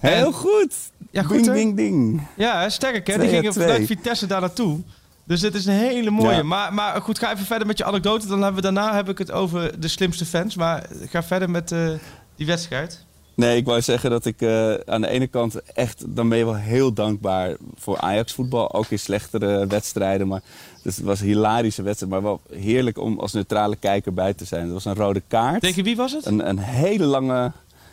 Heel 0.01 0.31
goed. 0.31 0.73
Ja, 1.11 1.23
goed 1.23 1.43
ding, 1.43 1.53
ding, 1.53 1.75
ding. 1.75 2.21
Ja, 2.37 2.69
sterk 2.69 3.07
hè. 3.07 3.17
Die 3.17 3.29
gingen 3.29 3.53
vanuit 3.53 3.85
Vitesse 3.85 4.25
daar 4.25 4.41
naartoe. 4.41 4.79
Dus 5.23 5.39
dit 5.39 5.55
is 5.55 5.65
een 5.65 5.73
hele 5.73 6.09
mooie. 6.09 6.35
Ja. 6.35 6.43
Maar, 6.43 6.73
maar 6.73 7.01
goed, 7.01 7.19
ga 7.19 7.33
even 7.33 7.45
verder 7.45 7.67
met 7.67 7.77
je 7.77 7.83
anekdote. 7.83 8.27
Dan 8.27 8.41
hebben 8.41 8.63
we 8.63 8.73
daarna 8.73 8.95
heb 8.95 9.09
ik 9.09 9.17
het 9.17 9.31
over 9.31 9.79
de 9.79 9.87
slimste 9.87 10.25
fans. 10.25 10.55
Maar 10.55 10.85
ga 11.09 11.23
verder 11.23 11.49
met 11.49 11.71
eh, 11.71 11.89
die 12.35 12.45
wedstrijd. 12.45 13.05
Nee, 13.35 13.57
ik 13.57 13.65
wou 13.65 13.81
zeggen 13.81 14.09
dat 14.09 14.25
ik 14.25 14.41
eh, 14.41 14.73
aan 14.73 15.01
de 15.01 15.07
ene 15.07 15.27
kant 15.27 15.61
echt... 15.73 16.03
Dan 16.07 16.29
ben 16.29 16.37
je 16.37 16.45
wel 16.45 16.55
heel 16.55 16.93
dankbaar 16.93 17.55
voor 17.75 17.97
Ajax 17.97 18.33
voetbal. 18.33 18.73
Ook 18.73 18.89
in 18.89 18.99
slechtere 18.99 19.67
wedstrijden. 19.67 20.27
Maar 20.27 20.41
dus 20.83 20.95
het 20.95 21.05
was 21.05 21.19
een 21.19 21.25
hilarische 21.25 21.81
wedstrijd. 21.81 22.11
Maar 22.11 22.21
wel 22.21 22.41
heerlijk 22.51 22.97
om 22.97 23.19
als 23.19 23.33
neutrale 23.33 23.75
kijker 23.75 24.13
bij 24.13 24.33
te 24.33 24.45
zijn. 24.45 24.63
Het 24.63 24.73
was 24.73 24.85
een 24.85 24.95
rode 24.95 25.21
kaart. 25.27 25.61
Tegen 25.61 25.83
wie 25.83 25.95
was 25.95 26.11
het? 26.11 26.25
Een, 26.25 26.49
een 26.49 26.59
hele 26.59 27.05
lange... 27.05 27.51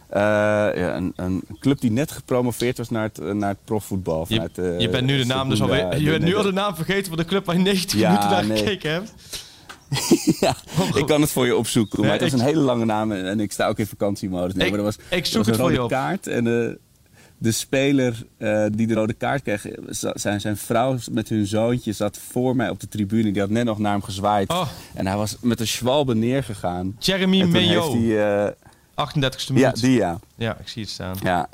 eh, 0.09 0.21
ja, 0.21 0.97
een, 0.97 1.13
een 1.17 1.43
club 1.61 1.81
die 1.81 1.91
net 1.91 2.11
gepromoveerd 2.11 2.79
was 2.79 2.91
naar 2.91 3.03
het, 3.03 3.19
eh, 3.19 3.31
naar 3.33 3.49
het 3.49 3.65
profvoetbal. 3.65 4.25
Je, 4.29 4.35
Vanuit, 4.35 4.59
eh, 4.59 4.79
je 4.81 4.89
bent 4.89 5.07
nu 5.07 5.19
de 5.19 5.25
naam 5.27 5.49
dus 5.49 5.61
alweer. 5.63 6.01
Je 6.01 6.11
bent 6.11 6.23
nu 6.25 6.37
al 6.37 6.43
de 6.43 6.53
naam 6.53 6.75
vergeten 6.75 7.07
van 7.09 7.17
de 7.17 7.25
club 7.25 7.45
waar 7.47 7.57
je 7.57 7.63
90 7.63 7.99
Ja, 7.99 8.09
minuten 8.09 8.31
naar 8.31 8.47
nee. 8.47 8.57
gekeken 8.59 8.93
hebt. 8.93 9.13
ja, 10.41 10.57
ik 10.95 11.07
kan 11.07 11.21
het 11.21 11.31
voor 11.31 11.47
je 11.47 11.57
opzoeken. 11.57 12.01
Maar 12.01 12.11
het 12.13 12.21
was 12.21 12.33
ik- 12.33 12.39
een 12.39 12.45
hele 12.45 12.61
lange 12.61 12.85
naam 12.85 13.13
en, 13.13 13.27
en 13.27 13.41
ik 13.41 13.53
sta 13.53 13.69
ook 13.69 13.79
in 13.79 13.87
vakantiemodus. 13.87 14.55
Nee, 14.55 14.65
Ik- 14.65 14.71
maar 14.71 14.79
er 14.81 14.85
was, 14.85 14.97
ik 15.09 15.27
zoek 15.27 15.37
was 15.37 15.47
het 15.47 15.57
voor 15.57 15.71
je 15.71 15.77
rode 15.77 15.83
op. 15.95 16.01
kaart 16.01 16.27
en 16.27 16.45
de, 16.45 16.79
de 17.39 17.53
speler 17.53 18.15
die 18.73 18.87
de 18.87 18.95
rode 18.95 19.13
kaart 19.13 19.43
kreeg, 19.43 19.67
zijn, 20.13 20.41
zijn 20.41 20.57
vrouw 20.57 20.97
met 21.11 21.29
hun 21.29 21.47
zoontje 21.47 21.93
zat 21.93 22.19
voor 22.31 22.57
mij 22.57 22.69
op 22.71 22.81
de 22.81 22.89
tribune. 22.89 23.31
Die 23.33 23.41
had 23.41 23.51
net 23.51 23.65
nog 23.65 23.79
naar 23.79 23.93
hem 23.93 24.03
gezwaaid. 24.03 24.51
Oh. 24.51 24.69
En 24.95 25.07
hij 25.07 25.17
was 25.17 25.37
met 25.41 25.61
een 25.61 25.67
schwalbe 25.67 26.15
neergegaan. 26.15 26.97
Jeremy 26.99 27.43
Mayo. 27.43 27.97
Heeft 29.07 29.15
hij... 29.15 29.23
eh, 29.27 29.33
38e 29.33 29.47
ja, 29.47 29.53
minuut. 29.55 29.81
die 29.81 29.97
ja. 29.99 30.19
Ja, 30.37 30.57
ik 30.61 30.69
zie 30.69 30.83
het 30.83 30.91
staan. 30.91 31.17
Ja. 31.23 31.49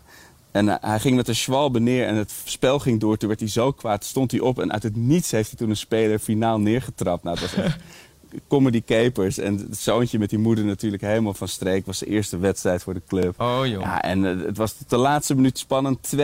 En 0.51 0.69
eh, 0.69 0.75
hij 0.81 1.01
ging 1.01 1.17
met 1.17 1.29
een 1.29 1.35
schwalbe 1.37 1.81
neer 1.81 2.07
en 2.07 2.17
het 2.17 2.33
spel 2.45 2.79
ging 2.79 3.01
door. 3.01 3.17
Toen 3.17 3.29
werd 3.29 3.41
hij 3.41 3.49
zo 3.49 3.73
kwaad, 3.73 4.05
stond 4.05 4.31
hij 4.31 4.41
op 4.41 4.59
en 4.61 4.73
uit 4.73 4.83
het 4.83 4.97
niets 4.97 5.31
heeft 5.31 5.49
hij 5.49 5.59
toen 5.59 5.71
een 5.71 5.77
speler 5.77 6.19
finaal 6.19 6.59
neergetrapt. 6.61 7.23
Nou, 7.23 7.39
het 7.41 7.55
was 7.55 7.65
echt 7.65 7.77
comedy 8.49 8.83
capers. 8.87 9.39
En 9.39 9.57
het 9.59 9.77
zoontje 9.79 10.19
met 10.19 10.31
die 10.31 10.39
moeder 10.39 10.65
natuurlijk 10.65 11.03
helemaal 11.03 11.35
van 11.35 11.49
streek. 11.49 11.87
was 11.87 11.99
de 11.99 12.07
eerste 12.07 12.39
wedstrijd 12.39 12.83
voor 12.83 12.95
de 12.95 13.03
club. 13.09 13.41
Oh 13.41 13.67
joh. 13.67 13.81
Ja, 13.81 14.03
en 14.03 14.25
eh, 14.41 14.47
het 14.47 14.57
was 14.57 14.73
tot 14.73 14.91
de 14.91 14.97
laatste 14.97 15.35
minuut 15.35 15.59
spannend, 15.59 15.99
2-1. 16.17 16.19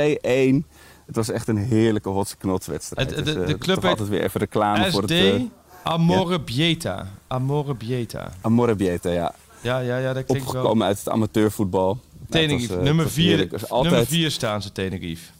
Het 1.07 1.17
was 1.19 1.31
echt 1.31 1.49
een 1.49 1.57
heerlijke 1.57 2.09
hotse 2.09 2.37
knotswedstrijd. 2.37 3.15
Het- 3.17 3.25
de- 3.25 3.35
Dus, 3.35 3.47
de 3.47 3.59
club 3.59 3.83
heet 3.83 3.91
altijd 3.91 4.09
weer 4.09 4.23
even 4.23 4.41
reclame 4.41 4.91
voor 4.91 5.03
SD 5.03 5.09
het... 5.11 5.35
eh, 5.35 5.41
Amore 5.83 6.41
Bieta. 6.41 7.09
Amore 7.27 7.75
Bieta. 7.75 8.33
Amore 8.41 8.75
Bieta, 8.75 9.11
ja. 9.11 9.35
Ja, 9.61 9.79
ja, 9.79 9.99
ja, 9.99 10.13
dat 10.13 10.25
klinkt 10.25 10.45
wel. 10.45 10.55
Opgekomen 10.61 10.87
uit 10.87 10.99
het 10.99 11.09
amateurvoetbal. 11.09 11.87
Was, 12.19 12.29
Tenerife. 12.41 12.75
eh, 12.77 12.83
nummer 12.83 13.05
het 13.05 13.15
was 13.15 13.25
heerlijk. 13.25 13.49
4 13.49 13.59
Het 13.59 13.61
was 13.61 13.71
altijd- 13.71 13.91
nummer 13.93 14.09
vier 14.11 14.31
staan 14.31 14.63
ze 14.63 14.73
Tenerife. 14.73 15.31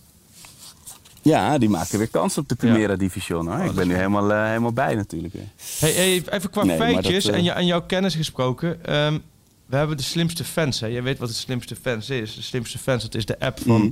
Ja, 1.23 1.59
die 1.59 1.69
maken 1.69 1.99
weer 1.99 2.09
kans 2.09 2.39
op 2.39 2.49
de 2.49 2.55
Ja. 2.59 2.67
Primera 2.67 2.97
Division. 2.97 3.47
Hoor. 3.49 3.59
Oh, 3.59 3.65
ik 3.65 3.73
ben 3.73 3.89
nu 3.89 3.95
helemaal, 3.95 4.33
eh, 4.33 4.47
helemaal 4.47 4.73
bij 4.73 4.95
natuurlijk. 4.95 5.35
Hey, 5.79 5.93
hey, 5.93 6.23
even 6.31 6.51
qua 6.51 6.65
Nee, 6.65 6.77
feitjes 6.77 7.25
dat, 7.25 7.35
eh, 7.35 7.47
en, 7.49 7.55
en 7.55 7.67
jouw 7.67 7.83
kennis 7.83 8.15
gesproken. 8.15 8.85
Ehm, 8.85 9.19
we 9.67 9.77
hebben 9.77 9.97
de 9.97 10.03
slimste 10.03 10.45
fans. 10.45 10.81
Hè? 10.81 10.87
Je 10.87 11.03
weet 11.03 11.19
wat 11.19 11.29
de 11.29 11.35
slimste 11.35 11.77
fans 11.77 12.11
is. 12.11 12.35
De 12.35 12.43
slimste 12.43 12.79
fans, 12.79 13.03
dat 13.03 13.15
is 13.15 13.27
de 13.27 13.41
app 13.41 13.61
van 13.61 13.81
Mhm. 13.81 13.91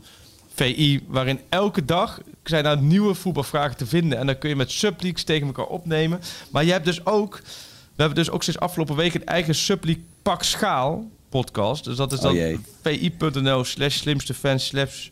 VI. 0.55 1.05
Waarin 1.07 1.41
elke 1.49 1.85
dag 1.85 2.20
zijn 2.45 2.64
er 2.66 2.79
nieuwe 2.83 3.14
voetbalvragen 3.14 3.76
te 3.76 3.87
vinden. 3.87 4.18
En 4.18 4.26
dan 4.26 4.39
kun 4.39 4.49
je 4.49 4.57
met 4.57 4.70
subleaks 4.70 5.22
tegen 5.22 5.47
elkaar 5.47 5.66
opnemen. 5.66 6.20
Maar 6.51 6.64
je 6.64 6.72
hebt 6.72 6.85
dus 6.85 7.07
ook... 7.07 7.41
We 7.95 8.05
hebben 8.05 8.24
dus 8.24 8.31
ook 8.33 8.43
sinds 8.43 8.61
afgelopen 8.61 8.97
week 8.97 9.14
een 9.14 9.26
eigen 9.26 9.55
subleak 9.55 9.99
pak 10.29 10.43
schaal 10.43 11.11
podcast. 11.29 11.85
Dus 11.85 11.97
dat 11.97 12.12
is 12.12 12.18
Oh 12.18 12.24
dan 12.24 12.35
jee. 12.35 12.61
vi.nl 12.83 13.64
slash 13.64 13.97
slimste 13.97 14.35
fans 14.35 14.66
slash 14.66 15.11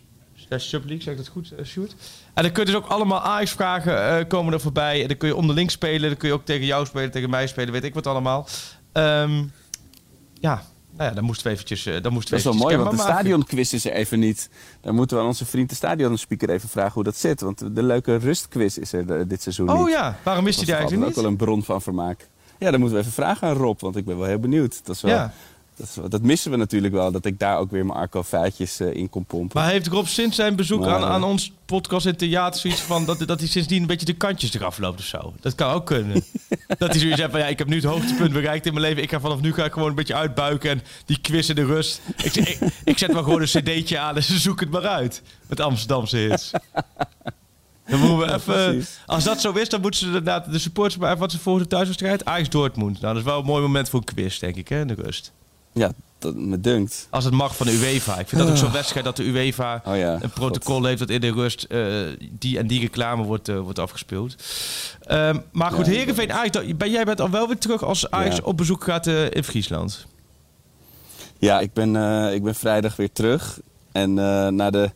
subleak. 0.56 1.02
Zeg 1.02 1.12
ik 1.12 1.18
dat 1.18 1.28
goed, 1.28 1.52
eh, 1.58 1.64
Sjoerd? 1.64 1.94
En 2.34 2.42
dan 2.42 2.52
kun 2.52 2.64
je 2.64 2.70
dus 2.70 2.80
ook 2.80 2.86
allemaal 2.86 3.20
Ajax-vragen 3.20 4.18
eh, 4.18 4.28
komen 4.28 4.52
er 4.52 4.60
voorbij. 4.60 5.02
En 5.02 5.08
dan 5.08 5.16
kun 5.16 5.28
je 5.28 5.36
onderling 5.36 5.70
spelen. 5.70 6.08
Dan 6.08 6.18
kun 6.18 6.28
je 6.28 6.34
ook 6.34 6.44
tegen 6.44 6.66
jou 6.66 6.86
spelen, 6.86 7.10
tegen 7.10 7.30
mij 7.30 7.46
spelen. 7.46 7.72
Weet 7.72 7.84
ik 7.84 7.94
wat 7.94 8.06
allemaal. 8.06 8.46
Ehm, 8.92 9.44
ja, 10.40 10.62
nou 10.96 11.08
ja, 11.08 11.14
dan 11.14 11.24
moesten 11.24 11.46
we 11.46 11.52
eventjes... 11.52 11.86
eh, 11.86 12.02
dan 12.02 12.12
moesten 12.12 12.34
Dat 12.34 12.42
we 12.44 12.48
is 12.50 12.54
wel 12.56 12.68
mooi, 12.68 12.76
want 12.76 12.96
de 12.96 13.02
stadionquiz 13.02 13.72
is 13.72 13.84
er 13.84 13.92
even 13.92 14.18
niet. 14.18 14.50
Dan 14.80 14.94
moeten 14.94 15.16
we 15.16 15.22
aan 15.22 15.28
onze 15.28 15.46
vriend 15.46 15.68
de 15.68 15.74
stadionspeaker 15.74 16.50
even 16.50 16.68
vragen 16.68 16.92
hoe 16.92 17.04
dat 17.04 17.16
zit. 17.16 17.40
Want 17.40 17.74
de 17.76 17.82
leuke 17.82 18.16
rustquiz 18.16 18.76
is 18.76 18.92
er 18.92 19.28
dit 19.28 19.42
seizoen 19.42 19.66
niet. 19.66 19.76
Oh 19.76 19.88
ja, 19.88 20.18
waarom 20.22 20.44
Dat 20.44 20.54
is 20.54 20.60
die 20.60 20.74
eigenlijk 20.74 21.04
ook 21.06 21.14
wel 21.14 21.24
niet? 21.24 21.32
een 21.32 21.46
bron 21.46 21.64
van 21.64 21.82
vermaak. 21.82 22.28
Ja, 22.58 22.70
dan 22.70 22.80
moeten 22.80 22.98
we 22.98 23.02
even 23.04 23.14
vragen 23.14 23.48
aan 23.48 23.56
Rob, 23.56 23.80
want 23.80 23.96
ik 23.96 24.04
ben 24.04 24.18
wel 24.18 24.26
heel 24.26 24.38
benieuwd. 24.38 24.80
Dat, 24.84 24.96
is 24.96 25.02
wel, 25.02 25.12
Ja. 25.14 25.32
dat, 25.76 25.86
is 25.86 26.10
dat 26.10 26.22
missen 26.22 26.50
we 26.50 26.56
natuurlijk 26.56 26.94
wel, 26.94 27.12
dat 27.12 27.24
ik 27.24 27.38
daar 27.38 27.58
ook 27.58 27.70
weer 27.70 27.86
mijn 27.86 27.98
Arco 27.98 28.22
feitjes 28.22 28.80
eh, 28.80 28.94
in 28.94 29.08
kon 29.10 29.24
pompen. 29.24 29.60
Maar 29.60 29.70
heeft 29.70 29.86
Rob 29.86 30.06
sinds 30.06 30.36
zijn 30.36 30.56
bezoek 30.56 30.80
Maar, 30.80 30.94
aan, 30.94 31.02
aan 31.04 31.24
ons 31.24 31.52
podcast 31.64 32.06
en 32.06 32.16
theater 32.16 32.60
zoiets 32.60 32.80
van 32.80 33.04
dat, 33.04 33.18
dat 33.26 33.38
hij 33.38 33.48
sindsdien 33.48 33.80
een 33.80 33.86
beetje 33.86 34.06
de 34.06 34.12
kantjes 34.12 34.54
eraf 34.54 34.78
loopt 34.78 34.98
of 34.98 35.04
zo? 35.04 35.32
Dat 35.40 35.54
kan 35.54 35.72
ook 35.72 35.86
kunnen. 35.86 36.24
dat 36.78 36.90
hij 36.90 36.98
zoiets 36.98 37.20
heeft 37.20 37.30
van 37.30 37.40
ja, 37.40 37.46
ik 37.46 37.58
heb 37.58 37.68
nu 37.68 37.74
het 37.74 37.84
hoogtepunt 37.84 38.32
bereikt 38.32 38.66
in 38.66 38.72
mijn 38.74 38.84
leven. 38.86 39.02
Ik 39.02 39.10
ga 39.10 39.20
vanaf 39.20 39.40
nu 39.40 39.52
ga 39.52 39.64
ik 39.64 39.72
gewoon 39.72 39.88
een 39.88 39.94
beetje 39.94 40.14
uitbuiken 40.14 40.70
en 40.70 40.82
die 41.04 41.18
quiz 41.20 41.48
in 41.48 41.54
de 41.54 41.64
rust. 41.64 42.00
Ik, 42.22 42.34
ik, 42.34 42.58
ik 42.84 42.98
zet 42.98 43.12
wel 43.12 43.22
gewoon 43.22 43.40
een 43.40 43.46
cd'tje 43.46 43.98
aan 43.98 44.16
en 44.16 44.22
ze 44.22 44.38
zoeken 44.38 44.66
het 44.66 44.82
maar 44.82 44.90
uit. 44.90 45.22
Met 45.46 45.60
Amsterdamse 45.60 46.16
hits. 46.16 46.50
Dan 47.88 47.98
moeten 48.00 48.18
we 48.18 48.34
even, 48.34 48.86
als 49.06 49.24
dat 49.24 49.40
zo 49.40 49.52
is, 49.52 49.68
dan 49.68 49.80
moeten 49.80 50.00
ze 50.00 50.06
inderdaad 50.06 50.52
de 50.52 50.58
supporters 50.58 50.96
maar 50.96 51.08
even 51.08 51.20
wat 51.20 51.30
ze 51.32 51.38
volgende 51.38 51.68
thuiswedstrijd. 51.68 52.24
Ajax 52.24 52.48
Dortmund. 52.48 53.00
Nou, 53.00 53.14
dat 53.14 53.22
is 53.24 53.30
wel 53.30 53.38
een 53.38 53.44
mooi 53.46 53.62
moment 53.62 53.88
voor 53.88 53.98
een 53.98 54.14
quiz, 54.14 54.38
denk 54.38 54.56
ik, 54.56 54.68
hè, 54.68 54.80
in 54.80 54.86
de 54.86 54.94
rust. 54.94 55.32
Ja, 55.72 55.92
dat 56.18 56.34
me 56.34 56.60
dunkt. 56.60 57.06
Als 57.10 57.24
het 57.24 57.34
mag 57.34 57.56
van 57.56 57.66
de 57.66 57.72
UEFA. 57.72 58.18
Ik 58.18 58.28
vind 58.28 58.40
dat 58.42 58.50
ook 58.50 58.56
zo'n 58.56 58.72
wedstrijd 58.72 59.04
dat 59.04 59.16
de 59.16 59.22
UEFA 59.24 59.82
Oh 59.86 59.96
ja, 59.96 60.18
een 60.22 60.30
protocol 60.30 60.84
heeft 60.84 60.98
dat 60.98 61.10
in 61.10 61.20
de 61.20 61.32
rust 61.32 61.62
eh, 61.62 61.80
die 62.30 62.58
en 62.58 62.66
die 62.66 62.80
reclame 62.80 63.22
wordt, 63.24 63.48
eh, 63.48 63.58
wordt 63.60 63.78
afgespeeld. 63.78 64.34
Ehm, 65.00 65.38
maar 65.52 65.70
goed, 65.72 65.86
Ja, 65.86 65.92
Heerenveen 65.92 66.32
Ajax, 66.32 66.76
ben 66.76 66.90
jij 66.90 67.04
bent 67.04 67.20
al 67.20 67.30
wel 67.30 67.46
weer 67.46 67.58
terug 67.58 67.84
als 67.84 68.10
Ajax 68.10 68.36
Ja. 68.36 68.42
op 68.42 68.56
bezoek 68.56 68.84
gaat 68.84 69.06
eh, 69.06 69.30
in 69.30 69.44
Friesland. 69.44 70.06
Ja, 71.38 71.60
ik 71.60 71.72
ben, 71.72 71.96
ik 72.34 72.42
ben 72.42 72.54
vrijdag 72.54 72.96
weer 72.96 73.12
terug. 73.12 73.60
En 73.92 74.14
na 74.54 74.70
de, 74.70 74.90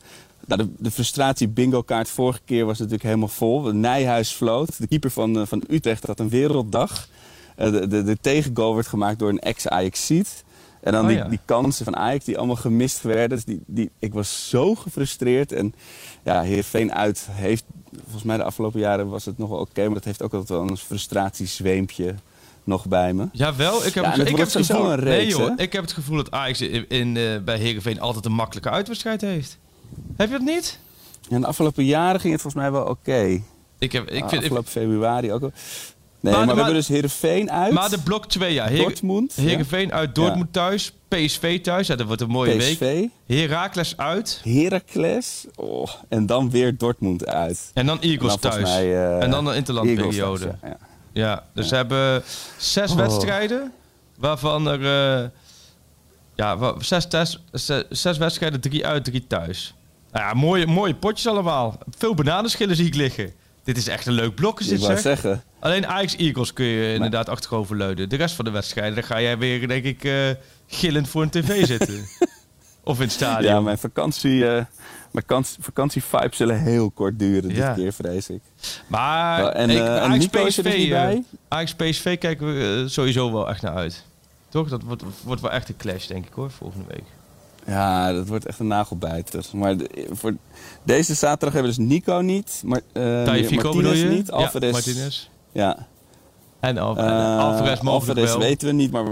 na 0.51 0.57
de, 0.57 0.69
de 0.79 0.91
frustratie 0.91 1.49
bingo 1.49 1.83
kaart 1.83 2.09
vorige 2.09 2.41
keer 2.45 2.65
was 2.67 2.79
natuurlijk 2.79 3.05
helemaal 3.05 3.29
vol. 3.29 3.73
Nijhuis 3.73 4.31
floot. 4.31 4.79
De 4.79 4.87
keeper 4.87 5.11
van, 5.11 5.41
eh, 5.41 5.47
van 5.47 5.63
Utrecht 5.69 6.07
had 6.07 6.21
een 6.21 6.29
werelddag. 6.29 7.09
Eh, 7.57 7.71
de, 7.71 7.87
de, 7.87 8.03
de 8.03 8.17
tegengoal 8.21 8.75
werd 8.75 8.87
gemaakt 8.87 9.19
door 9.19 9.29
een 9.29 9.39
ex-Ajax-seat. 9.39 10.45
En 10.81 10.93
dan 10.93 11.03
Oh 11.03 11.09
die, 11.09 11.17
ja. 11.17 11.29
die 11.29 11.39
kansen 11.45 11.85
van 11.85 11.97
Ajax 11.97 12.25
die 12.25 12.39
allemaal 12.39 12.57
gemist 12.57 13.03
werden. 13.03 13.29
Dus 13.29 13.45
die, 13.45 13.61
die, 13.67 13.91
ik 13.99 14.13
was 14.13 14.49
zo 14.49 14.75
gefrustreerd. 14.75 15.53
En 15.53 15.75
ja, 16.23 16.43
Heerenveen 16.43 16.93
uit 16.93 17.29
heeft... 17.31 17.65
Volgens 18.03 18.23
mij 18.23 18.37
de 18.37 18.45
afgelopen 18.45 18.81
jaren 18.81 19.09
was 19.09 19.25
het 19.25 19.39
nog 19.39 19.49
wel 19.49 19.59
oké. 19.59 19.85
maar 19.85 19.95
dat 19.95 20.05
heeft 20.05 20.23
ook 20.23 20.33
altijd 20.33 20.59
wel 20.59 20.69
een 20.69 20.77
frustratiezweempje 20.77 22.15
nog 22.65 22.87
bij 22.87 23.13
me. 23.13 23.29
Jawel, 23.33 23.87
ik 23.87 23.95
heb, 23.95 24.05
Ja, 24.05 24.11
het, 24.11 24.29
ik 24.29 24.37
heb 24.37 24.53
het 24.53 24.67
gevoel, 24.67 24.97
nee, 24.97 25.27
joh, 25.27 25.49
hè? 25.49 25.63
ik 25.63 25.73
heb 25.73 25.83
het 25.83 25.93
gevoel 25.93 26.17
dat 26.17 26.31
Ajax 26.31 26.61
in, 26.61 26.89
in, 26.89 27.17
eh, 27.17 27.39
bij 27.45 27.59
Heerenveen 27.59 28.01
altijd 28.01 28.25
een 28.25 28.33
makkelijke 28.33 28.71
uitwedstrijd 28.71 29.21
heeft. 29.21 29.59
Heb 30.17 30.31
je 30.31 30.37
dat 30.39 30.47
niet? 30.47 30.79
En 31.31 31.41
de 31.41 31.47
afgelopen 31.47 31.85
jaren 31.85 32.21
ging 32.21 32.33
het 32.33 32.43
volgens 32.43 32.63
mij 32.63 32.73
wel 32.73 32.85
oké. 32.85 33.41
Ik 33.79 33.93
heb, 33.93 34.11
ik 34.11 34.23
Ah, 34.23 34.29
vind, 34.29 34.43
afgelopen 34.43 34.71
februari 34.71 35.33
ook 35.33 35.43
al. 35.43 35.53
Nee, 36.23 36.33
Maar- 36.33 36.33
maar, 36.33 36.41
we 36.41 36.47
maar- 36.47 36.57
hebben 36.57 36.75
dus 36.75 36.89
Heerenveen 36.89 37.51
uit. 37.51 37.73
maar 37.73 37.91
de 37.91 37.99
blok 37.99 38.27
2, 38.27 38.53
ja. 38.53 38.67
Heer, 38.67 38.79
Dortmund. 38.83 39.33
ja. 39.37 39.43
Heerenveen 39.43 39.93
uit 39.93 40.15
Dortmund 40.15 40.53
thuis, 40.53 40.93
PSV 41.09 41.61
thuis, 41.61 41.87
ja, 41.87 41.97
dat 41.97 42.07
wordt 42.07 42.23
een 42.23 42.29
mooie 42.29 42.57
week. 42.57 42.73
PSV. 42.79 43.05
Heracles 43.27 43.97
uit 43.97 44.41
Heracles. 44.45 45.47
Oh, 45.55 45.89
en 46.09 46.27
dan 46.27 46.51
weer 46.51 46.77
Dortmund 46.77 47.27
uit. 47.27 47.71
en 47.75 47.87
dan 47.87 48.01
Eagles 48.01 48.33
En 48.35 48.39
dan 48.41 48.53
volgens 48.53 48.73
thuis. 48.73 48.85
mij, 48.85 48.95
eh, 49.17 49.23
en 49.23 49.31
dan 49.31 49.47
een 49.47 49.55
interlandperiode. 49.57 50.39
Thuis, 50.45 50.57
ja, 50.63 50.69
ja. 50.69 50.77
Ja, 51.13 51.45
dus 51.55 51.69
ze 51.69 51.75
hebben 51.75 52.23
zes 52.57 52.91
Oh. 52.91 52.97
wedstrijden, 52.97 53.73
waarvan 54.19 54.67
er 54.69 54.85
eh, 55.23 55.29
ja, 56.35 56.75
zes, 56.79 57.07
zes, 57.53 57.85
zes 57.91 58.19
wedstrijden, 58.19 58.61
drie 58.61 58.87
uit, 58.87 59.05
drie 59.05 59.27
thuis. 59.27 59.75
Nou 60.13 60.25
ja, 60.27 60.35
mooie, 60.35 60.67
mooie 60.67 60.95
potjes 60.95 61.27
allemaal. 61.27 61.79
Veel 61.99 62.15
bananenschillen 62.15 62.77
zie 62.77 62.87
ik 62.87 62.95
liggen. 62.95 63.33
Dit 63.65 63.77
is 63.77 63.89
echt 63.89 64.07
een 64.07 64.13
leuk 64.13 64.35
blok, 64.35 64.61
is 64.61 64.67
Ik 64.67 64.73
dit 64.73 64.81
wou 64.81 64.93
zeg. 64.93 65.03
zeggen. 65.03 65.43
Alleen 65.61 65.87
Ajax 65.87 66.17
Eagles 66.17 66.53
kun 66.53 66.65
je 66.65 66.95
inderdaad 66.95 67.29
achterover 67.29 67.77
leuden. 67.77 68.09
De 68.09 68.17
rest 68.17 68.35
van 68.35 68.45
de 68.45 68.51
wedstrijden, 68.51 68.95
daar 68.95 69.05
ga 69.05 69.21
jij 69.21 69.39
weer, 69.39 69.69
denk 69.69 69.85
ik, 69.85 70.05
eh, 70.05 70.15
gillend 70.67 71.09
voor 71.09 71.23
een 71.23 71.31
tv 71.31 71.67
zitten. 71.67 72.05
of 72.85 72.97
in 72.97 73.03
het 73.03 73.13
stadion. 73.13 73.53
Ja, 73.53 73.61
mijn 73.61 73.79
vakantie... 73.79 74.47
eh 74.49 74.65
mijn 75.11 75.27
kans, 75.27 75.57
vakantievibes 75.61 76.37
zullen 76.37 76.61
heel 76.61 76.91
kort 76.91 77.19
duren 77.19 77.55
Ja. 77.55 77.67
dit 77.75 77.83
keer, 77.83 77.93
vrees 77.93 78.29
ik. 78.29 78.41
Maar 78.87 79.45
en, 79.47 79.71
ik, 79.71 79.79
en 79.79 80.19
PSV, 80.19 80.63
dus 80.63 80.77
niet 80.77 80.85
eh, 80.85 80.89
bij? 80.91 81.25
Ajax 81.49 81.75
PSV 81.75 82.19
kijken 82.19 82.47
we 82.47 82.85
sowieso 82.89 83.33
wel 83.33 83.49
echt 83.49 83.63
naar 83.63 83.75
uit. 83.75 84.05
Toch? 84.49 84.69
Dat 84.69 84.83
wordt, 84.83 85.03
wordt 85.25 85.41
wel 85.43 85.51
echt 85.51 85.69
een 85.69 85.77
clash, 85.77 86.07
denk 86.07 86.27
ik 86.27 86.33
hoor, 86.33 86.51
volgende 86.51 86.85
week. 86.89 87.05
Ja, 87.67 88.13
dat 88.13 88.29
wordt 88.29 88.47
echt 88.47 88.59
een 88.59 88.67
nagelbijter. 88.67 89.45
Maar 89.53 89.77
de- 89.77 90.07
voor 90.13 90.35
deze 90.83 91.15
zaterdag 91.15 91.53
hebben 91.53 91.73
we 91.73 91.79
dus 91.79 91.87
Nico 91.87 92.21
niet. 92.21 92.63
Maar, 92.65 92.81
uh, 92.93 93.23
Tagliafico 93.23 93.73
bedoel 93.77 93.93
je? 93.93 94.05
niet. 94.05 94.31
Alvarez. 94.31 94.67
Ja, 94.71 94.73
Martinez. 94.73 95.29
Ja. 95.53 95.87
En 96.61 96.79
Al 96.79 96.97
en 96.97 97.39
Alvarez 97.39 97.81
mogelijk 97.81 98.19
Alvarez 98.19 98.31
wel. 98.31 98.39
weten 98.39 98.69
we 98.69 98.75
niet, 98.75 98.91
maar 98.91 99.05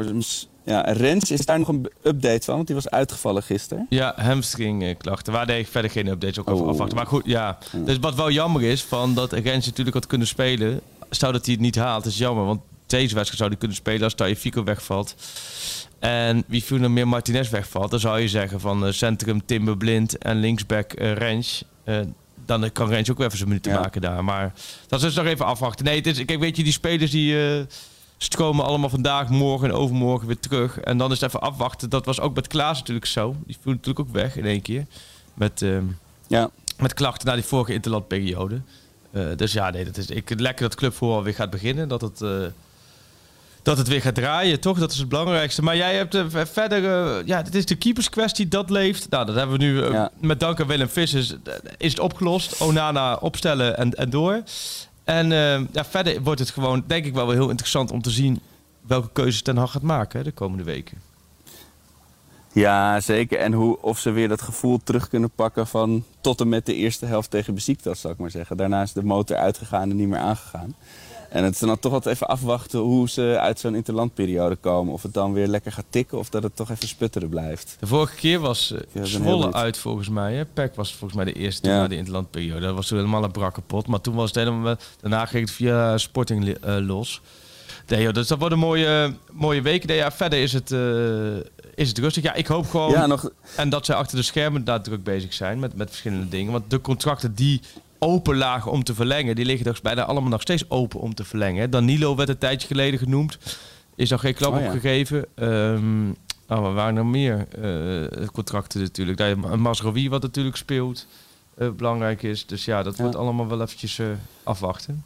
ja, 0.65 0.81
Rens 0.81 1.31
is 1.31 1.47
daar 1.47 1.59
nog 1.59 1.69
een 1.69 1.89
update 2.03 2.45
van, 2.45 2.55
want 2.55 2.67
die 2.67 2.77
was 2.77 2.91
uitgevallen 2.91 3.43
gisteren. 3.43 3.87
Ja, 3.89 4.13
hamstringklachten. 4.17 5.33
Waar 5.33 5.47
deed 5.47 5.61
ik 5.61 5.69
verder 5.69 5.91
geen 5.91 6.07
updates 6.07 6.39
ook 6.39 6.51
over 6.51 6.65
Oh. 6.65 6.71
afwachten. 6.71 6.97
Maar 6.97 7.07
goed, 7.07 7.23
ja. 7.25 7.59
Dus 7.85 7.99
wat 7.99 8.15
wel 8.15 8.31
jammer 8.31 8.63
is, 8.63 8.83
van 8.83 9.15
dat 9.15 9.33
Rens 9.33 9.67
natuurlijk 9.67 9.97
had 9.97 10.07
kunnen 10.07 10.27
spelen. 10.27 10.81
Zou 11.11 11.33
dat 11.33 11.45
hij 11.45 11.55
het 11.55 11.63
niet 11.63 11.77
haalt, 11.77 12.07
is 12.07 12.19
jammer. 12.19 12.45
Want 12.45 12.61
deze 12.87 13.05
wedstrijd 13.15 13.37
zou 13.39 13.49
hij 13.49 13.59
kunnen 13.59 13.77
spelen 13.77 14.03
als 14.03 14.15
Tagliafico 14.15 14.65
wegvalt. 14.65 15.15
En 15.99 16.45
wie 16.47 16.65
viel 16.65 16.83
er 16.83 16.91
meer 16.91 17.09
Martinez 17.09 17.51
wegvalt, 17.51 17.91
dan 17.91 18.01
zou 18.01 18.21
je 18.21 18.29
zeggen 18.29 18.61
van 18.61 18.87
eh, 18.87 18.93
centrum 18.93 19.47
Timber 19.47 19.77
Blind 19.77 20.19
en 20.19 20.37
linksback 20.37 20.93
eh 20.93 21.13
Rens. 21.13 21.65
Eh, 21.85 22.01
dan 22.47 22.73
kan 22.73 22.89
Rens 22.89 23.11
ook 23.11 23.17
wel 23.17 23.27
even 23.27 23.39
zijn 23.39 23.49
minuten 23.51 23.73
Ja. 23.73 23.81
maken 23.81 24.01
daar. 24.01 24.25
Maar 24.25 24.53
dat 24.89 24.99
is 24.99 25.05
dus 25.07 25.15
nog 25.15 25.27
even 25.27 25.47
afwachten. 25.47 25.85
Nee, 25.85 25.97
het 25.97 26.07
is, 26.07 26.25
kijk, 26.25 26.41
weet 26.41 26.57
je, 26.57 26.63
die 26.65 26.73
spelers 26.73 27.11
die 27.11 27.37
stromen 28.17 28.65
allemaal 28.65 28.89
vandaag, 28.89 29.29
morgen 29.29 29.69
en 29.69 29.75
overmorgen 29.75 30.27
weer 30.27 30.39
terug. 30.41 30.81
En 30.81 30.99
dan 30.99 31.13
is 31.13 31.21
het 31.21 31.29
even 31.29 31.41
afwachten. 31.47 31.91
Dat 31.91 32.05
was 32.07 32.21
ook 32.21 32.35
met 32.35 32.47
Klaas 32.47 32.79
natuurlijk 32.79 33.07
zo. 33.07 33.37
Die 33.47 33.57
viel 33.61 33.73
natuurlijk 33.73 34.09
ook 34.09 34.15
weg 34.15 34.37
in 34.37 34.45
één 34.45 34.63
keer. 34.63 34.87
Met, 35.35 35.63
ehm, 35.63 35.85
Ja, 36.27 36.51
met 36.79 36.95
klachten 36.95 37.27
na 37.29 37.35
die 37.35 37.45
vorige 37.45 37.73
interlandperiode. 37.73 38.61
Eh 39.11 39.27
dus 39.37 39.53
ja, 39.53 39.71
nee, 39.71 39.85
dat 39.85 39.97
is 39.97 40.07
ik, 40.11 40.41
lekker 40.41 40.69
dat 40.69 40.75
clubvoetbal 40.79 41.23
weer 41.23 41.35
gaat 41.35 41.51
beginnen. 41.51 41.89
Dat 41.89 42.01
het, 42.01 42.21
dat 43.63 43.79
het 43.79 43.89
weer 43.89 44.01
gaat 44.01 44.15
draaien, 44.15 44.61
toch? 44.61 44.79
Dat 44.79 44.93
is 44.93 44.99
het 44.99 45.09
belangrijkste. 45.09 45.63
Maar 45.63 45.77
jij 45.77 45.95
hebt 45.97 46.15
eh, 46.15 46.25
verder... 46.53 46.85
eh, 47.19 47.27
ja, 47.27 47.43
dit 47.43 47.55
is 47.55 47.67
de 47.67 47.75
keeperskwestie, 47.75 48.49
dat 48.49 48.71
leeft. 48.71 49.11
Nou, 49.11 49.27
dat 49.27 49.35
hebben 49.35 49.59
we 49.59 49.65
nu 49.65 49.83
eh, 49.83 49.91
Ja. 49.93 50.11
met 50.21 50.41
dank 50.41 50.61
aan 50.61 50.67
Willem 50.67 50.89
Vissers... 50.89 51.35
is 51.77 51.91
het 51.91 52.01
opgelost. 52.01 52.61
Onana 52.61 53.15
opstellen 53.15 53.77
en, 53.77 53.95
en 53.95 54.11
door. 54.11 54.43
En 55.05 55.29
ja, 55.73 55.85
verder 55.89 56.23
wordt 56.23 56.41
het 56.41 56.51
gewoon, 56.51 56.85
denk 56.87 57.05
ik 57.05 57.15
wel 57.15 57.31
heel 57.31 57.49
interessant 57.49 57.91
om 57.91 58.03
te 58.03 58.11
zien... 58.11 58.41
welke 58.87 59.09
keuzes 59.13 59.43
Ten 59.43 59.57
Hag 59.57 59.71
gaat 59.73 59.83
maken 59.83 60.19
hè, 60.19 60.25
de 60.25 60.31
komende 60.33 60.65
weken. 60.65 60.99
ja 62.53 63.01
zeker. 63.01 63.39
En 63.39 63.53
hoe, 63.53 63.83
of 63.83 63.99
ze 63.99 64.11
weer 64.11 64.29
dat 64.29 64.43
gevoel 64.43 64.81
terug 64.85 65.09
kunnen 65.09 65.31
pakken 65.31 65.67
van 65.67 66.05
tot 66.21 66.41
en 66.41 66.49
met 66.49 66.67
de 66.67 66.75
eerste 66.75 67.07
helft 67.07 67.31
tegen 67.31 67.55
Besiktas, 67.55 68.01
zal 68.01 68.11
ik 68.11 68.17
maar 68.19 68.31
zeggen. 68.31 68.57
Daarna 68.57 68.83
is 68.83 68.93
de 68.93 69.03
motor 69.05 69.37
uitgegaan 69.37 69.91
en 69.91 69.97
niet 69.97 70.09
meer 70.09 70.19
aangegaan. 70.19 70.75
En 71.29 71.45
het 71.45 71.55
is 71.55 71.61
dan 71.61 71.79
toch 71.79 71.93
altijd 71.93 72.15
even 72.15 72.29
afwachten 72.29 72.79
hoe 72.81 73.09
ze 73.09 73.37
uit 73.41 73.61
zo'n 73.61 73.75
interlandperiode 73.75 74.57
komen. 74.57 74.93
Of 74.93 75.03
het 75.03 75.15
dan 75.15 75.33
weer 75.33 75.47
lekker 75.47 75.73
gaat 75.73 75.85
tikken 75.91 76.19
of 76.19 76.29
dat 76.29 76.43
het 76.43 76.57
toch 76.57 76.71
even 76.71 76.89
sputteren 76.89 77.29
blijft. 77.29 77.77
De 77.81 77.87
vorige 77.87 78.15
keer 78.15 78.39
was 78.41 78.73
eh, 78.73 78.79
heel 78.93 79.07
Zwolle 79.07 79.53
uit 79.53 79.77
volgens 79.79 80.09
mij. 80.09 80.35
Hè? 80.35 80.45
PEC 80.45 80.75
was 80.75 80.95
volgens 80.95 81.15
mij 81.23 81.33
de 81.33 81.39
eerste 81.41 81.69
Ja. 81.69 81.77
na 81.77 81.89
de 81.89 81.97
interlandperiode. 81.97 82.61
Dat 82.61 82.75
was 82.75 82.87
toen 82.87 82.99
helemaal 82.99 83.25
een 83.25 83.31
brakke 83.31 83.61
pot. 83.61 83.87
Maar 83.87 84.01
toen 84.01 84.15
was 84.15 84.27
het 84.27 84.35
helemaal... 84.35 84.77
Daarna 85.01 85.27
ging 85.27 85.45
het 85.47 85.55
via 85.55 85.99
Sporting 85.99 86.49
eh, 86.49 86.77
los. 86.81 87.21
Nee, 87.87 88.03
joh, 88.03 88.13
dus 88.13 88.27
dat 88.27 88.39
wordt 88.39 88.55
een 88.55 88.61
mooie, 88.61 89.15
mooie 89.33 89.63
week. 89.63 89.87
Nee, 89.87 89.97
ja, 89.97 90.13
verder 90.13 90.43
is 90.43 90.53
het, 90.53 90.73
eh, 90.73 91.37
is 91.75 91.89
het 91.89 91.99
rustig. 91.99 92.23
Ja, 92.23 92.35
ik 92.35 92.47
hoop 92.47 92.71
gewoon... 92.71 92.91
Ja, 92.91 93.07
nog, 93.07 93.31
En 93.57 93.69
dat 93.69 93.87
zij 93.87 93.95
achter 93.95 94.17
de 94.17 94.23
schermen 94.23 94.65
daar 94.65 94.83
druk 94.83 95.05
bezig 95.05 95.33
zijn 95.35 95.59
met, 95.59 95.75
met 95.77 95.89
verschillende 95.89 96.29
dingen. 96.29 96.53
Want 96.53 96.71
de 96.71 96.81
contracten 96.81 97.35
die 97.35 97.61
open 97.99 98.37
lagen 98.37 98.71
om 98.71 98.85
te 98.85 98.95
verlengen, 98.95 99.35
die 99.37 99.45
liggen 99.45 99.65
dus 99.67 99.81
bijna 99.81 100.05
allemaal 100.05 100.31
nog 100.31 100.41
steeds 100.41 100.71
open 100.71 101.01
om 101.01 101.15
te 101.15 101.25
verlengen. 101.25 101.71
Danilo 101.71 102.17
werd 102.17 102.29
een 102.29 102.39
tijdje 102.39 102.67
geleden 102.67 102.99
genoemd. 102.99 103.39
Is 103.95 104.11
nog 104.11 104.21
geen 104.21 104.35
klap 104.35 104.53
Oh 104.55 104.61
ja. 104.61 104.67
opgegeven. 104.67 105.25
Ehm 105.35 106.09
oh, 106.49 106.61
waar 106.63 106.75
waren 106.75 106.97
er 106.97 107.07
meer 107.07 107.47
eh, 108.21 108.27
contracten 108.29 108.81
natuurlijk? 108.81 109.19
Daar 109.19 109.31
een 109.31 109.61
Masrowi 109.61 110.09
wat 110.09 110.23
natuurlijk 110.23 110.57
speelt. 110.57 111.07
eh, 111.55 111.69
belangrijk 111.71 112.23
is. 112.23 112.47
Dus 112.47 112.65
ja, 112.65 112.83
dat 112.83 112.97
Ja. 112.97 113.03
wordt 113.03 113.17
allemaal 113.19 113.49
wel 113.49 113.61
eventjes 113.63 113.99
eh, 113.99 114.07
afwachten. 114.43 115.05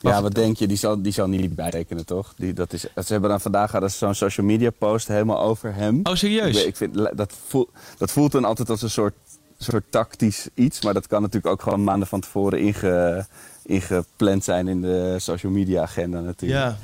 Ja, 0.00 0.22
wat 0.22 0.34
denk 0.34 0.56
je? 0.56 0.66
Die 0.66 0.76
zal, 0.76 1.02
die 1.02 1.12
zal 1.12 1.26
niet 1.28 1.54
bijrekenen, 1.54 2.06
toch? 2.06 2.34
Die, 2.36 2.52
dat 2.52 2.72
is, 2.72 2.80
ze 2.80 3.12
hebben 3.12 3.30
dan 3.30 3.40
vandaag 3.40 3.70
hadden 3.72 3.90
zo'n 3.90 4.14
social 4.14 4.46
media 4.46 4.70
post 4.78 5.08
helemaal 5.08 5.40
over 5.40 5.74
hem. 5.74 6.00
Oh, 6.02 6.14
serieus? 6.14 6.60
Ik, 6.60 6.66
ik 6.66 6.76
vind, 6.76 6.94
dat, 7.16 7.32
voelt, 7.46 7.70
dat 7.98 8.10
voelt 8.10 8.32
dan 8.32 8.44
altijd 8.44 8.70
als 8.70 8.82
een 8.82 8.90
soort, 8.90 9.14
soort 9.58 9.84
tactisch 9.90 10.48
iets. 10.54 10.82
Maar 10.82 10.94
dat 10.94 11.06
kan 11.06 11.22
natuurlijk 11.22 11.52
ook 11.52 11.62
gewoon 11.62 11.84
maanden 11.84 12.08
van 12.08 12.20
tevoren 12.20 12.60
inge, 12.60 13.26
ingepland 13.62 14.44
zijn 14.44 14.68
in 14.68 14.80
de 14.80 15.16
social 15.18 15.52
media 15.52 15.82
agenda 15.82 16.20
natuurlijk. 16.20 16.60
Ja, 16.60 16.76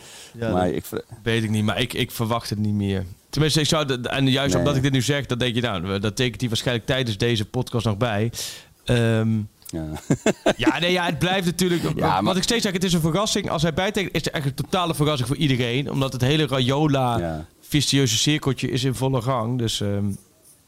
ja 0.46 0.52
maar 0.52 0.68
ik, 0.70 0.84
weet 1.22 1.42
ik 1.42 1.50
niet. 1.50 1.64
Maar 1.64 1.80
ik, 1.80 1.92
ik 1.92 2.10
verwacht 2.10 2.50
het 2.50 2.58
niet 2.58 2.74
meer. 2.74 3.04
Tenminste, 3.30 3.60
ik 3.60 3.66
zou 3.66 4.02
en 4.02 4.26
juist 4.30 4.50
Nee. 4.54 4.58
omdat 4.62 4.76
ik 4.76 4.82
dit 4.82 4.92
nu 4.92 5.02
zeg, 5.02 5.26
dan 5.26 5.38
denk 5.38 5.54
je, 5.54 5.60
nou, 5.60 5.98
dat 5.98 6.16
tekent 6.16 6.40
hij 6.40 6.48
waarschijnlijk 6.48 6.86
tijdens 6.86 7.16
deze 7.18 7.44
podcast 7.44 7.84
nog 7.84 7.96
bij. 7.96 8.32
Ehm, 8.84 9.38
ja. 9.66 9.84
ja, 10.56 10.78
nee, 10.78 10.92
ja, 10.92 11.04
het 11.04 11.18
blijft 11.18 11.46
natuurlijk. 11.46 11.82
Ja, 11.82 11.92
maar- 12.06 12.22
Wat 12.22 12.36
ik 12.36 12.42
steeds 12.42 12.62
zeg, 12.62 12.72
het 12.72 12.84
is 12.84 12.92
een 12.92 13.00
verrassing. 13.00 13.50
Als 13.50 13.62
hij 13.62 13.74
bijtekent, 13.74 14.14
is 14.14 14.24
het 14.24 14.34
echt 14.34 14.46
een 14.46 14.54
totale 14.54 14.94
verrassing 14.94 15.28
voor 15.28 15.36
iedereen. 15.36 15.90
Omdat 15.90 16.12
het 16.12 16.22
hele 16.22 16.46
Rayola 16.46 17.18
Ja. 17.18 17.46
vicieuze 17.60 18.16
cirkeltje 18.18 18.70
is 18.70 18.84
in 18.84 18.94
volle 18.94 19.22
gang. 19.22 19.58
Dus, 19.58 19.80
ehm, 19.80 20.04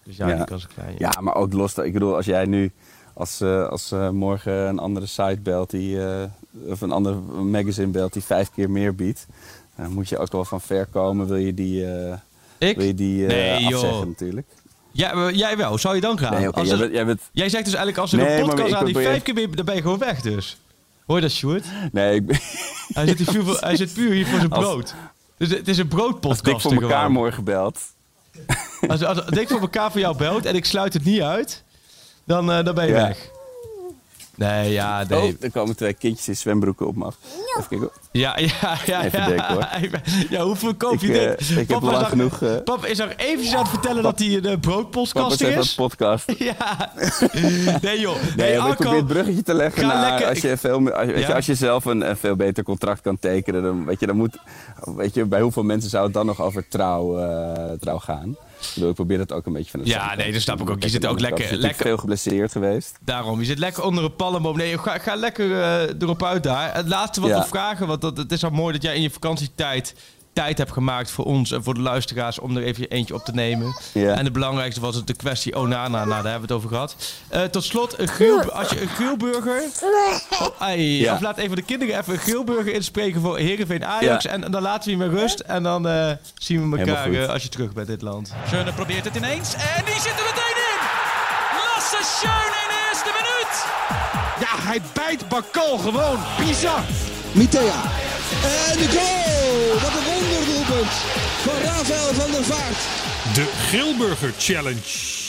dus 0.04 0.16
ja, 0.16 0.28
Ja. 0.28 0.36
die 0.36 0.44
kans 0.44 0.66
is 0.66 0.74
klein. 0.74 0.94
ja, 0.98 1.12
maar 1.20 1.34
ook 1.34 1.52
los. 1.52 1.74
Ik 1.78 1.92
bedoel, 1.92 2.14
als 2.16 2.26
jij 2.26 2.44
nu 2.44 2.70
als, 3.14 3.40
eh, 3.40 3.68
als 3.68 3.92
eh, 3.92 4.08
morgen 4.10 4.52
een 4.52 4.78
andere 4.78 5.06
site 5.06 5.38
belt 5.42 5.70
die, 5.70 6.04
eh, 6.06 6.22
of 6.66 6.80
een 6.80 6.92
ander 6.92 7.16
magazine 7.44 7.86
belt 7.90 8.12
die 8.12 8.22
vijf 8.22 8.50
keer 8.54 8.70
meer 8.70 8.94
biedt, 8.94 9.26
dan 9.76 9.92
moet 9.92 10.08
je 10.08 10.18
ook 10.18 10.32
wel 10.32 10.44
van 10.44 10.60
ver 10.60 10.86
komen. 10.86 11.26
Wil 11.26 11.36
je 11.36 11.54
die, 11.54 11.86
eh, 11.86 12.14
Ik? 12.58 12.76
wil 12.76 12.86
je 12.86 12.94
die 12.94 13.26
Nee, 13.26 13.60
joh. 13.62 13.72
afzeggen 13.74 14.08
natuurlijk. 14.08 14.46
Ja, 14.94 15.30
jij 15.30 15.56
wel. 15.56 15.78
Zou 15.78 15.94
je 15.94 16.00
dan 16.00 16.18
gaan? 16.18 16.32
Nee, 16.34 16.48
Als 16.48 16.68
jij, 16.68 16.78
bent, 16.78 16.92
jij 16.92 17.04
bent- 17.06 17.20
Jij 17.32 17.48
zegt 17.48 17.64
dus 17.64 17.74
eigenlijk 17.74 17.98
als 18.02 18.12
er 18.12 18.18
Nee, 18.18 18.26
een 18.40 18.46
maar 18.46 18.48
podcast 18.48 18.68
ik 18.72 18.74
aan 18.78 18.84
die 18.84 18.92
probeer- 18.94 19.10
vijf 19.10 19.22
keer 19.22 19.34
weer, 19.34 19.56
dan 19.56 19.64
ben 19.64 19.74
je 19.74 19.82
gewoon 19.82 19.98
weg 19.98 20.20
dus. 20.20 20.60
Hoor 21.06 21.16
je 21.16 21.22
dat, 21.22 21.30
Sjoerd? 21.30 21.64
Nee, 21.92 22.14
ik 22.14 22.26
ben, 22.26 22.36
Hij 22.94 23.06
zit, 23.06 23.18
hier 23.18 23.32
puur, 23.32 23.42
voor- 23.44 23.58
hij 23.60 23.76
zit 23.76 23.92
puur 23.94 24.12
hier 24.12 24.26
voor 24.26 24.38
zijn 24.38 24.50
Als- 24.50 24.64
brood. 24.64 24.94
Dus 25.36 25.48
het 25.48 25.58
is 25.58 25.62
een 25.64 25.66
als 25.68 25.76
dik 25.76 25.88
broodpodcast. 25.88 26.62
voor 26.62 26.72
elkaar 26.72 26.96
gewoon. 26.98 27.12
morgen 27.12 27.44
belt. 27.44 27.78
Als, 28.88 29.04
als, 29.04 29.26
als 29.26 29.38
ik 29.38 29.48
voor 29.48 29.60
elkaar 29.60 29.90
voor 29.90 30.00
jou 30.00 30.16
belt 30.16 30.46
en 30.46 30.54
ik 30.54 30.64
sluit 30.64 30.92
het 30.92 31.04
niet 31.04 31.22
uit, 31.22 31.62
dan, 32.24 32.52
eh, 32.52 32.64
dan 32.64 32.74
ben 32.74 32.86
je 32.86 32.92
Ja. 32.92 33.06
weg. 33.06 33.30
Nee, 34.46 34.72
ja, 34.72 35.04
nee. 35.08 35.20
Oh, 35.22 35.32
er 35.40 35.50
komen 35.50 35.76
twee 35.76 35.92
kindjes 35.92 36.28
in 36.28 36.36
zwembroeken 36.36 36.86
op 36.86 36.96
me 36.96 37.04
af. 37.04 37.16
Even 37.24 37.68
kijken. 37.68 37.78
hoor. 37.78 37.92
Ja, 38.12 38.38
ja, 38.38 38.76
ja. 38.86 39.04
Even 39.04 39.20
ja. 39.20 39.26
denken, 39.26 39.46
hoor. 39.54 39.66
Ja, 40.30 40.42
hoeveel 40.44 40.74
koop 40.74 41.00
je 41.00 41.18
eh, 41.20 41.28
dit? 41.38 41.50
ik 41.50 41.56
heb 41.56 41.66
Papa 41.68 41.86
is 41.86 41.92
lang 41.92 42.06
genoeg... 42.06 42.42
eh 42.42 42.56
Papa 42.64 42.86
is 42.86 42.98
nog 42.98 43.12
eventjes 43.16 43.54
aan 43.54 43.60
het 43.60 43.68
vertellen 43.68 44.02
dat 44.02 44.18
hij 44.18 44.28
een 44.28 44.34
uh, 44.34 44.42
Papa 44.42 44.56
broodpostkast 44.58 45.40
is 45.40 45.46
even 45.48 45.60
is. 45.60 45.68
een 45.68 45.74
podcast. 45.76 46.32
Ja. 46.38 46.92
Nee 47.82 48.00
joh. 48.00 48.14
Nee, 48.36 48.50
Nee, 48.50 48.58
maar 48.58 48.70
ik 48.70 48.76
probeer 48.76 48.96
het 48.98 49.06
bruggetje 49.06 49.42
te 49.42 49.54
leggen 49.54 49.82
ga 49.82 49.86
naar 50.00 50.10
lekker- 50.10 50.28
als 50.28 50.38
je, 50.40 50.56
veel, 50.56 50.90
als, 50.92 51.08
Ja. 51.08 51.16
je, 51.18 51.34
als 51.34 51.46
je 51.46 51.54
zelf 51.54 51.84
een, 51.84 52.08
een 52.08 52.16
veel 52.16 52.36
beter 52.36 52.64
contract 52.64 53.00
kan 53.00 53.18
tekenen, 53.18 53.62
dan, 53.62 53.84
weet 53.84 54.00
je, 54.00 54.06
dan 54.06 54.16
moet, 54.16 54.36
weet 54.84 55.14
je, 55.14 55.24
bij 55.24 55.40
hoeveel 55.40 55.62
mensen 55.62 55.90
zou 55.90 56.04
het 56.04 56.14
dan 56.14 56.26
nog 56.26 56.40
over 56.40 56.68
trouw, 56.68 57.18
eh, 57.18 57.70
trouw 57.80 57.98
gaan? 57.98 58.36
Ik, 58.62 58.70
bedoel, 58.74 58.88
ik 58.88 58.94
probeer 58.94 59.18
dat 59.18 59.32
ook 59.32 59.46
een 59.46 59.52
beetje 59.52 59.70
van 59.70 59.80
de 59.80 59.86
Ja, 59.86 60.14
nee, 60.14 60.32
dat 60.32 60.40
snap 60.42 60.60
ik 60.60 60.70
ook. 60.70 60.82
Je 60.82 60.88
zit 60.88 61.06
ook 61.06 61.20
lekker- 61.20 61.56
lekker- 61.56 61.86
veel 61.86 61.96
geblesseerd 61.96 62.52
geweest. 62.52 62.98
Daarom, 63.00 63.38
je 63.40 63.44
zit 63.46 63.58
lekker 63.58 63.84
onder 63.84 64.04
een 64.04 64.16
palmboom. 64.16 64.56
Nee, 64.56 64.78
ga, 64.78 64.98
ga 64.98 65.14
lekker 65.14 65.52
eh, 65.62 65.94
erop 65.98 66.24
uit 66.24 66.42
daar. 66.42 66.74
Het 66.74 66.88
laatste 66.88 67.20
wat 67.20 67.30
Ja. 67.30 67.40
we 67.40 67.46
vragen, 67.48 67.86
want 67.86 68.00
dat, 68.00 68.16
het 68.16 68.32
is 68.32 68.44
al 68.44 68.50
mooi 68.50 68.72
dat 68.72 68.82
jij 68.82 68.94
in 68.96 69.02
je 69.02 69.10
vakantietijd 69.10 69.94
tijd 70.32 70.58
hebt 70.58 70.72
gemaakt 70.72 71.10
voor 71.10 71.24
ons 71.24 71.50
en 71.50 71.62
voor 71.62 71.74
de 71.74 71.80
luisteraars 71.80 72.38
om 72.38 72.56
er 72.56 72.62
even 72.62 72.88
eentje 72.88 73.14
op 73.14 73.24
te 73.24 73.32
nemen. 73.32 73.76
Ja. 73.92 74.14
En 74.14 74.24
het 74.24 74.32
belangrijkste 74.32 74.80
was 74.80 74.94
het 74.94 75.06
de 75.06 75.14
kwestie 75.14 75.56
Onana. 75.56 76.04
Nou, 76.04 76.08
daar 76.08 76.14
hebben 76.14 76.32
we 76.34 76.40
het 76.40 76.52
over 76.52 76.68
gehad. 76.68 76.96
Eh, 77.28 77.42
tot 77.42 77.64
slot, 77.64 77.98
een 77.98 78.08
grill, 78.08 78.38
als 78.38 78.68
je 78.68 78.80
een 78.82 78.88
grillburger... 78.88 79.62
Oh, 80.30 80.46
ai, 80.58 81.00
Ja. 81.00 81.14
Of 81.14 81.20
laat 81.20 81.38
even 81.38 81.56
de 81.56 81.62
kinderen 81.62 81.98
even 81.98 82.12
een 82.12 82.18
grillburger 82.18 82.74
inspreken 82.74 83.20
voor 83.20 83.38
Heerenveen 83.38 83.84
Ajax. 83.84 84.24
Ja. 84.24 84.30
En, 84.30 84.50
dan 84.50 84.62
laten 84.62 84.84
we 84.84 84.90
je 84.90 85.08
met 85.08 85.18
rust. 85.20 85.40
En 85.40 85.62
dan 85.62 85.88
eh, 85.88 86.10
zien 86.38 86.70
we 86.70 86.78
elkaar 86.78 87.12
eh, 87.12 87.28
als 87.28 87.42
je 87.42 87.48
terug 87.48 87.72
bent 87.72 87.88
in 87.88 87.94
dit 87.94 88.02
land. 88.02 88.32
Schöne 88.46 88.72
probeert 88.72 89.04
het 89.04 89.16
ineens 89.16 89.54
en 89.54 89.84
die 89.84 89.94
zit 89.94 90.12
er 90.18 90.24
meteen 90.24 90.56
in. 90.70 90.80
Lasse 91.56 91.98
Schöne 92.02 92.56
in 92.62 92.68
de 92.68 92.88
eerste 92.88 93.10
minuut. 93.18 93.64
Ja, 94.40 94.68
hij 94.68 94.80
bijt 94.94 95.28
Bakal 95.28 95.78
gewoon. 95.78 96.18
Bizar. 96.38 96.80
Mitea. 97.32 97.82
En 98.42 98.78
de 98.78 98.88
goal! 98.90 99.80
Wat 99.80 99.92
een 99.98 100.11
van 100.72 101.54
Rafael 101.62 102.14
van 102.14 102.30
der 102.30 102.44
Vaart. 102.44 103.34
De 103.34 103.44
Grillburger 103.44 104.32
Challenge. 104.38 105.20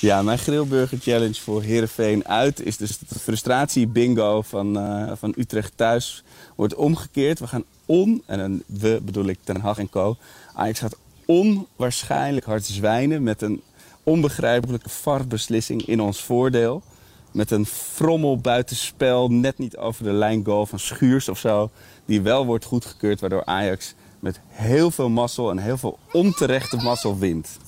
Ja, 0.00 0.22
mijn 0.22 0.38
grillburger 0.38 0.98
challenge 0.98 1.40
voor 1.40 1.62
Heerenveen 1.62 2.28
uit 2.28 2.60
is 2.60 2.76
dus 2.76 2.98
de 2.98 3.18
frustratie 3.18 3.86
bingo 3.86 4.42
van, 4.42 4.78
eh, 4.78 5.12
van 5.16 5.34
Utrecht 5.36 5.72
thuis 5.76 6.22
wordt 6.54 6.74
omgekeerd. 6.74 7.38
We 7.38 7.46
gaan 7.46 7.64
on, 7.86 8.22
en 8.26 8.38
dan 8.38 8.62
we 8.66 9.00
bedoel 9.02 9.26
ik 9.26 9.38
Ten 9.44 9.60
Hag 9.60 9.78
en 9.78 9.90
co. 9.90 10.16
Ajax 10.54 10.78
gaat 10.78 10.96
onwaarschijnlijk 11.26 12.46
hard 12.46 12.64
zwijnen 12.64 13.22
met 13.22 13.42
een 13.42 13.62
onbegrijpelijke 14.02 14.88
VAR-beslissing 14.88 15.86
in 15.86 16.00
ons 16.00 16.22
voordeel. 16.22 16.82
Met 17.30 17.50
een 17.50 17.66
frommel 17.66 18.38
buitenspel, 18.38 19.28
net 19.28 19.58
niet 19.58 19.76
over 19.76 20.04
de 20.04 20.12
lijn 20.12 20.44
goal 20.44 20.66
van 20.66 20.78
Schuurs 20.78 21.28
of 21.28 21.38
zo. 21.38 21.70
Die 22.04 22.22
wel 22.22 22.46
wordt 22.46 22.64
goedgekeurd, 22.64 23.20
waardoor 23.20 23.44
Ajax 23.44 23.94
met 24.24 24.40
heel 24.48 24.90
veel 24.90 25.08
mazzel 25.08 25.50
en 25.50 25.58
heel 25.58 25.78
veel 25.78 25.98
onterechte 26.12 26.76
mazzel 26.76 27.18
wint. 27.18 27.58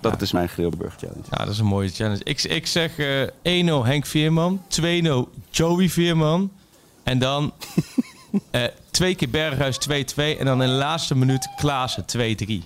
Dat 0.00 0.22
is 0.22 0.32
mijn 0.32 0.48
grillburger 0.48 0.98
challenge. 0.98 1.24
Ja, 1.30 1.36
dat 1.36 1.48
is 1.48 1.58
een 1.58 1.66
mooie 1.66 1.88
challenge. 1.88 2.20
Ik, 2.24 2.42
ik 2.42 2.66
zeg 2.66 2.98
eh 2.98 3.64
1-0 3.82 3.86
Henk 3.86 4.06
Veerman, 4.06 4.62
2-0 4.80 4.84
Joey 5.50 5.88
Veerman. 5.88 6.50
En 7.02 7.18
dan 7.18 7.52
eh, 8.50 8.64
twee 8.90 9.14
keer 9.14 9.30
Berghuis 9.30 9.78
2-2. 9.88 9.92
En 10.16 10.44
dan 10.44 10.62
in 10.62 10.68
de 10.68 10.74
laatste 10.74 11.16
minuut 11.16 11.48
Klaassen 11.56 12.04
2-3. 12.16 12.16
Dus 12.16 12.62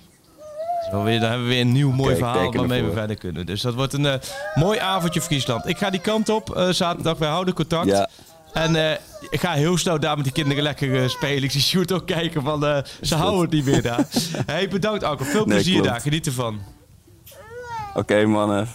wel 0.91 1.03
weer, 1.03 1.19
dan 1.19 1.29
hebben 1.29 1.47
we 1.47 1.53
weer 1.53 1.61
een 1.61 1.71
nieuw 1.71 1.91
mooi 1.91 2.15
verhaal 2.15 2.51
waarmee 2.51 2.83
we 2.83 2.91
verder 2.91 3.15
kunnen. 3.15 3.45
Dus 3.45 3.61
dat 3.61 3.73
wordt 3.73 3.93
een 3.93 4.05
eh, 4.05 4.19
mooi 4.53 4.79
avondje 4.79 5.21
Friesland. 5.21 5.67
Ik 5.67 5.77
ga 5.77 5.89
die 5.89 6.01
kant 6.01 6.29
op 6.29 6.67
zaterdag. 6.71 7.17
Wij 7.17 7.29
houden 7.29 7.53
contact. 7.53 7.87
Ja. 7.87 8.09
En 8.55 8.75
eh, 8.75 8.97
ik 9.29 9.39
ga 9.39 9.53
heel 9.53 9.77
snel 9.77 9.99
daar 9.99 10.15
met 10.15 10.23
die 10.23 10.33
kinderen 10.33 10.63
lekker 10.63 11.01
eh, 11.03 11.09
spelen. 11.09 11.43
Ik 11.43 11.51
zie 11.51 11.61
Sjoerd 11.61 11.91
ook 11.91 12.05
kijken 12.07 12.41
van 12.41 12.65
eh, 12.65 12.77
ze 13.01 13.15
houden 13.15 13.41
het 13.41 13.51
niet 13.51 13.65
meer 13.65 13.81
daar. 13.81 14.07
hey, 14.45 14.67
bedankt 14.67 15.03
Alko. 15.03 15.23
Veel 15.23 15.45
Nee, 15.45 15.55
plezier 15.55 15.73
klopt. 15.73 15.87
daar. 15.89 16.01
Geniet 16.01 16.25
ervan. 16.25 16.61
Oké 17.93 18.25
mannen, 18.25 18.67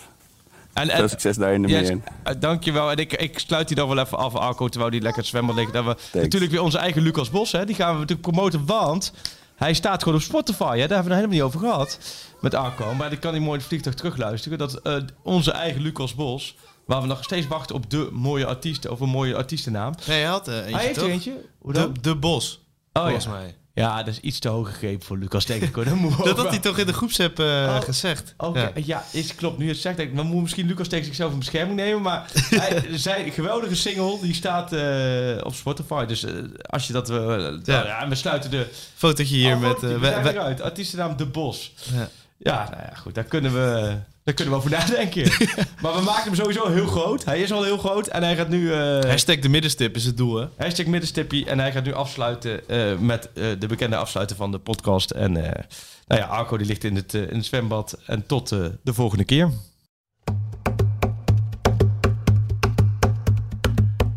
En, 0.73 0.89
veel 0.91 1.09
succes 1.09 1.37
daar 1.37 1.53
in 1.53 1.63
de 1.63 1.69
Yes, 1.69 1.89
meer. 1.89 2.39
dankjewel. 2.39 2.91
En 2.91 2.97
ik, 2.97 3.13
ik 3.13 3.39
sluit 3.39 3.67
die 3.69 3.77
dan 3.77 3.89
wel 3.89 3.99
even 3.99 4.19
af, 4.19 4.35
Arco, 4.35 4.69
terwijl 4.69 4.91
die 4.91 5.01
lekker 5.01 5.21
het 5.21 5.31
zwembad 5.31 5.55
ligt. 5.57 5.73
Dat 5.73 5.85
we 5.85 5.97
natuurlijk 6.19 6.53
weer 6.53 6.63
onze 6.63 6.79
eigen 6.79 7.03
Lucas 7.03 7.31
Bos, 7.31 7.53
hè, 7.53 7.65
die 7.67 7.75
gaan 7.75 7.93
we 7.93 8.01
natuurlijk 8.01 8.33
promoten, 8.33 8.67
want 8.67 9.13
hij 9.57 9.75
staat 9.75 10.03
gewoon 10.03 10.19
op 10.19 10.25
Spotify. 10.25 10.79
Hè, 10.79 10.87
daar 10.87 10.97
hebben 10.97 10.97
we 10.97 10.97
het 10.97 11.09
helemaal 11.15 11.35
niet 11.37 11.43
over 11.43 11.61
gehad 11.61 11.99
met 12.41 12.55
Arco. 12.55 12.95
Maar 12.95 13.09
die 13.11 13.19
kan 13.19 13.31
hij 13.31 13.41
mooi 13.41 13.53
in 13.53 13.59
het 13.59 13.67
vliegtuig 13.69 13.95
terugluisteren. 13.97 14.59
Dat 14.59 14.81
onze 15.23 15.51
eigen 15.53 15.83
Lucas 15.83 16.15
Bos, 16.15 16.57
waar 16.91 17.01
we 17.01 17.07
nog 17.07 17.25
steeds 17.25 17.47
wachten 17.47 17.75
op 17.75 17.91
de 17.91 18.09
mooie 18.13 18.47
artiest, 18.47 18.89
of 18.89 19.01
een 19.01 19.09
mooie 19.09 19.37
artiestennaam. 19.37 19.95
Nee, 20.07 20.21
hij 20.21 20.29
had 20.31 20.49
eh, 20.49 20.57
eentje, 20.57 20.75
hij 20.77 20.85
heeft 20.85 20.99
toch? 20.99 21.09
eentje. 21.09 21.35
Hoe 21.59 21.73
De, 21.73 21.79
dan? 21.79 21.97
de 22.01 22.15
Bos, 22.17 22.61
Oh, 22.93 23.03
volgens 23.03 23.25
ja. 23.25 23.31
mij. 23.31 23.55
Ja, 23.75 23.97
dat 24.03 24.07
is 24.15 24.21
iets 24.21 24.39
te 24.39 24.49
hoog 24.49 24.69
gegrepen 24.69 25.07
voor 25.07 25.19
Lucas, 25.19 25.45
denk 25.47 25.63
ik. 25.63 25.75
hoor. 25.75 25.85
Dat, 25.85 25.95
moet 25.95 26.17
Dat 26.25 26.37
had 26.37 26.49
hij 26.49 26.59
toch 26.59 26.79
in 26.79 26.87
de 26.87 26.93
groepsapp 26.93 27.39
eh, 27.39 27.47
Oh. 27.47 27.81
gezegd. 27.81 28.35
Oké, 28.37 28.61
Ja. 28.61 28.71
ja. 28.85 29.05
is, 29.13 29.35
klopt. 29.35 29.59
Nu 29.59 29.69
het 29.69 29.77
zegt, 29.79 29.97
denk 29.97 30.11
ik, 30.11 30.17
dan 30.17 30.27
moet 30.27 30.43
misschien 30.43 30.67
Lucas 30.67 30.89
tegen 30.89 31.05
zichzelf 31.05 31.33
in 31.33 31.39
bescherming 31.39 31.77
nemen. 31.77 32.03
Maar 32.03 32.31
hij, 32.51 32.85
zijn 32.99 33.33
geweldige 33.33 33.75
single, 33.77 34.19
die 34.23 34.35
staat 34.35 34.73
eh, 34.73 35.45
op 35.45 35.55
Spotify. 35.55 36.05
Dus 36.05 36.25
als 36.63 36.87
je 36.87 36.93
dat... 36.93 37.11
eh 37.11 37.17
nou 37.17 37.63
ja, 37.65 38.09
we 38.09 38.15
sluiten 38.15 38.51
de... 38.51 38.67
Fotootje 38.95 39.37
hier 39.37 39.55
Oh, 39.55 39.61
met... 39.61 39.75
eh, 39.75 39.81
we 39.81 39.99
we- 39.99 40.23
we-. 40.57 40.63
Artiestennaam 40.63 41.17
De 41.17 41.27
Bos. 41.27 41.73
Ja. 41.93 42.09
Ja, 42.39 42.69
nou 42.71 42.83
ja, 42.83 42.95
goed. 42.95 43.15
Daar 43.15 43.25
kunnen 43.25 43.53
we... 43.53 43.97
Daar 44.25 44.35
kunnen 44.35 44.55
we 44.55 44.61
over 44.61 44.71
nadenken. 44.71 45.23
maar 45.83 45.95
we 45.95 46.01
maken 46.01 46.25
hem 46.25 46.35
sowieso 46.35 46.69
heel 46.69 46.87
groot. 46.87 47.25
Hij 47.25 47.41
is 47.41 47.53
al 47.53 47.63
heel 47.63 47.79
groot. 47.79 48.07
En 48.07 48.23
hij 48.23 48.37
gaat 48.37 48.49
nu... 48.49 48.73
eh 48.73 49.05
Hashtag 49.05 49.39
de 49.39 49.49
middenstip 49.49 49.97
is 49.97 50.05
het 50.05 50.17
doel, 50.17 50.37
hè? 50.37 50.47
hashtag 50.57 50.87
middenstippie. 50.87 51.47
En 51.47 51.59
hij 51.59 51.73
gaat 51.73 51.85
nu 51.85 51.93
afsluiten 51.93 52.69
eh, 52.69 52.99
met 52.99 53.29
eh, 53.35 53.45
de 53.59 53.67
bekende 53.67 53.97
afsluiten 53.97 54.37
van 54.37 54.51
de 54.51 54.59
podcast. 54.59 55.11
En 55.11 55.37
eh, 55.37 55.65
nou 56.07 56.21
ja, 56.21 56.27
Arco 56.27 56.57
die 56.57 56.67
ligt 56.67 56.85
in 56.85 56.97
het, 56.97 57.15
in 57.15 57.37
het 57.37 57.45
zwembad. 57.45 57.99
En 58.07 58.27
tot 58.27 58.49
de 58.83 58.95
volgende 58.95 59.25
keer. 59.25 59.51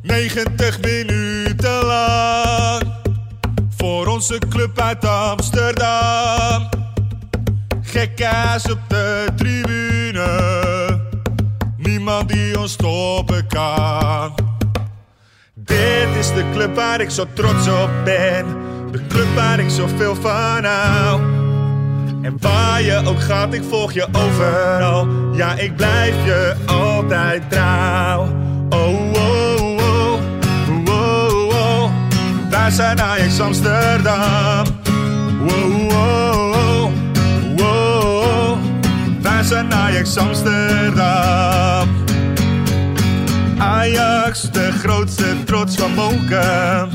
90 0.01 0.81
minuten 0.81 1.85
lang. 1.85 2.93
Voor 3.69 4.07
onze 4.07 4.37
club 4.49 4.79
uit 4.79 5.05
Amsterdam. 5.05 6.82
Gekkaas 7.93 8.71
op 8.71 8.79
de 8.87 9.25
tribune. 9.35 10.27
Niemand 11.77 12.29
die 12.29 12.59
ons 12.59 12.71
stoppen 12.71 13.47
kan. 13.47 14.35
Dit 15.53 16.07
is 16.19 16.27
de 16.27 16.43
club 16.53 16.75
waar 16.75 17.01
ik 17.01 17.09
zo 17.09 17.25
trots 17.33 17.67
op 17.67 17.89
ben. 18.03 18.45
De 18.91 19.07
club 19.07 19.35
waar 19.35 19.59
ik 19.59 19.69
zoveel 19.69 20.15
van 20.15 20.63
hou. 20.63 21.21
En 22.21 22.37
waar 22.39 22.81
je 22.81 23.01
ook 23.05 23.21
gaat, 23.21 23.53
ik 23.53 23.63
volg 23.69 23.91
je 23.91 24.07
overal. 24.11 25.07
Ja, 25.33 25.53
ik 25.55 25.75
blijf 25.75 26.15
je 26.25 26.55
altijd 26.65 27.49
trouw. 27.49 28.21
Oh, 28.69 29.11
oh, 29.13 29.61
oh, 29.61 29.79
oh, 29.79 30.19
oh, 30.85 31.47
oh. 31.47 31.91
Wij 32.49 32.69
zijn 32.69 33.01
Ajax 33.01 33.39
Amsterdam. 33.39 34.81
Wij 39.43 39.51
zijn 39.51 39.73
Ajax 39.73 40.17
Amsterdam. 40.17 41.89
Ajax, 43.57 44.41
de 44.51 44.71
grootste 44.71 45.43
trots 45.45 45.75
van 45.75 45.93
Monken. 45.93 46.89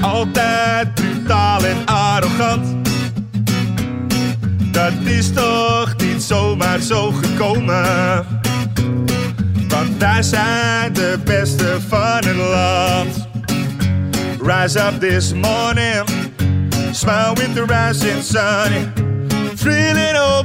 Altijd 0.00 0.94
brutaal 0.94 1.64
en 1.64 1.76
arrogant. 1.86 2.66
Dat 4.72 4.92
is 5.04 5.32
toch 5.32 5.96
niet 5.96 6.22
zomaar 6.22 6.80
zo 6.80 7.10
gekomen. 7.10 8.26
Want 9.68 9.98
wij 9.98 10.22
zijn 10.22 10.92
de 10.92 11.18
beste 11.24 11.76
van 11.88 12.24
het 12.24 12.36
land. 12.36 13.28
Rise 14.42 14.78
up 14.78 15.00
this 15.00 15.32
morning, 15.32 16.04
smile 16.92 17.34
with 17.34 17.54
the 17.54 17.64
rising 17.66 18.22
sun. 18.22 18.92
Three 19.56 19.92
little 19.92 20.44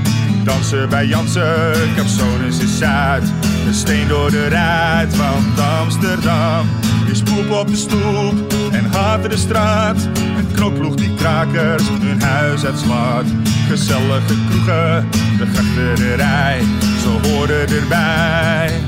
Dansen 0.43 0.89
bij 0.89 1.05
Jansen, 1.05 1.73
Capsones 1.95 2.59
is 2.59 2.77
Zuid. 2.77 3.23
Een 3.67 3.73
steen 3.73 4.07
door 4.07 4.31
de 4.31 4.47
ruit, 4.47 5.17
want 5.17 5.59
Amsterdam 5.59 6.67
is 7.11 7.21
poep 7.21 7.51
op 7.51 7.67
de 7.67 7.75
stoep 7.75 8.53
en 8.71 8.85
haat 8.85 9.29
de 9.29 9.37
straat. 9.37 9.97
Een 10.37 10.51
knokploeg 10.53 10.95
die 10.95 11.13
krakers 11.15 11.83
hun 12.01 12.21
huis 12.21 12.65
uitslaat. 12.65 13.25
Gezellige 13.67 14.35
kroegen, 14.49 15.07
de 15.37 15.45
grachterij, 15.53 16.61
ze 17.01 17.27
horen 17.27 17.67
erbij. 17.67 18.79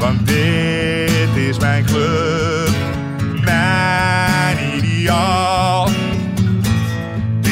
Want 0.00 0.26
dit 0.26 1.36
is 1.48 1.58
mijn 1.58 1.84
club, 1.84 2.70
mijn 3.44 4.58
ideaal. 4.76 5.88